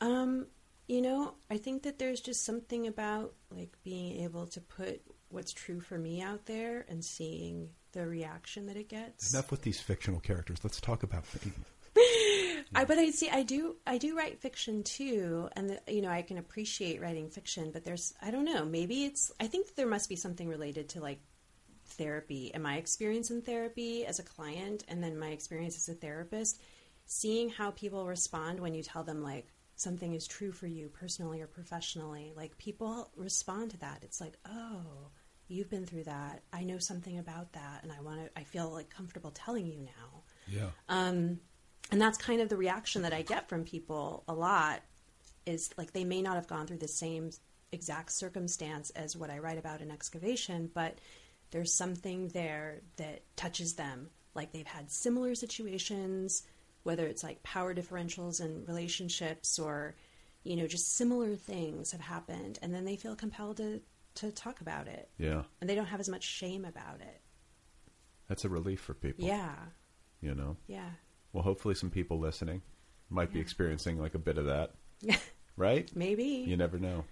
[0.00, 0.46] Um,
[0.88, 5.52] you know, I think that there's just something about like being able to put what's
[5.52, 9.32] true for me out there and seeing the reaction that it gets.
[9.32, 10.58] Enough with these fictional characters.
[10.62, 11.24] Let's talk about.
[12.74, 16.10] I, but I see, I do, I do write fiction too, and the, you know,
[16.10, 17.70] I can appreciate writing fiction.
[17.72, 19.32] But there's, I don't know, maybe it's.
[19.40, 21.20] I think there must be something related to like
[21.96, 25.98] therapy and my experience in therapy as a client, and then my experience as a
[25.98, 26.60] therapist.
[27.06, 29.46] Seeing how people respond when you tell them like
[29.76, 34.00] something is true for you personally or professionally, like people respond to that.
[34.02, 35.10] It's like, oh,
[35.48, 36.42] you've been through that.
[36.52, 38.30] I know something about that, and I want to.
[38.38, 40.22] I feel like comfortable telling you now.
[40.48, 40.70] Yeah.
[40.88, 41.40] Um,
[41.92, 44.82] and that's kind of the reaction that I get from people a lot
[45.44, 47.30] is like they may not have gone through the same
[47.72, 50.98] exact circumstance as what I write about in excavation, but
[51.50, 54.10] there's something there that touches them.
[54.34, 56.42] Like they've had similar situations,
[56.82, 59.94] whether it's like power differentials in relationships or,
[60.44, 62.58] you know, just similar things have happened.
[62.62, 63.80] And then they feel compelled to,
[64.16, 65.08] to talk about it.
[65.18, 65.42] Yeah.
[65.60, 67.20] And they don't have as much shame about it.
[68.28, 69.24] That's a relief for people.
[69.24, 69.54] Yeah.
[70.20, 70.56] You know.
[70.66, 70.90] Yeah.
[71.32, 72.62] Well, hopefully, some people listening
[73.10, 74.72] might be experiencing like a bit of that.
[75.56, 75.90] right?
[75.94, 76.24] Maybe.
[76.24, 77.04] You never know.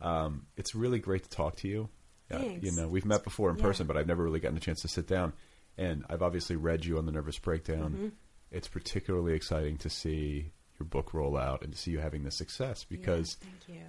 [0.00, 1.88] Um, it's really great to talk to you.
[2.30, 2.64] Uh, Thanks.
[2.64, 3.62] you know, we've met before in Yeah.
[3.64, 5.32] person, but I've never really gotten a chance to sit down.
[5.76, 7.92] And I've obviously read you on the Nervous Breakdown.
[7.92, 8.12] Mhm.
[8.50, 12.34] It's particularly exciting to see your book roll out and to see you having this
[12.36, 13.36] success because.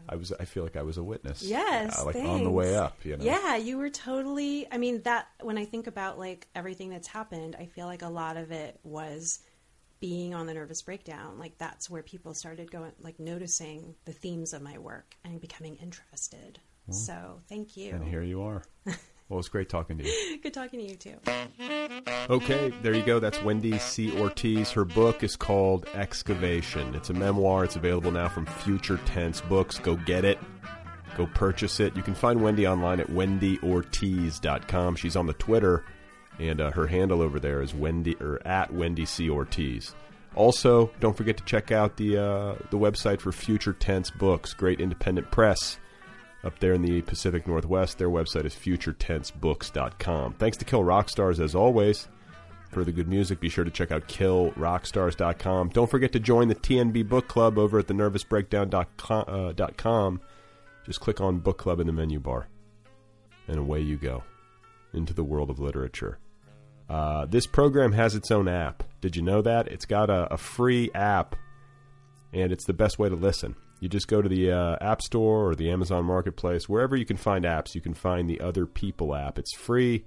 [0.08, 1.42] I was I feel like I was a witness.
[1.42, 3.04] Yes, like on the way up.
[3.06, 3.24] You know.
[3.24, 4.72] Yeah, you were totally.
[4.72, 8.10] I mean, that when I think about like everything that's happened, I feel like a
[8.10, 9.40] lot of it was
[10.00, 11.40] being on the nervous breakdown.
[11.40, 15.76] Like that's where people started going, like noticing the themes of my work and becoming
[15.78, 16.60] interested.
[16.88, 17.94] Well, so thank you.
[17.94, 18.64] And here you are.
[19.30, 20.40] well, it's great talking to you.
[20.42, 21.16] Good talking to you too.
[22.30, 23.20] Okay, there you go.
[23.20, 24.18] That's Wendy C.
[24.20, 24.72] Ortiz.
[24.72, 26.94] Her book is called Excavation.
[26.94, 27.64] It's a memoir.
[27.64, 29.80] It's available now from Future Tense Books.
[29.80, 30.38] Go get it.
[31.18, 31.96] Go purchase it.
[31.96, 34.96] You can find Wendy online at wendyortiz.com.
[34.96, 35.86] She's on the Twitter,
[36.40, 39.30] and uh, her handle over there is Wendy or at Wendy C.
[39.30, 39.96] Ortiz.
[40.36, 44.54] Also, don't forget to check out the uh, the website for Future Tense Books.
[44.54, 45.80] Great independent press
[46.46, 47.98] up there in the Pacific Northwest.
[47.98, 50.34] Their website is futuretensebooks.com.
[50.34, 52.08] Thanks to Kill Rock Stars as always
[52.70, 53.40] for the good music.
[53.40, 55.70] Be sure to check out killrockstars.com.
[55.70, 59.26] Don't forget to join the TNB Book Club over at thenervousbreakdown.com.
[59.28, 60.18] Uh.
[60.86, 62.48] Just click on Book Club in the menu bar,
[63.48, 64.24] and away you go
[64.94, 66.20] into the world of literature.
[66.88, 68.84] Uh, this program has its own app.
[69.02, 69.68] Did you know that?
[69.68, 71.36] It's got a, a free app,
[72.32, 73.56] and it's the best way to listen.
[73.80, 77.18] You just go to the uh, App Store or the Amazon Marketplace, wherever you can
[77.18, 79.38] find apps, you can find the Other People app.
[79.38, 80.06] It's free,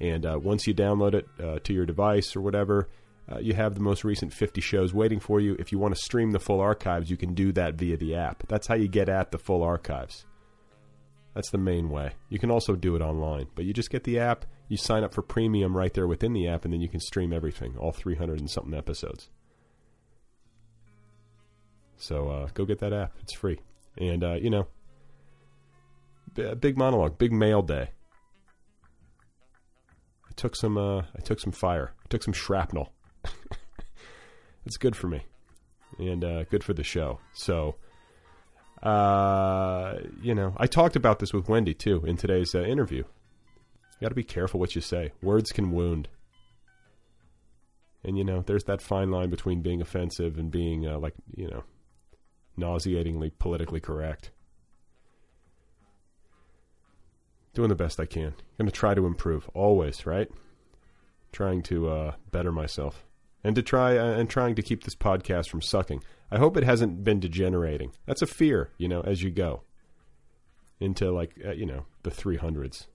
[0.00, 2.88] and uh, once you download it uh, to your device or whatever,
[3.30, 5.56] uh, you have the most recent 50 shows waiting for you.
[5.58, 8.44] If you want to stream the full archives, you can do that via the app.
[8.48, 10.24] That's how you get at the full archives.
[11.34, 12.12] That's the main way.
[12.30, 15.14] You can also do it online, but you just get the app, you sign up
[15.14, 18.40] for premium right there within the app, and then you can stream everything, all 300
[18.40, 19.28] and something episodes.
[21.98, 23.12] So uh, go get that app.
[23.20, 23.58] It's free.
[23.98, 24.66] And, uh, you know,
[26.34, 27.90] b- big monologue, big mail day.
[30.26, 31.92] I took some, uh, I took some fire.
[32.04, 32.92] I took some shrapnel.
[34.66, 35.22] it's good for me.
[35.98, 37.18] and uh, good for the show.
[37.34, 37.74] So,
[38.82, 43.02] uh, you know, I talked about this with Wendy too in today's uh, interview.
[43.98, 45.10] You got to be careful what you say.
[45.20, 46.08] Words can wound.
[48.04, 51.48] And you know, there's that fine line between being offensive and being uh, like, you
[51.48, 51.64] know,
[52.58, 54.30] nauseatingly politically correct.
[57.54, 58.34] Doing the best I can.
[58.58, 60.30] Going to try to improve always, right?
[61.32, 63.04] Trying to uh, better myself
[63.44, 66.02] and to try uh, and trying to keep this podcast from sucking.
[66.30, 67.92] I hope it hasn't been degenerating.
[68.06, 69.62] That's a fear, you know, as you go
[70.80, 72.86] into like uh, you know the 300s.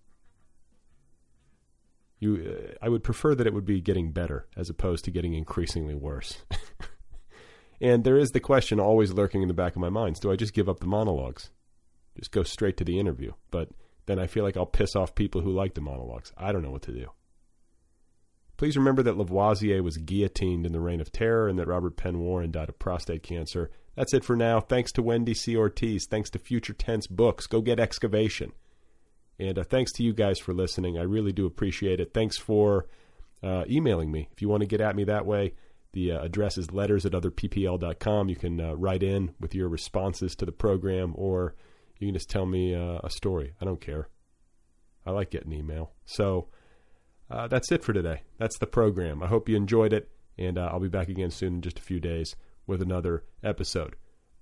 [2.19, 5.34] You, uh, I would prefer that it would be getting better as opposed to getting
[5.34, 6.38] increasingly worse.
[7.84, 10.35] and there is the question always lurking in the back of my mind: Do I
[10.35, 11.51] just give up the monologues,
[12.18, 13.34] just go straight to the interview?
[13.51, 13.69] But
[14.05, 16.31] then I feel like I'll piss off people who like the monologues.
[16.38, 17.07] I don't know what to do.
[18.55, 22.19] Please remember that Lavoisier was guillotined in the Reign of Terror and that Robert Penn
[22.19, 23.69] Warren died of prostate cancer.
[23.95, 24.60] That's it for now.
[24.60, 25.57] Thanks to Wendy C.
[25.57, 26.05] Ortiz.
[26.05, 27.47] Thanks to Future Tense Books.
[27.47, 28.53] Go get excavation.
[29.39, 30.97] And uh, thanks to you guys for listening.
[30.97, 32.14] I really do appreciate it.
[32.14, 32.88] Thanks for
[33.41, 34.30] uh, emailing me.
[34.31, 35.53] If you want to get at me that way,
[35.94, 38.30] the uh, address is letters at otherppl.com.
[38.30, 41.56] You can uh, write in with your responses to the program, or
[41.99, 43.53] you can just tell me uh, a story.
[43.61, 44.10] I don't care.
[45.06, 45.91] I like getting email.
[46.06, 46.49] So,
[47.30, 48.24] uh, that's it for today.
[48.38, 49.24] That's the program.
[49.24, 51.84] I hope you enjoyed it, and uh, I'll be back again soon in just a
[51.84, 53.95] few days with another episode.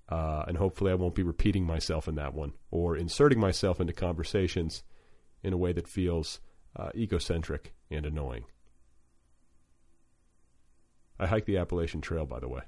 [0.10, 3.94] Uh, and hopefully, I won't be repeating myself in that one or inserting myself into
[3.94, 4.84] conversations
[5.44, 6.40] in a way that feels
[6.96, 8.46] egocentric and annoying.
[11.22, 12.62] I hike the Appalachian Trail, by the way.